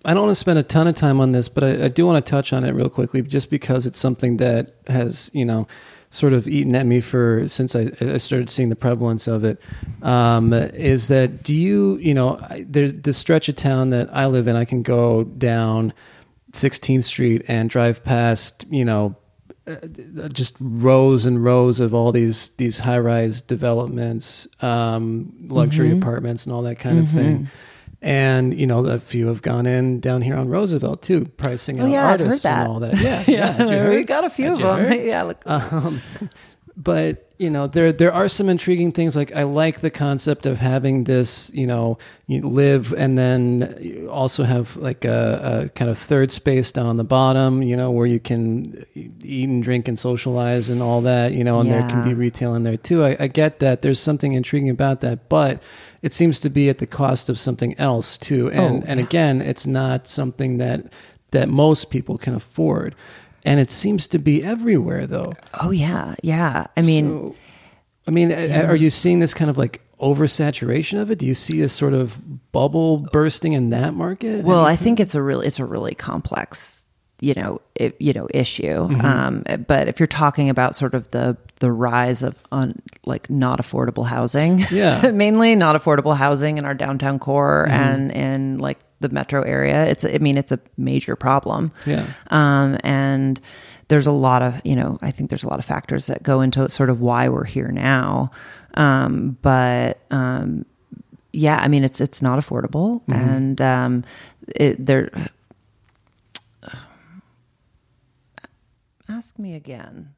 [0.05, 2.05] I don't want to spend a ton of time on this, but I, I do
[2.05, 5.67] want to touch on it real quickly, just because it's something that has, you know,
[6.11, 9.59] sort of eaten at me for since I, I started seeing the prevalence of it.
[10.01, 14.27] Um, is that do you, you know, I, there's this stretch of town that I
[14.27, 14.55] live in.
[14.55, 15.93] I can go down
[16.51, 19.15] 16th Street and drive past, you know,
[19.65, 26.45] uh, just rows and rows of all these these high rise developments, um, luxury apartments,
[26.45, 27.49] and all that kind of thing.
[28.05, 31.85] And you know, a few have gone in down here on Roosevelt too, pricing Oh,
[31.85, 32.97] out yeah, artists and all that.
[32.99, 35.01] Yeah, yeah, you we got a few Had of them.
[35.05, 35.23] Yeah.
[35.23, 36.01] Look, Um,
[36.75, 39.15] but you know, there there are some intriguing things.
[39.15, 41.51] Like I like the concept of having this.
[41.53, 46.31] You know, you live and then you also have like a, a kind of third
[46.31, 47.61] space down on the bottom.
[47.61, 51.33] You know, where you can eat and drink and socialize and all that.
[51.33, 53.03] You know, and there can be retail in there too.
[53.03, 53.81] I, I get that.
[53.81, 55.61] There's something intriguing about that, but
[56.01, 58.49] it seems to be at the cost of something else too.
[58.51, 60.85] And Oh, and again, it's not something that
[61.31, 62.95] that most people can afford.
[63.45, 65.33] And it seems to be everywhere, though.
[65.61, 66.67] oh yeah, yeah.
[66.77, 67.35] I mean, So,
[68.07, 71.19] I mean, a- are you seeing this kind of like oversaturation of it?
[71.19, 74.45] Do you see a sort of bubble bursting in that market?
[74.45, 76.82] well, I think it's a really it's a really complex,
[77.23, 78.87] you know, it, you know, issue.
[78.89, 79.01] Mm-hmm.
[79.05, 82.73] Um, but if you're talking about sort of the the rise of un,
[83.05, 85.11] like not affordable housing, Yeah.
[85.13, 87.83] mainly not affordable housing in our downtown core Mm-hmm.
[87.83, 91.71] and in like the metro area, it's I mean it's a major problem.
[91.85, 92.05] Yeah.
[92.29, 93.39] Um, and
[93.87, 96.41] there's a lot of, you know, I think there's a lot of factors that go
[96.41, 98.31] into sort of why we're here now.
[98.75, 100.65] Um, but, um,
[101.31, 103.13] yeah, I mean, it's, it's not affordable Mm-hmm.
[103.13, 104.03] and, um,
[104.55, 105.09] it, there,
[109.09, 110.13] ask me again.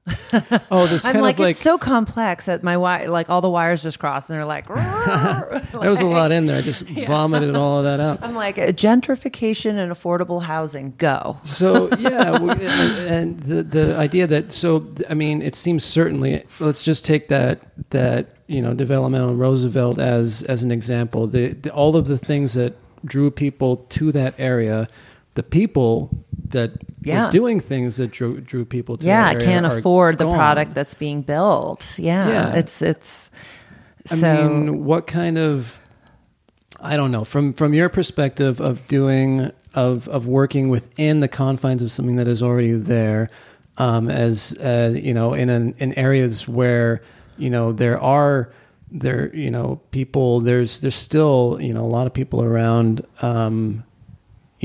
[0.72, 3.50] oh, this I'm like, of like it's so complex that my wire, like all the
[3.50, 6.58] wires just crossed and they're like, there was a lot in there.
[6.58, 8.22] I just vomited all of that out.
[8.22, 10.94] I'm like gentrification and affordable housing.
[10.98, 11.38] Go.
[11.44, 16.46] So yeah, we- and, the the idea that so I mean, it seems certainly.
[16.60, 21.28] Let's just take that that you know development on Roosevelt as as an example.
[21.28, 24.88] The, the all of the things that drew people to that area,
[25.36, 26.72] the people that
[27.06, 27.30] Yeah.
[27.32, 30.36] doing things that drew drew people to yeah, can't afford the gone.
[30.38, 31.98] product that's being built.
[32.00, 32.56] Yeah, Yeah.
[32.56, 33.32] it's it's.
[34.12, 35.80] I So mean, what kind of
[36.82, 41.82] I don't know from from your perspective of doing of of working within the confines
[41.82, 43.30] of something that is already there.
[43.78, 47.02] um, as uh, you know in an, in areas where
[47.38, 48.50] you know there are
[48.92, 53.84] there you know people there's there's still you know a lot of people around um,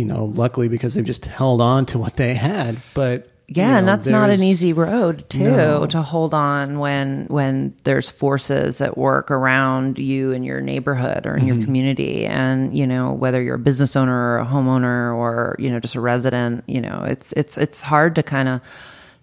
[0.01, 3.73] you know luckily because they've just held on to what they had but yeah you
[3.73, 5.87] know, and that's not an easy road too No.
[5.87, 11.35] to hold on when when there's forces at work around you in your neighborhood or
[11.35, 11.47] in Mm-hmm.
[11.59, 15.69] your community and you know whether you're a business owner or a homeowner or you
[15.71, 18.61] know just a resident you know it's it's it's hard to kind of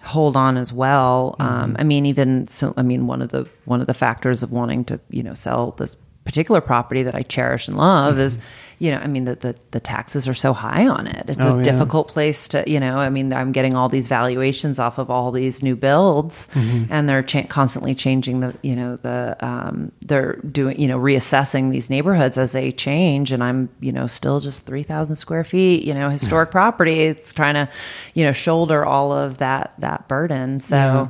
[0.03, 1.81] hold on as well um, Mm-hmm.
[1.81, 4.83] i mean even so i mean one of the one of the factors of wanting
[4.85, 8.37] to you know sell this particular property that i cherish and love is
[8.79, 11.43] you know i mean the, the the taxes are so high on it it's.
[11.43, 11.63] Oh, a yeah.
[11.63, 15.31] difficult place to you know i mean i'm getting all these valuations off of all
[15.31, 16.91] these new builds Mm-hmm.
[16.91, 21.71] and they're cha- constantly changing the you know the um, they're doing you know reassessing
[21.71, 25.93] these neighborhoods as they change and i'm you know still just 3000 square feet you
[25.93, 27.69] know historic property it's trying to
[28.13, 31.09] you know shoulder all of that that burden so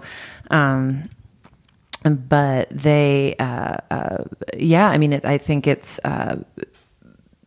[0.52, 1.04] um
[2.04, 4.24] but they uh, uh
[4.58, 6.38] yeah i mean it, i think it's uh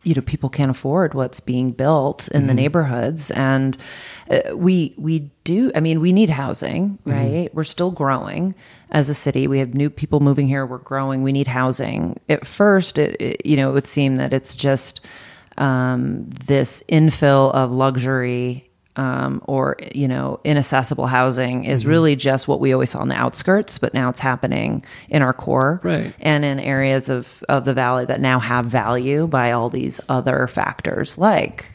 [0.03, 3.31] you know people can't afford what's being built in the neighborhoods.
[3.31, 3.77] And
[4.29, 7.49] uh, we we do i mean we need housing right?
[7.53, 8.55] We're still growing
[8.91, 9.47] as a city.
[9.47, 10.65] We have new people moving here.
[10.65, 11.23] We're growing.
[11.23, 12.17] We need housing.
[12.29, 15.01] At first it, it you know it would seem that it's just
[15.57, 22.59] um, this infill of luxury um, or you know inaccessible housing is really just what
[22.59, 26.13] we always saw on the outskirts but now it's happening in our core Right.
[26.19, 30.47] and in areas of, of the valley that now have value by all these other
[30.47, 31.69] factors like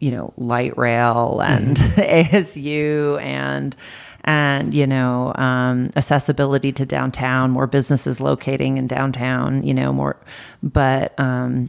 [0.00, 1.76] you know light rail and
[2.28, 3.76] ASU and
[4.24, 10.16] and you know um, accessibility to downtown more businesses locating in downtown you know more
[10.62, 11.68] but um,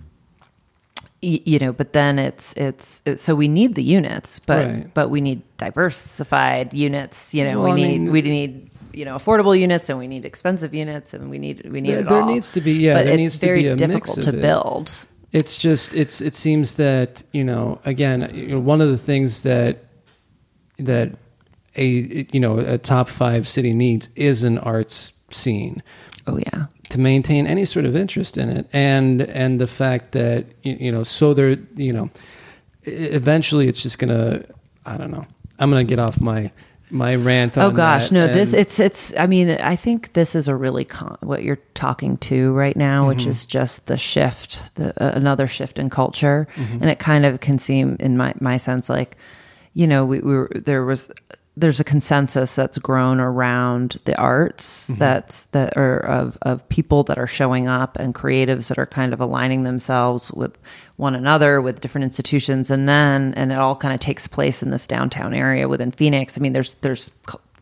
[1.26, 4.94] you know but then it's it's so we need the units but Right.
[4.94, 9.06] but we need diversified units you know Well, we I need mean- we need you
[9.06, 12.10] know affordable units and we need expensive units and we need we need There- it
[12.10, 14.18] there needs to be- yeah, but there it's needs to very be a mix difficult
[14.20, 14.42] of to it.
[14.42, 14.86] build
[15.34, 19.42] It's just it's it seems that you know again you know, one of the things
[19.42, 19.74] that
[20.80, 21.08] that
[21.76, 21.86] a
[22.32, 25.84] you know a top five city needs is an arts scene
[26.28, 26.66] oh yeah
[26.96, 30.92] to maintain any sort of interest in it and and the fact that you, you
[30.92, 32.10] know so there you know
[32.84, 34.44] eventually it's just gonna
[34.86, 35.26] I don't know
[35.60, 36.52] I'm gonna get off my
[36.92, 38.28] my rant Oh gosh, no!
[38.28, 39.18] This it's it's.
[39.18, 43.02] I mean, I think this is a really con- what you're talking to right now,
[43.02, 43.08] Mm-hmm.
[43.10, 46.82] which is just the shift, the uh, another shift in culture, Mm-hmm.
[46.82, 49.18] and it kind of can seem, in my my sense, like
[49.74, 51.10] you know, we, we were there was
[51.58, 55.00] there's a consensus that's grown around the arts Mm-hmm.
[55.00, 59.14] that's that are of of people that are showing up and creatives that are kind
[59.14, 60.58] of aligning themselves with
[60.98, 64.70] one another with different institutions and then and it all kind of takes place in
[64.70, 66.38] this downtown area within Phoenix.
[66.38, 67.10] I mean there's there's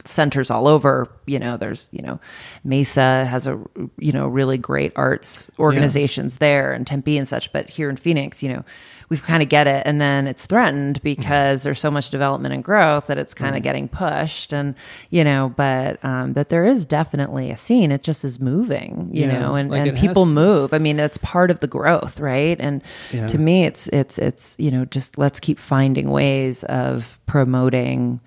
[0.06, 2.20] centers all over, you know, there's, you know,
[2.66, 3.58] Mesa has a
[3.98, 8.44] you know, really great arts organizations there and Tempe and such, but here in Phoenix,
[8.44, 8.66] you know,
[9.10, 12.64] we kind of get it and then it's threatened because there's so much development and
[12.64, 14.76] growth that it's kind of getting pushed and
[15.10, 17.92] you know but um but there is definitely a scene.
[17.92, 20.74] It just is moving you Yeah, know and, like and people move.
[20.74, 22.58] I mean that's part of the growth right?
[22.60, 22.82] And
[23.12, 23.28] Yeah.
[23.28, 28.20] to me it's it's it's you know just let's keep finding ways of promoting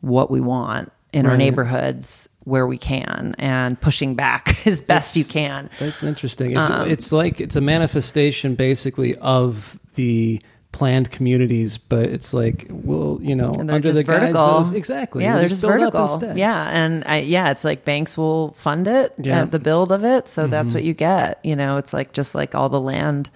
[0.00, 5.24] what we want in our neighborhoods where we can and pushing back as best you
[5.24, 5.68] can.
[5.78, 6.50] That's interesting.
[6.52, 10.40] It's Um, it's like it's a manifestation basically of the
[10.70, 15.24] planned communities, but it's like well, you know, under just the guise of exactly.
[15.24, 16.36] Yeah, they're just up vertical.
[16.36, 19.44] Yeah, and I, yeah, it's like banks will fund it, Yeah.
[19.46, 20.28] the build of it.
[20.28, 20.50] So Mm-hmm.
[20.52, 21.40] that's what you get.
[21.42, 23.30] You know, it's like just like all the land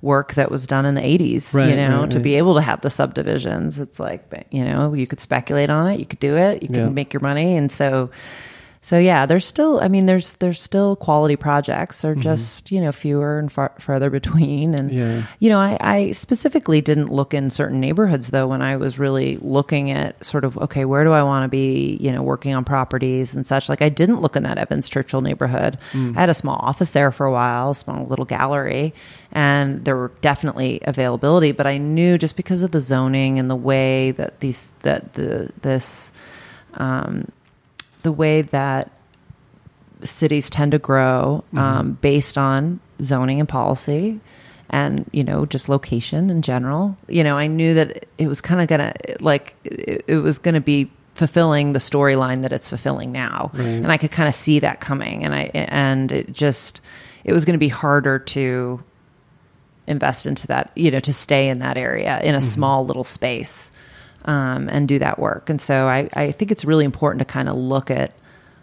[0.00, 2.24] work that was done in the 80s, you know, right, to right.
[2.24, 3.78] be able to have the subdivisions.
[3.80, 6.76] It's like, you know, you could speculate on it, you could do it, you can
[6.76, 6.88] Yeah.
[6.88, 7.56] make your money.
[7.56, 8.08] And so,
[8.80, 12.92] so yeah, there's still, I mean, there's, there's still quality projects are just, you know,
[12.92, 14.74] fewer and far, farther between.
[14.74, 14.98] And, Mm-hmm.
[14.98, 15.26] Yeah.
[15.38, 19.36] you know, I, I specifically didn't look in certain neighborhoods though when I was really
[19.38, 21.98] looking at sort of okay, where do I want to be?
[22.00, 23.68] You know, working on properties and such.
[23.68, 25.78] Like I didn't look in that Evans Churchill neighborhood.
[25.92, 26.16] Mm.
[26.16, 28.94] I had a small office there for a while, small little gallery,
[29.32, 31.52] and there were definitely availability.
[31.52, 35.50] But I knew just because of the zoning and the way that these that the
[35.60, 36.12] this
[36.74, 37.28] um,
[38.08, 38.90] the way that
[40.02, 44.18] cities tend to grow um, based on zoning and policy
[44.70, 46.96] and you know just location in general.
[47.06, 50.62] You know i knew that it was kind of gonna like it, it was gonna
[50.62, 53.50] be fulfilling the storyline that it's fulfilling now.
[53.52, 53.66] Right.
[53.84, 55.22] and i could kind of see that coming.
[55.22, 56.80] And i and it just
[57.24, 58.82] it was gonna be harder to
[59.86, 63.70] invest into that you know to stay in that area in a small little space
[64.28, 65.50] um, and do that work.
[65.50, 68.12] And so I, I think it's really important to kind of look at,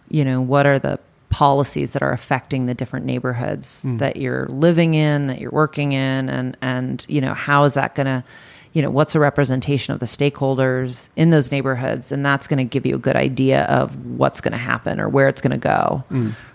[0.08, 4.94] you know, what are the policies that are affecting the different neighborhoods that you're living
[4.94, 8.24] in, that you're working in, and and you know how is that going to,
[8.72, 12.64] you know, what's a representation of the stakeholders in those neighborhoods, and that's going to
[12.64, 15.58] give you a good idea of what's going to happen or where it's going to
[15.58, 16.04] go,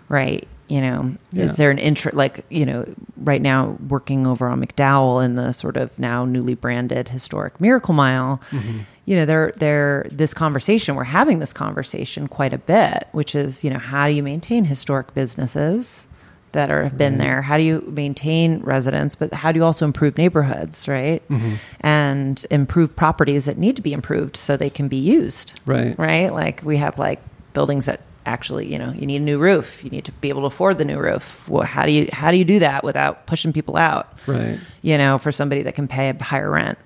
[0.09, 0.47] right?
[0.71, 1.45] You know, Yeah.
[1.45, 2.87] is there an interest like you know
[3.17, 7.93] right now working over on McDowell in the sort of now newly branded historic Miracle
[7.93, 8.41] Mile?
[8.51, 8.79] Mm-hmm.
[9.05, 13.65] You know, they're they're this conversation we're having this conversation quite a bit, which is
[13.65, 16.07] you know how do you maintain historic businesses
[16.53, 17.43] that are have been there?
[17.43, 21.21] How do you maintain residents, but how do you also improve neighborhoods, right?
[21.29, 21.55] Mm-hmm.
[21.81, 25.99] And improve properties that need to be improved so they can be used, Right.
[25.99, 26.33] right?
[26.33, 27.21] Like we have like
[27.55, 29.83] buildings that actually, you know, you need a new roof.
[29.85, 31.49] You need to be able to afford the new roof.
[31.49, 34.19] Well, how do you how do you do that without pushing people out?
[34.27, 34.59] Right.
[34.83, 36.79] You know, for somebody that can pay a higher rent.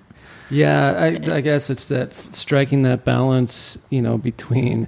[0.49, 1.07] Yeah, I,
[1.37, 4.87] I guess it's that striking that balance, you know, between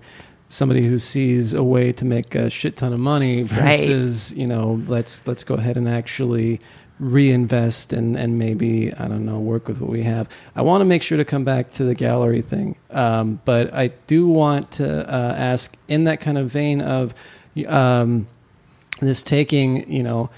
[0.50, 3.78] somebody who sees a way to make a shit ton of money Right.
[3.80, 6.62] versus, you know, let's let's go ahead and actually
[7.00, 10.30] reinvest and and maybe I don't know work with what we have.
[10.56, 13.90] I want to make sure to come back to the gallery thing, um, but I
[14.08, 17.14] do want to uh, ask in that kind of vein of
[17.68, 18.28] um,
[19.00, 20.30] this taking, you know,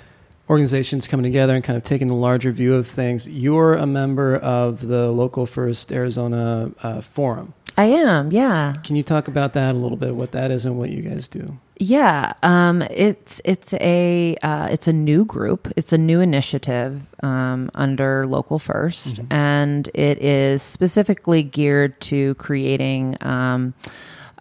[0.50, 3.28] organizations coming together and kind of taking the larger view of things.
[3.28, 7.54] You're a member of the Local First Arizona uh, Forum.
[7.78, 8.74] I am, yeah.
[8.84, 10.16] Can you talk about that a little bit?
[10.16, 11.58] What that is and what you guys do?
[11.82, 15.72] Yeah, um, it's it's a uh, it's a new group.
[15.78, 23.16] It's a new initiative um, under Local 1st and it is specifically geared to creating
[23.22, 23.74] um,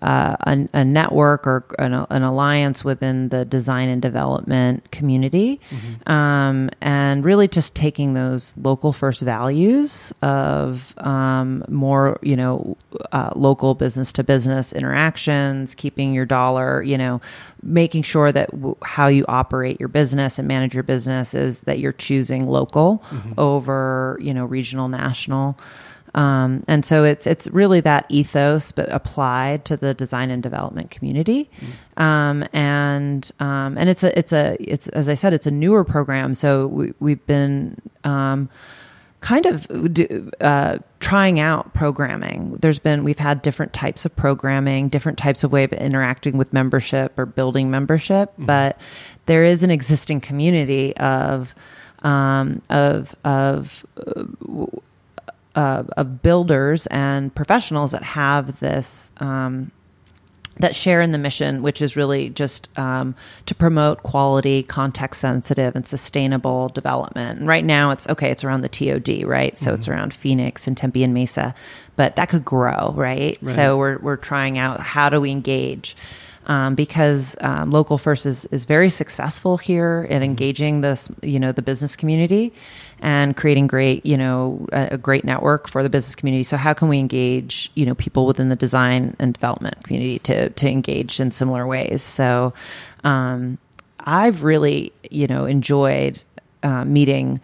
[0.02, 5.60] uh, a, a network or an, an alliance within the design and development community,
[6.06, 12.76] um, and really just taking those local first values of um, more, you know,
[13.12, 17.20] uh, local business to business interactions, keeping your dollar, you know,
[17.62, 21.78] making sure that w- how you operate your business and manage your business is that
[21.80, 23.02] you're choosing local
[23.36, 25.56] over, you know, regional, national.
[26.18, 30.90] Um, and so it's it's really that ethos, but applied to the design and development
[30.90, 31.48] community.
[31.96, 35.84] Um, and um, and it's a it's a it's as I said, it's a newer
[35.84, 36.34] program.
[36.34, 38.48] So we, we've been um,
[39.20, 42.56] kind of do, uh, trying out programming.
[42.62, 46.52] There's been we've had different types of programming, different types of way of interacting with
[46.52, 48.76] membership or building membership, but
[49.26, 51.54] there is an existing community of
[52.02, 54.24] um, of of uh,
[55.60, 59.70] of builders and professionals that have this um,
[60.60, 63.14] that share in the mission, which is really just um,
[63.46, 67.38] to promote quality, context sensitive, and sustainable development.
[67.38, 68.30] And right now, it's okay.
[68.30, 69.56] It's around the TOD, right?
[69.56, 71.54] So it's around Phoenix and Tempe and Mesa,
[71.96, 73.38] but that could grow, right?
[73.46, 75.96] So we're we're trying out how do we engage.
[76.48, 81.52] Um, because um, local first is, is very successful here in engaging this you know
[81.52, 82.54] the business community
[83.00, 86.44] and creating great you know a, a great network for the business community.
[86.44, 90.48] So how can we engage you know people within the design and development community to
[90.48, 92.02] to engage in similar ways?
[92.02, 92.54] So
[93.04, 93.58] um,
[94.00, 96.22] i've really you know enjoyed
[96.62, 97.40] uh, meeting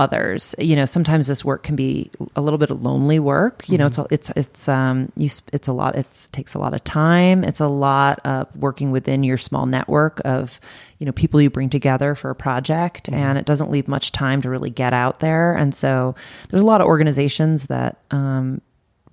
[0.00, 0.54] others.
[0.58, 3.68] You know, sometimes this work can be a little bit of lonely work.
[3.68, 5.94] You know, it's a, it's it's um you it's a lot.
[5.94, 7.44] It's takes a lot of time.
[7.44, 10.58] It's a lot of working within your small network of
[10.98, 14.40] you know people you bring together for a project, and it doesn't leave much time
[14.42, 15.54] to really get out there.
[15.54, 16.14] And so
[16.48, 18.62] there's a lot of organizations that um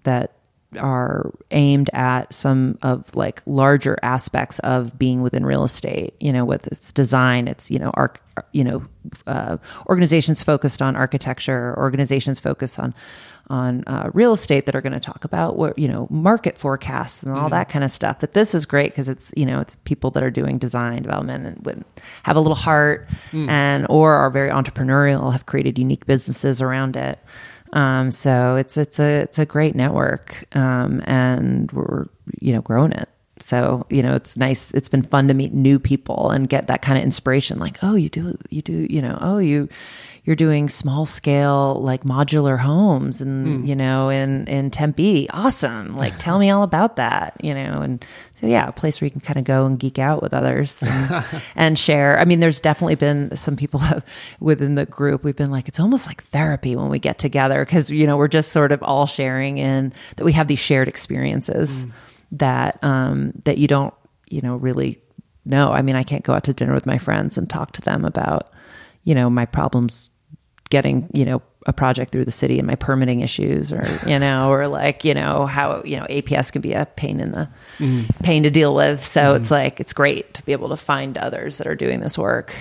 [0.04, 0.37] that
[0.80, 6.44] are aimed at some of like larger aspects of being within real estate you know
[6.44, 8.22] with its design it's you know arc
[8.52, 8.84] you know
[9.28, 9.58] uh,
[9.88, 12.94] organizations focused on architecture organizations focused on
[13.50, 17.24] on uh, real estate that are going to talk about what you know market forecasts
[17.24, 18.20] and all that kind of stuff.
[18.20, 21.46] But this is great because it's you know it's people that are doing design development
[21.46, 21.86] and would
[22.24, 23.08] have a little heart
[23.50, 27.20] and or are very entrepreneurial have created unique businesses around it
[27.74, 32.06] um, so it's it's a it's a great network, um, and we're
[32.40, 33.10] you know growing it.
[33.40, 34.74] So you know it's nice.
[34.74, 37.60] It's been fun to meet new people and get that kind of inspiration.
[37.60, 39.70] Like, oh, you do you do you know oh you
[40.28, 45.30] you're doing small scale like modular homes and you know in in Tempe.
[45.30, 45.96] Awesome.
[45.96, 47.38] Like, tell me all about that.
[47.42, 49.98] You know, and so yeah, a place where you can kind of go and geek
[49.98, 51.26] out with others and,
[51.56, 52.20] and share.
[52.20, 54.06] I mean, there's definitely been some people have,
[54.42, 55.24] within the group.
[55.24, 58.28] We've been like, it's almost like therapy when we get together because you know we're
[58.28, 61.88] just sort of all sharing in that we have these shared experiences
[62.34, 63.94] that um, that you don't
[64.30, 65.02] you know really
[65.46, 65.72] know.
[65.72, 68.04] I mean, I can't go out to dinner with my friends and talk to them
[68.04, 68.50] about
[69.06, 70.10] you know my problems
[70.70, 74.50] getting you know a project through the city and my permitting issues or you know
[74.50, 77.50] or like you know how you know APS can be a pain in the
[78.24, 81.58] pain to deal with so it's like it's great to be able to find others
[81.58, 82.54] that are doing this work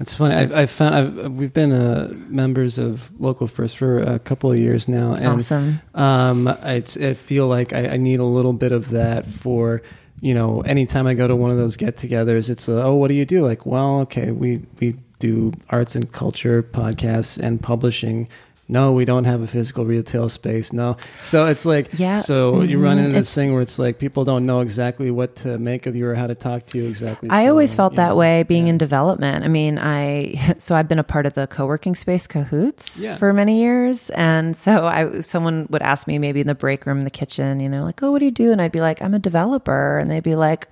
[0.00, 0.34] It's funny.
[0.36, 4.56] I've, I've found I've, we've been uh, members of Local First for a couple of
[4.58, 5.80] years now, and Awesome.
[5.94, 9.82] um, I, I feel like I, I need a little bit of that for
[10.20, 10.60] you know.
[10.60, 13.42] Anytime I go to one of those get-togethers, it's uh, oh, what do you do?
[13.42, 18.28] Like, well, okay, we we do arts and culture podcasts and publishing.
[18.70, 20.74] No, we don't have a physical retail space.
[20.74, 22.20] No, so it's like Yeah.
[22.20, 23.00] So you run Mhm.
[23.00, 25.96] into this It's- thing where it's like people don't know exactly what to make of
[25.96, 27.30] you or how to talk to you exactly.
[27.30, 28.72] I So, always felt that know, way being yeah.
[28.72, 29.42] in development.
[29.46, 33.16] I mean, I so I've been a part of the co-working space Cahoots Yeah.
[33.16, 36.98] for many years, and so I someone would ask me maybe in the break room
[36.98, 39.00] in the kitchen, you know, like, "Oh, what do you do?" And I'd be like,
[39.00, 40.68] "I'm a developer," and they'd be like.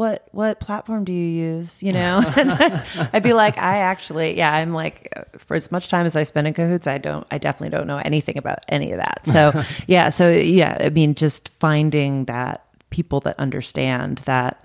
[0.00, 1.82] What what platform do you use?
[1.82, 2.22] You know,
[3.12, 6.46] I'd be like, I actually, yeah, I'm like, for as much time as I spend
[6.46, 9.26] in cahoots, I don't, I definitely don't know anything about any of that.
[9.26, 9.52] So,
[9.86, 14.64] yeah, so yeah, I mean, just finding that people that understand that.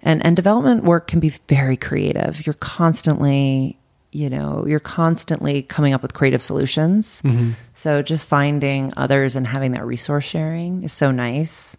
[0.00, 2.46] And and development work can be very creative.
[2.46, 3.76] You're constantly
[4.12, 7.20] you know you're constantly coming up with creative solutions.
[7.22, 7.50] Mm-hmm.
[7.74, 11.76] So just finding others and having that resource sharing is so nice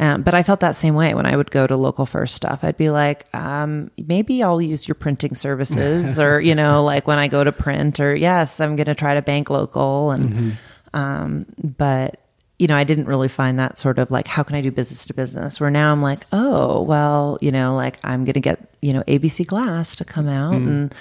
[0.00, 2.64] um, but I felt that same way when I would go to local first stuff.
[2.64, 7.18] I'd be like, um, maybe I'll use your printing services, or you know, like when
[7.18, 10.56] I go to print, or yes, I'm going to try to bank local, and
[10.94, 12.16] um, but
[12.58, 15.06] you know, I didn't really find that sort of like, how can I do business
[15.06, 15.60] to business?
[15.60, 19.02] Where now I'm like, oh, well, you know, like I'm going to get, you know,
[19.04, 20.94] ABC Glass to come out and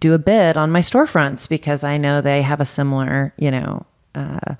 [0.00, 3.86] do a bid on my storefronts because I know they have a similar, you know,
[4.16, 4.54] uh,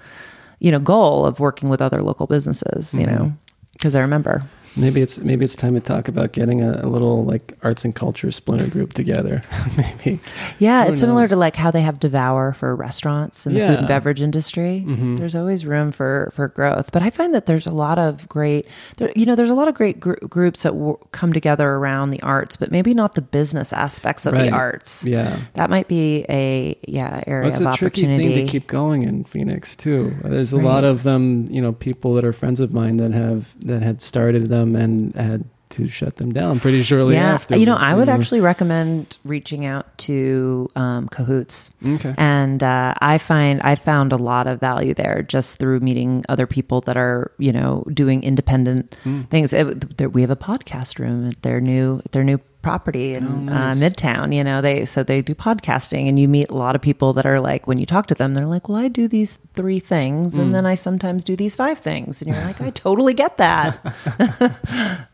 [0.60, 3.32] you know, goal of working with other local businesses, you know,
[3.74, 4.42] because I remember.
[4.76, 7.94] Maybe it's maybe it's time to talk about getting a, a little like arts and
[7.94, 9.42] culture splinter group together.
[9.76, 10.18] maybe.
[10.58, 11.30] Yeah, Who it's similar knows?
[11.30, 13.70] to like how they have Devour for restaurants and the food Yeah.
[13.72, 13.78] Mm-hmm.
[13.80, 14.82] and beverage industry.
[14.86, 18.66] There's always room for for growth, but I find that there's a lot of great,
[18.96, 22.10] there, you know, there's a lot of great gr- groups that w- come together around
[22.10, 24.50] the arts, but maybe not the business aspects of Right.
[24.50, 25.04] the arts.
[25.06, 25.38] Yeah.
[25.54, 28.34] that might be a yeah area Well, it's of a tricky opportunity.
[28.34, 30.14] thing to keep going in Phoenix too.
[30.24, 30.64] There's a Right.
[30.64, 34.02] lot of them, you know, people that are friends of mine that have that had
[34.02, 37.56] started them and had to shut them down pretty shortly yeah, after.
[37.56, 41.72] you know, I would actually recommend reaching out to um, Cahoots.
[41.84, 42.14] Okay.
[42.16, 46.46] And uh, I find I found a lot of value there just through meeting other
[46.46, 49.22] people that are you know doing independent Hmm.
[49.22, 49.52] things.
[49.52, 53.76] It, we have a podcast room at their new their new property in Oh, nice.
[53.76, 54.34] uh, Midtown.
[54.34, 57.26] You know, they so they do podcasting, and you meet a lot of people that
[57.26, 60.34] are like when you talk to them, they're like, "Well, I do these three things,
[60.34, 60.40] Hmm.
[60.42, 63.78] and then I sometimes do these five things," and you're like, "I totally get that."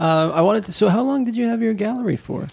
[0.00, 0.72] Uh, I wanted to.
[0.72, 2.46] So, how long did you have your gallery for?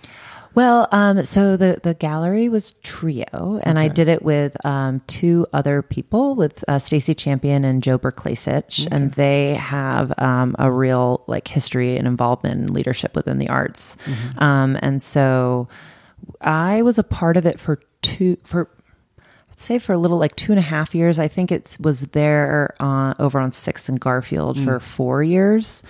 [0.56, 5.45] Well, um, so the the gallery was trio, and I did it with um, two
[5.52, 11.23] other people, with uh, Stacy Champion and Joe Berklasich, and they have um, a real
[11.27, 13.98] like history and involvement and leadership within the arts,
[14.38, 15.68] um, and so
[16.40, 18.69] I was a part of it for two for.
[19.49, 21.19] I'd say for a little like two and a half years.
[21.19, 25.84] I think it was there uh, over on Sixth and Garfield for four years.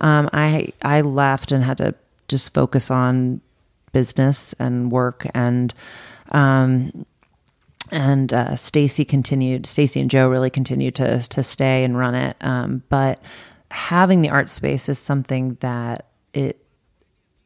[0.00, 1.94] Um, I I left and had to
[2.28, 3.40] just focus on
[3.92, 5.74] business and work and
[6.32, 7.06] um
[7.90, 9.66] and uh, Stacy continued.
[9.66, 12.36] Stacy and Joe really continued to to stay and run it.
[12.40, 13.22] Um, but
[13.70, 16.64] having the art space is something that it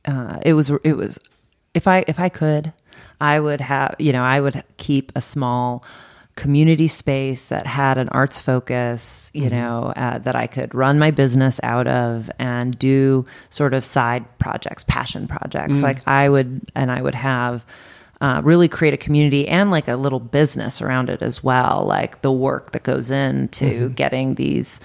[0.05, 1.19] uh, it was it was
[1.75, 2.73] if I if I could,
[3.21, 5.85] I would have you know I would keep a small
[6.35, 11.11] community space that had an arts focus, you know, uh, that I could run my
[11.11, 15.83] business out of and do sort of side projects, passion projects.
[15.83, 17.65] Like I would, and I would have.
[18.21, 22.23] Uh, really create a community and like a little business around it as well, like
[22.23, 24.79] the work that goes into getting these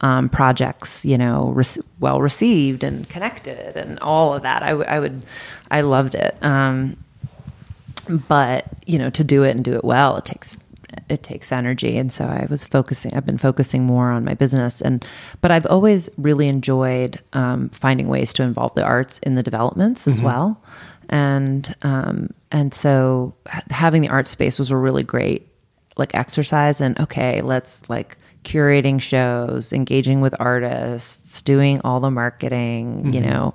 [0.00, 1.60] um, projects, you know,
[1.98, 4.62] well received and connected and all of that.
[4.62, 5.24] I, w- I would,
[5.72, 6.36] I loved it.
[6.40, 6.96] Um,
[8.28, 10.56] but you know, to do it and do it well, it takes
[11.08, 11.96] it takes energy.
[11.98, 13.14] And so I was focusing.
[13.14, 15.04] I've been focusing more on my business, and
[15.40, 20.06] but I've always really enjoyed um, finding ways to involve the arts in the developments
[20.06, 20.62] as well.
[21.08, 23.34] And um, and so
[23.70, 25.48] having the art space was a really great
[25.96, 33.12] like exercise and okay let's like curating shows engaging with artists doing all the marketing
[33.12, 33.54] you know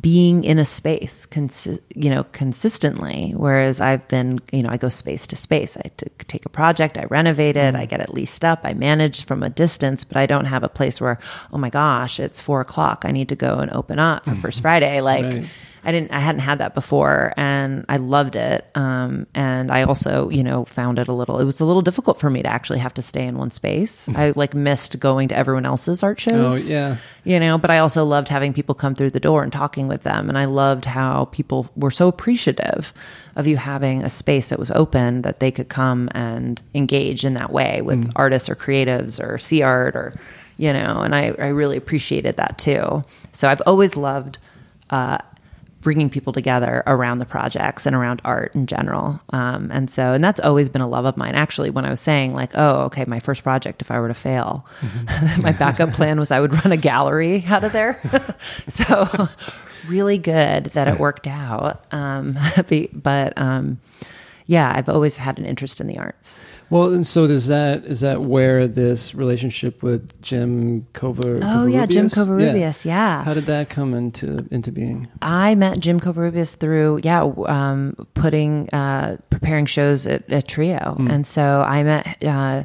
[0.00, 4.88] being in a space consi- you know consistently whereas i've been you know i go
[4.88, 5.76] space to space.
[5.76, 7.88] I t- take a project i renovate it i mm.
[7.88, 11.00] get it leased up i manage from a distance but i don't have a place
[11.00, 11.18] where
[11.52, 14.62] oh my gosh it's four o'clock i need to go and open up for first
[14.62, 15.44] friday like Right.
[15.84, 18.64] I didn't I hadn't had that before and I loved it.
[18.74, 22.20] Um, and I also, you know, found it a little it was a little difficult
[22.20, 24.08] for me to actually have to stay in one space.
[24.08, 26.70] I like missed going to everyone else's art shows.
[26.70, 26.96] Oh, yeah.
[27.24, 30.04] You know, but I also loved having people come through the door and talking with
[30.04, 32.92] them and I loved how people were so appreciative
[33.34, 37.34] of you having a space that was open that they could come and engage in
[37.34, 40.12] that way with artists or creatives or see art or
[40.56, 43.02] you know, and I, I really appreciated that too.
[43.32, 44.38] So I've always loved
[44.90, 45.18] uh,
[45.82, 49.20] bringing people together around the projects and around art in general.
[49.30, 51.34] Um, and so, and that's always been a love of mine.
[51.34, 54.14] Actually, when I was saying like, oh, okay, my first project, if I were to
[54.14, 54.66] fail,
[55.42, 58.00] my backup plan was I would run a gallery out of there.
[58.68, 59.06] so
[59.88, 61.84] really good that it worked out.
[61.92, 62.38] Um,
[62.92, 63.80] but um,
[64.46, 66.44] yeah, I've always had an interest in the arts.
[66.70, 71.40] Well, and so does that is that where this relationship with Jim Cover?
[71.42, 72.52] Oh yeah, Jim Covarrubias?
[72.54, 72.84] Covarrubias.
[72.84, 73.24] Yeah.
[73.24, 75.08] How did that come into into being?
[75.20, 81.26] I met Jim Covarrubias through yeah, um, putting uh, preparing shows at, at Trio, and
[81.26, 82.64] so I met uh,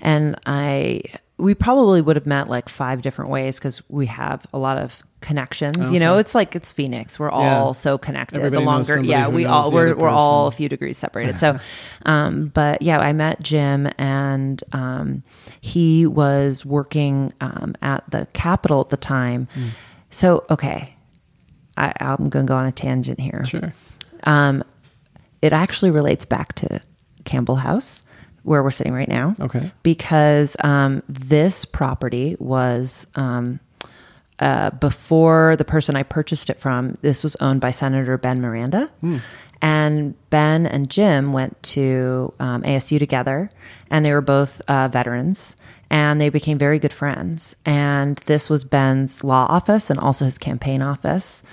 [0.00, 1.02] and I
[1.38, 5.02] we probably would have met like five different ways because we have a lot of
[5.26, 5.90] connections.
[5.90, 7.18] You know, it's like it's Phoenix.
[7.18, 7.58] We're Yeah.
[7.58, 8.38] all so connected.
[8.38, 11.36] Everybody the longer, yeah, we all we're we're all a few degrees separated.
[11.46, 11.58] So,
[12.06, 15.22] um, but yeah, I met Jim, and um,
[15.60, 19.48] he was working um, at the Capitol at the time.
[19.52, 19.68] Hmm.
[20.10, 20.94] So okay,
[21.76, 23.44] I, I'm going to go on a tangent here.
[23.44, 23.74] Sure.
[24.24, 24.62] Um,
[25.42, 26.80] it actually relates back to
[27.24, 28.02] Campbell House,
[28.44, 29.34] where we're sitting right now.
[29.40, 29.70] Okay.
[29.82, 33.60] Because um, this property was um,
[34.38, 36.94] uh, before the person I purchased it from.
[37.02, 38.90] This was owned by Senator Ben Miranda,
[39.62, 43.48] and Ben and Jim went to um, ASU together,
[43.90, 45.56] and they were both uh, veterans.
[45.88, 47.54] And they became very good friends.
[47.64, 51.44] And this was Ben's law office and also his campaign office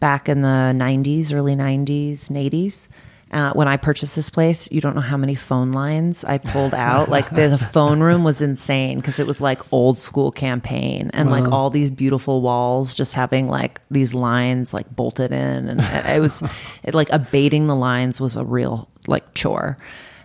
[0.00, 2.88] back in the 90s, early 90s and 80s.
[3.32, 6.74] Uh, when I purchased this place, you don't know how many phone lines I pulled
[6.74, 7.08] out.
[7.08, 11.30] Like the, the phone room was insane because it was like old school campaign and
[11.30, 15.68] like all these beautiful walls just having like these lines like bolted in.
[15.68, 16.42] And it was
[16.82, 19.78] it, like abating the lines was a real like chore.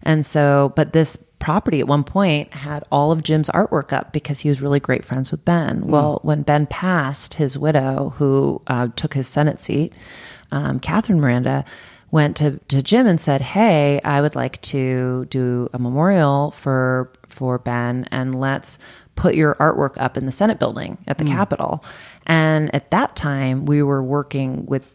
[0.03, 4.41] And so, but this property at one point had all of Jim's artwork up because
[4.41, 5.87] he was really great friends with Ben.
[5.87, 9.95] Well, when Ben passed, his widow, who uh, took his Senate seat,
[10.51, 11.63] um, Catherine Miranda,
[12.11, 17.11] went to, to Jim and said, "Hey, I would like to do a memorial for
[17.27, 18.79] for Ben, and let's
[19.15, 21.31] put your artwork up in the Senate building at the hmm.
[21.31, 21.83] Capitol."
[22.25, 24.85] And at that time, we were working with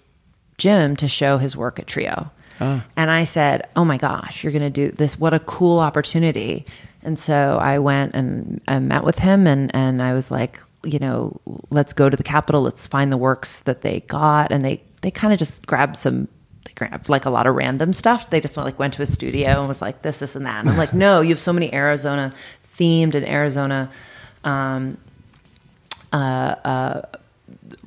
[0.58, 2.30] Jim to show his work at Trio.
[2.60, 2.84] Ah.
[2.96, 5.18] And I said, "Oh my gosh, you're going to do this!
[5.18, 6.66] What a cool opportunity!"
[7.02, 10.98] And so I went and I met with him, and and I was like, you
[10.98, 11.40] know,
[11.70, 12.62] let's go to the Capitol.
[12.62, 16.28] Let's find the works that they got, and they they kind of just grabbed some.
[16.64, 18.30] They grabbed like a lot of random stuff.
[18.30, 20.60] They just went, like went to a studio and was like this, this, and that.
[20.60, 22.32] And I'm like, no, you have so many Arizona
[22.78, 23.90] themed and Arizona
[24.44, 24.98] um,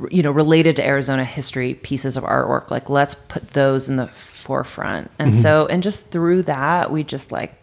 [0.10, 2.72] you know related to Arizona history pieces of artwork.
[2.72, 5.12] Like let's put those in the forefront.
[5.20, 7.54] And so and just through that we just like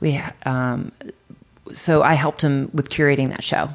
[0.00, 0.92] we um
[1.72, 3.68] so I helped him with curating that show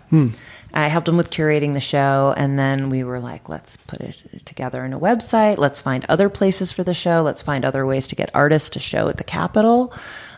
[0.75, 4.45] I helped him with curating the show and then we were like let's put it
[4.45, 8.07] together in a website let's find other places for the show let's find other ways
[8.09, 9.93] to get artists to show at the Capitol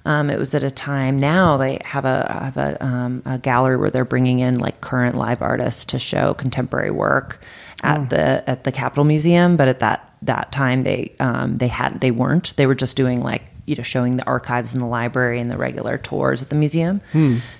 [0.05, 3.77] um, it was at a time now they have a have a, um, a gallery
[3.77, 7.41] where they're bringing in like current live artists to show contemporary work
[7.83, 9.57] at the at the Capitol Museum.
[9.57, 12.55] But at that that time they um, they had they weren't.
[12.55, 15.57] They were just doing like you know showing the archives in the library and the
[15.57, 17.01] regular tours at the museum.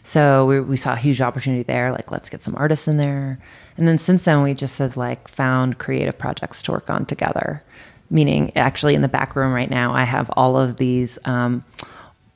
[0.02, 1.92] So we, we saw a huge opportunity there.
[1.92, 3.38] Like let's get some artists in there.
[3.76, 7.62] And then since then we just have like found creative projects to work on together.
[8.10, 11.20] Meaning, actually, in the back room right now, I have all of these.
[11.26, 11.62] Um,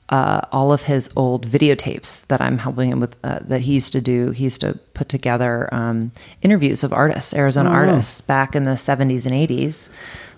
[0.10, 3.94] uh, all of his old videotapes that I'm helping him with uh, that he used
[3.94, 4.32] to do.
[4.32, 6.12] He used to put together um,
[6.42, 9.90] interviews of artists, Arizona artists, back in the 70s and 80s,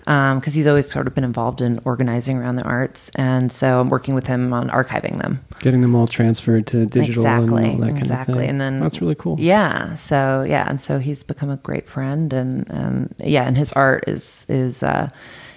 [0.04, 3.10] because he's always sort of been involved in organizing around the arts.
[3.14, 5.40] And so I'm working with him on archiving them.
[5.60, 8.34] Getting them all transferred to digital exactly, and all that kind exactly.
[8.34, 8.50] of thing.
[8.50, 9.36] And then that's really cool.
[9.38, 9.94] Yeah.
[9.94, 14.46] So yeah, and so he's become a great friend, and yeah, and his art is
[14.48, 14.82] is.
[14.82, 15.08] Uh,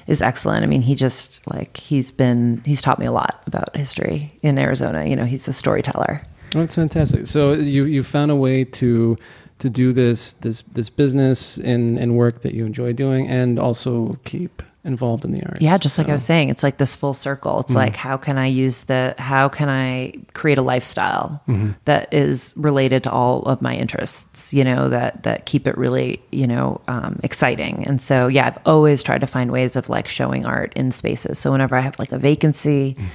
[0.08, 0.64] is excellent.
[0.64, 4.58] I mean, he just like he's been he's taught me a lot about history in
[4.58, 5.06] Arizona.
[5.06, 6.22] You know, he's a storyteller.
[6.56, 7.28] Oh, that's fantastic.
[7.28, 9.18] So you you found a way to
[9.60, 14.18] to do this this this business and and work that you enjoy doing, and also
[14.24, 15.60] keep involved in the arts.
[15.60, 17.60] Yeah, just like I was saying, it's like this full circle.
[17.60, 17.78] It's mm-hmm.
[17.78, 21.72] like how can I use the how can I create a lifestyle mm-hmm.
[21.86, 26.22] that is related to all of my interests, you know, that that keep it really,
[26.32, 27.86] you know, um, exciting.
[27.86, 31.38] And so yeah, I've always tried to find ways of like showing art in spaces.
[31.38, 33.08] So whenever I have like a vacancy mm.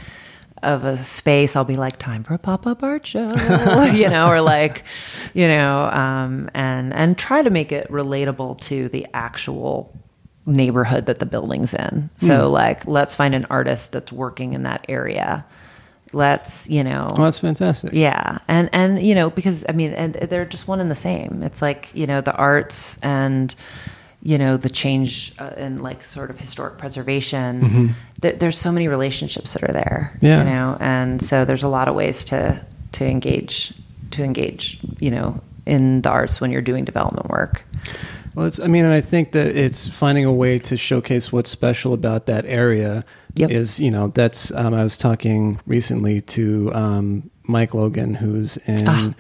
[0.63, 3.31] Of a space, I'll be like, time for a pop up art show,
[3.93, 4.85] you know, or like,
[5.35, 9.95] you know, um, and and try to make it relatable to the actual
[10.47, 12.11] neighborhood that the building's in.
[12.17, 15.45] So like, let's find an artist that's working in that area.
[16.15, 17.95] Let's, you know, Oh, that's fantastic.
[17.95, 21.43] yeah, and and you know because I mean, and they're just one and the same.
[21.43, 23.55] It's like you know the arts and
[24.23, 27.95] you know the change uh, and like sort of historic preservation.
[28.21, 30.17] Th- there's so many relationships that are there.
[30.21, 30.39] Yeah.
[30.39, 33.75] you know, and so there's a lot of ways to to engage
[34.13, 34.79] to engage.
[35.01, 37.65] You know, in the arts when you're doing development work.
[38.35, 38.61] Well, it's.
[38.61, 42.27] I mean, and I think that it's finding a way to showcase what's special about
[42.27, 43.05] that area.
[43.35, 43.51] Yep.
[43.51, 44.51] Is you know that's.
[44.53, 49.15] Um, I was talking recently to um, Mike Logan, who's in.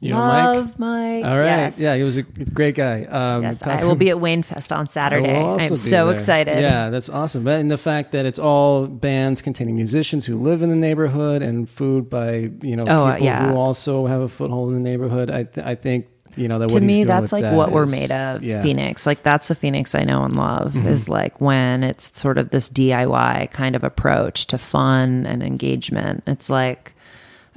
[0.00, 0.44] You know Mike.
[0.44, 1.24] Love Mike.
[1.24, 1.46] All right.
[1.46, 1.80] Yes.
[1.80, 3.04] Yeah, he was a great guy.
[3.04, 5.34] Um, Yes, I will be at Wayne Fest on Saturday.
[5.34, 6.14] I'm so there.
[6.14, 6.60] excited.
[6.60, 7.46] Yeah, that's awesome.
[7.48, 11.68] And the fact that it's all bands containing musicians who live in the neighborhood and
[11.68, 13.48] food by you know Oh, uh, people yeah.
[13.50, 15.30] who also have a foothold in the neighborhood.
[15.30, 18.10] I th- I think you know that to me that's like that what we're made
[18.12, 18.56] of yeah.
[18.56, 18.62] Mm-hmm.
[18.64, 22.50] phoenix like that's the phoenix i know and love is like when it's sort of
[22.50, 26.94] this diy kind of approach to fun and engagement it's like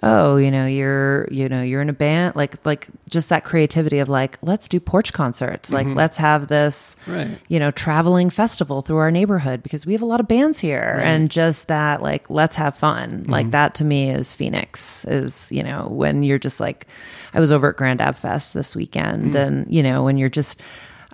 [0.01, 3.99] oh you know you're you know you're in a band like like just that creativity
[3.99, 7.11] of like let's do porch concerts like let's have this Mm-hmm.
[7.13, 7.39] Right.
[7.49, 11.01] you know traveling festival through our neighborhood because we have a lot of bands here
[11.03, 13.31] and just that like let's have fun Mm-hmm.
[13.31, 16.88] like that to me is phoenix is you know when you're just like
[17.34, 19.47] i was over at grand Ave fest this weekend Mm.
[19.47, 20.59] and you know when you're just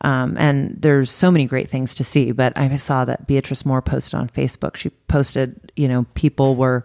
[0.02, 3.82] um, and there's so many great things to see but i saw that beatrice moore
[3.82, 6.84] posted on facebook she posted you know people were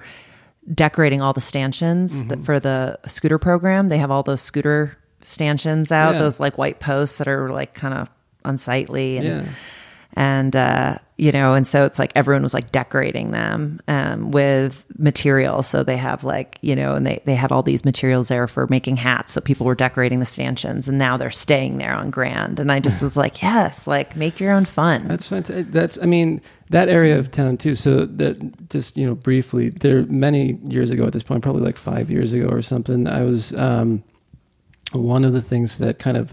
[0.74, 2.28] decorating all the stanchions Mm-hmm.
[2.28, 6.20] that, for the scooter program they have all those scooter stanchions out Yeah.
[6.20, 8.08] those like white posts that are like kind of
[8.44, 9.44] unsightly and Yeah.
[10.14, 14.86] and uh, you know, and so it's like everyone was like decorating them um, with
[14.98, 15.66] materials.
[15.68, 18.66] So they have like you know, and they they had all these materials there for
[18.68, 19.32] making hats.
[19.32, 22.58] So people were decorating the stanchions, and now they're staying there on Grand.
[22.58, 25.06] And I just was like, yes, like make your own fun.
[25.08, 25.70] That's fantastic.
[25.72, 26.40] That's, I mean,
[26.70, 27.74] that area of town too.
[27.74, 31.76] So that just you know briefly, there many years ago at this point, probably like
[31.76, 33.06] five years ago or something.
[33.06, 34.02] I was um,
[34.92, 36.32] one of the things that kind of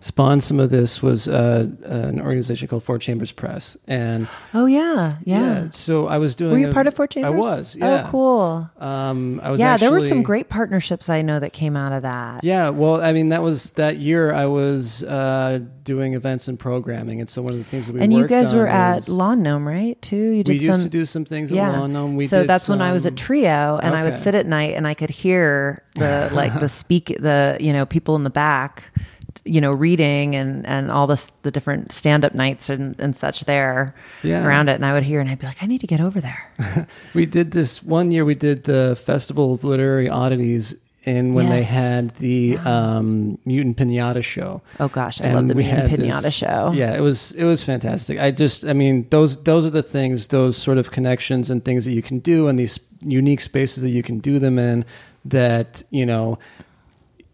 [0.00, 5.16] spawned some of this was uh, an organization called Four Chambers Press, and oh yeah,
[5.24, 5.70] yeah.
[5.70, 6.52] so I was doing.
[6.52, 7.32] Were you a- part of Four Chambers?
[7.32, 7.76] I was.
[7.76, 8.04] Yeah.
[8.06, 8.70] Oh, cool.
[8.78, 9.60] Um, I was.
[9.60, 12.44] Yeah, there were some great partnerships I know that came out of that.
[12.44, 14.32] Yeah, well, I mean, that was that year.
[14.32, 18.00] I was uh, doing events and programming, and so one of the things that we
[18.00, 20.00] and you guys were at Lawn Gnome, right?
[20.00, 20.16] Too.
[20.16, 20.74] You did we some.
[20.74, 21.56] used to do some things at.
[21.56, 22.16] Lawn Gnome.
[22.16, 24.86] We so that's when I was at Trio, and I would sit at night and
[24.86, 28.92] I could hear the like the speak the you know people in the back,
[29.48, 33.44] you know, reading and and all this the different stand up nights and, and such
[33.46, 34.46] there Yeah.
[34.46, 36.20] around it, and I would hear and I'd be like, I need to get over
[36.20, 36.86] there.
[37.14, 38.24] We did this one year.
[38.24, 40.74] We did the Festival of Literary Oddities,
[41.06, 44.60] and when they had the um, Mutant Pinata show.
[44.78, 46.72] Oh gosh, I And love the we Mutant Pinata this- show.
[46.74, 48.18] Yeah, it was it was fantastic.
[48.18, 51.84] I just, I mean, those those are the things, those sort of connections and things
[51.86, 54.84] that you can do, and these unique spaces that you can do them in.
[55.24, 56.38] That you know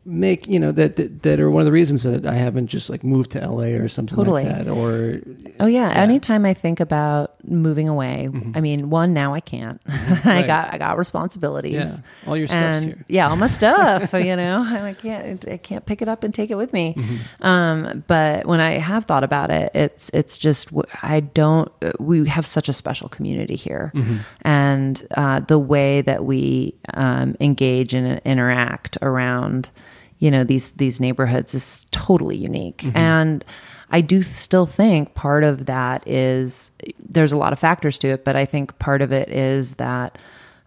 [0.07, 2.91] make you know that, that that are one of the reasons that I haven't just
[2.91, 4.45] like moved to LA or something Totally.
[4.45, 4.69] like that.
[4.69, 5.21] Or
[5.61, 5.91] Oh yeah.
[5.91, 9.81] Anytime I think about moving away, I mean, one now I can't.
[9.89, 10.29] I Mm-hmm.
[10.29, 10.47] Right.
[10.47, 11.73] got I got responsibilities.
[11.75, 12.29] Yeah.
[12.29, 13.05] All your stuff's and, here.
[13.09, 14.13] Yeah, all my stuff.
[14.13, 16.95] you know, I can't I can't pick it up and take it with me.
[16.97, 17.47] Mm-hmm.
[17.47, 20.69] Um, but when I have thought about it, it's it's just
[21.03, 21.71] I don't.
[21.99, 24.17] We have such a special community here, Mm-hmm.
[24.43, 29.71] and uh, the way that we um, engage and interact around
[30.19, 32.97] you know these these neighborhoods is totally unique Mm-hmm.
[32.97, 33.45] and
[33.91, 38.25] i do still think part of that is there's a lot of factors to it
[38.25, 40.19] but i think part of it is that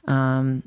[0.07, 0.63] um,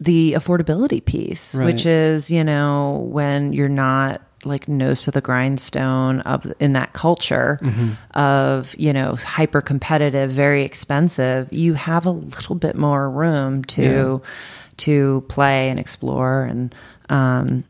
[0.00, 1.66] the affordability piece Right.
[1.66, 6.92] which is you know when you're not like nose to the grindstone of in that
[6.92, 7.92] culture Mm-hmm.
[8.18, 14.22] of you know hyper competitive very expensive you have a little bit more room to
[14.76, 16.74] to play and explore and
[17.08, 17.64] um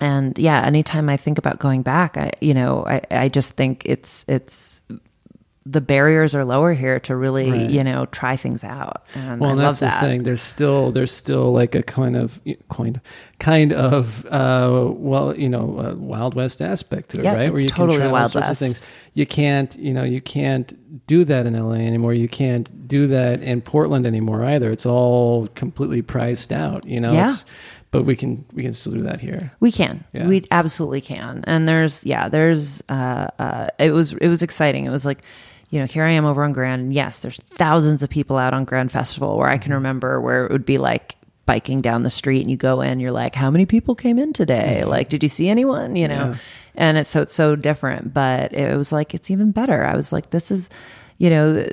[0.00, 3.82] and yeah anytime i think about going back i you know i i just think
[3.84, 4.82] it's it's
[5.66, 7.70] the barriers are lower here to really, Right.
[7.70, 9.02] you know, try things out.
[9.14, 10.02] And Well, I and that's that.
[10.02, 10.22] the thing.
[10.22, 12.38] There's still there's still like a kind of
[12.68, 13.00] kind
[13.38, 17.50] kind of uh, well, you know, uh, Wild West aspect to it, Yeah, right?
[17.50, 18.50] it's you totally try all sorts West.
[18.50, 18.82] of things.
[19.14, 22.12] You can't, you know, you can't do that in LA anymore.
[22.12, 24.70] You can't do that in Portland anymore either.
[24.70, 27.12] It's all completely priced out, you know.
[27.12, 27.30] Yeah.
[27.30, 27.46] It's,
[27.94, 29.50] but we can we can still do that here.
[29.60, 30.04] We can.
[30.12, 30.26] Yeah.
[30.26, 31.44] We absolutely can.
[31.46, 34.84] And there's yeah, there's uh uh it was it was exciting.
[34.84, 35.22] It was like
[35.70, 38.54] you know, here I am over on Grand, and yes, there's thousands of people out
[38.54, 39.62] on Grand Festival where I Mm-hmm.
[39.62, 41.16] can remember where it would be like
[41.46, 44.32] biking down the street and you go in, you're like, How many people came in
[44.32, 44.82] today?
[44.84, 45.96] Like, did you see anyone?
[45.96, 46.16] You know?
[46.16, 46.32] Mm-hmm.
[46.32, 46.38] Yeah.
[46.76, 48.12] And it's so it's so different.
[48.14, 49.84] But it was like it's even better.
[49.84, 50.68] I was like, this is
[51.18, 51.64] you know,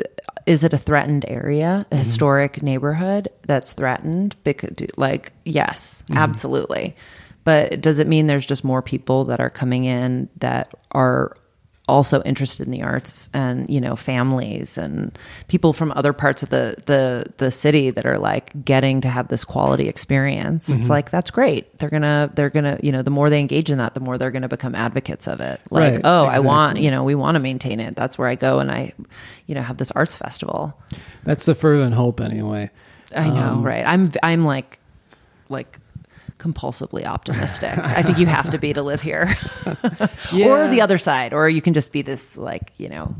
[0.45, 1.95] is it a threatened area, Mm-hmm.
[1.95, 4.35] a historic neighborhood that's threatened?
[4.43, 6.17] Because, like, yes, Mm-hmm.
[6.17, 6.95] absolutely.
[7.43, 11.35] But does it mean there's just more people that are coming in that are
[11.91, 15.11] also interested in the arts and you know families and
[15.47, 19.27] people from other parts of the the the city that are like getting to have
[19.27, 20.69] this quality experience.
[20.69, 20.91] It's Mm-hmm.
[20.91, 21.77] like that's great.
[21.77, 24.31] They're gonna they're gonna you know the more they engage in that the more they're
[24.31, 25.59] gonna become advocates of it.
[25.69, 27.95] Like Right, oh i want you know we want to maintain it.
[27.95, 28.93] That's where i go and i
[29.47, 30.79] you know have this arts festival.
[31.25, 32.69] That's the fervent hope, anyway.
[33.15, 33.85] i know Um, right.
[33.85, 34.79] I'm i'm like
[35.49, 35.79] like
[36.41, 39.29] compulsively optimistic i think you have to be to live here
[40.33, 43.13] or the other side or you can just be this like you know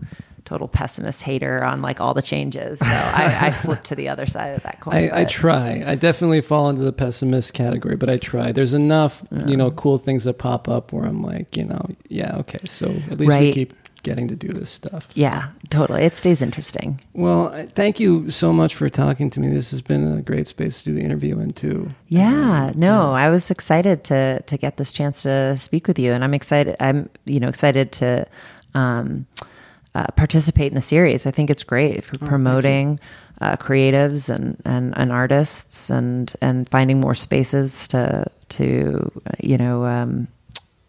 [0.44, 4.26] total pessimist hater on like all the changes so i, I flip to the other
[4.26, 5.84] side of that coin I, I try.
[5.86, 8.52] I definitely fall into the pessimist category, but I try.
[8.52, 12.38] There's enough, you know, cool things that pop up where I'm like, you know, yeah,
[12.38, 12.60] okay.
[12.66, 13.74] So at least we keep
[14.04, 15.08] getting to do this stuff.
[15.16, 19.48] yeah totally it stays interesting Well, thank you so much for talking to me.
[19.48, 21.92] This has been a great space to do the interview in too.
[22.08, 26.24] Yeah, no, I was excited to to get this chance to speak with you, and
[26.24, 26.76] I'm excited.
[26.80, 28.26] I'm you know excited to
[28.74, 29.26] um,
[29.94, 31.26] uh, participate in the series.
[31.26, 33.00] I think it's great for promoting
[33.42, 39.58] uh, creatives and, and and artists and and finding more spaces to to uh, you
[39.58, 39.86] know.
[39.86, 40.28] Um,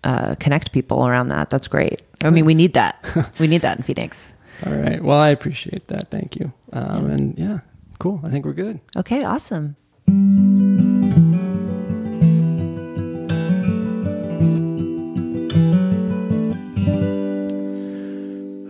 [0.04, 1.48] uh, connect people around that.
[1.48, 2.02] That's great.
[2.22, 3.04] I mean, we need that.
[3.38, 4.34] we need that in Phoenix.
[4.66, 5.02] All right.
[5.02, 6.08] Well, I appreciate that.
[6.08, 6.52] Thank you.
[6.72, 7.60] Um, And yeah,
[7.98, 8.20] cool.
[8.24, 8.80] I think we're good.
[8.96, 9.76] Okay, awesome.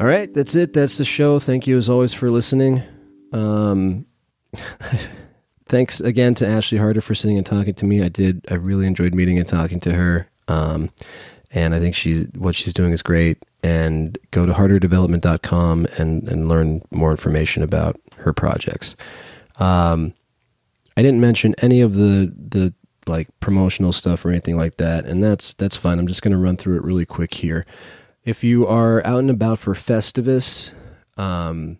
[0.00, 0.72] All right, that's it.
[0.72, 1.38] That's the show.
[1.38, 2.82] Thank you as always for listening.
[3.32, 4.04] Um,
[5.66, 8.02] thanks again to Ashley Harder for sitting and talking to me.
[8.02, 8.44] I did.
[8.50, 10.28] I really enjoyed meeting and talking to her.
[10.48, 10.90] Um,
[11.52, 13.38] and I think she what she's doing is great.
[13.64, 18.96] And go to harderdevelopment.com and and learn more information about her projects.
[19.56, 20.14] Um,
[20.96, 22.74] I didn't mention any of the the
[23.06, 25.98] like promotional stuff or anything like that, and that's that's fine.
[25.98, 27.66] I'm just going to run through it really quick here.
[28.24, 30.72] If you are out and about for Festivus,
[31.16, 31.78] um,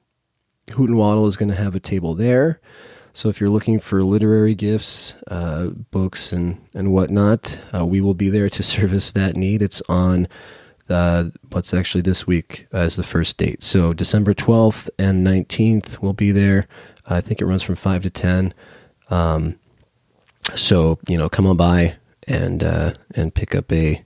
[0.72, 2.60] Hoot and Waddle is going to have a table there.
[3.14, 8.14] So if you're looking for literary gifts, uh, books, and and whatnot, uh, we will
[8.14, 9.62] be there to service that need.
[9.62, 10.28] It's on
[10.88, 13.62] uh, what's actually this week as the first date.
[13.62, 16.66] So December 12th and 19th we'll be there.
[17.06, 18.54] I think it runs from five to ten.
[19.10, 19.58] Um,
[20.54, 24.04] so you know, come on by and uh, and pick up a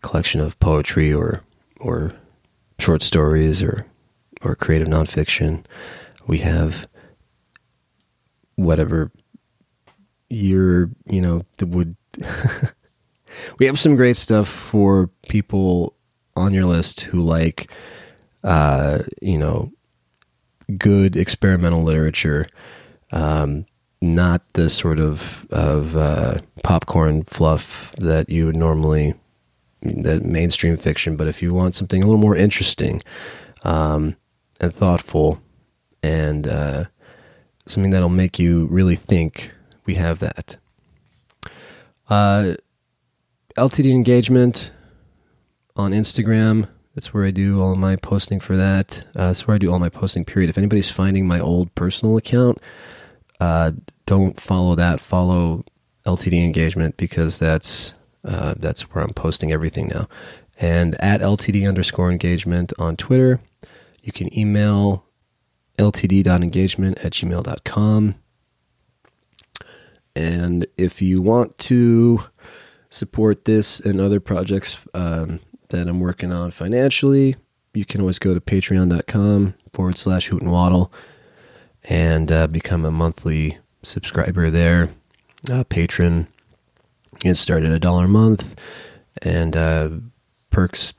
[0.00, 1.42] collection of poetry or
[1.80, 2.12] or
[2.78, 3.86] short stories or
[4.42, 5.64] or creative nonfiction.
[6.26, 6.88] We have
[8.62, 9.10] whatever
[10.30, 11.96] you're you know that would
[13.58, 15.94] we have some great stuff for people
[16.36, 17.70] on your list who like
[18.44, 19.70] uh you know
[20.78, 22.48] good experimental literature.
[23.10, 23.66] Um
[24.02, 29.14] not the sort of of uh popcorn fluff that you would normally
[29.82, 33.00] that mainstream fiction but if you want something a little more interesting
[33.62, 34.16] um
[34.60, 35.40] and thoughtful
[36.02, 36.84] and uh
[37.66, 39.52] something that'll make you really think
[39.86, 40.56] we have that.
[42.08, 42.54] Uh
[43.56, 44.70] ltd engagement
[45.76, 49.04] on instagram that's where i do all my posting for that.
[49.14, 50.48] Uh, that's where i do all my posting period.
[50.48, 52.58] If anybody's finding my old personal account
[53.42, 53.72] uh,
[54.06, 55.00] don't follow that.
[55.00, 55.64] Follow
[56.06, 57.94] ltd engagement because that's
[58.24, 60.08] uh, that's where i'm posting everything now.
[60.60, 63.40] And at ltd underscore engagement on twitter.
[64.02, 65.04] You can email
[65.78, 68.14] ltd.engagement at gmail.com.
[70.14, 72.24] And if you want to
[72.90, 75.40] support this and other projects um,
[75.70, 77.36] that I'm working on financially,
[77.74, 80.92] you can always go to patreon.com forward slash hoot and waddle
[81.84, 84.90] and uh, become a monthly subscriber there,
[85.50, 86.28] uh, patron.
[87.34, 88.56] Started at a dollar a month,
[89.22, 89.90] and uh,
[90.50, 90.92] perks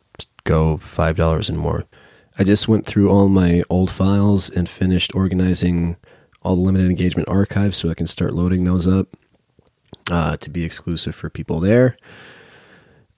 [0.46, 1.86] go $5 and more.
[2.38, 5.98] I just went through all my old files and finished organizing
[6.42, 9.16] all the limited engagement archives so I can start loading those up
[10.12, 11.96] uh, to be exclusive for people there.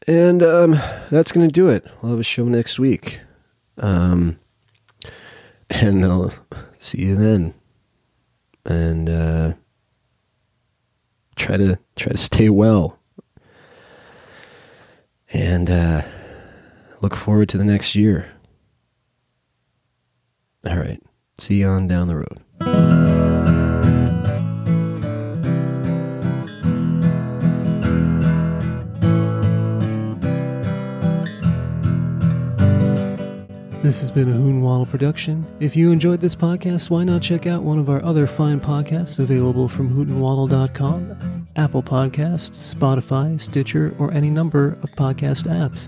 [0.08, 0.72] And um,
[1.10, 1.88] that's going to do it.
[2.02, 3.22] We'll have a show next week.
[3.78, 4.40] Um,
[5.70, 6.34] and I'll
[6.78, 7.54] see you then.
[8.66, 9.54] And uh,
[11.36, 13.00] try to try to stay well.
[15.34, 16.04] And uh,
[17.02, 18.35] look forward to the next year.
[20.68, 21.02] All right.
[21.38, 22.42] See you on down the road.
[33.86, 35.46] This has been a Hoon Waddle production.
[35.60, 39.20] If you enjoyed this podcast, why not check out one of our other fine podcasts
[39.20, 45.88] available from hootenwaddle.com, Apple Podcasts, Spotify, Stitcher, or any number of podcast apps.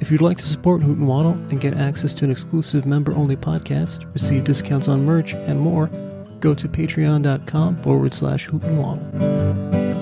[0.00, 3.36] If you'd like to support Hoot and Waddle and get access to an exclusive member-only
[3.36, 5.88] podcast, receive discounts on merch, and more,
[6.40, 9.97] go to patreon.com forward slash hoot and waddle.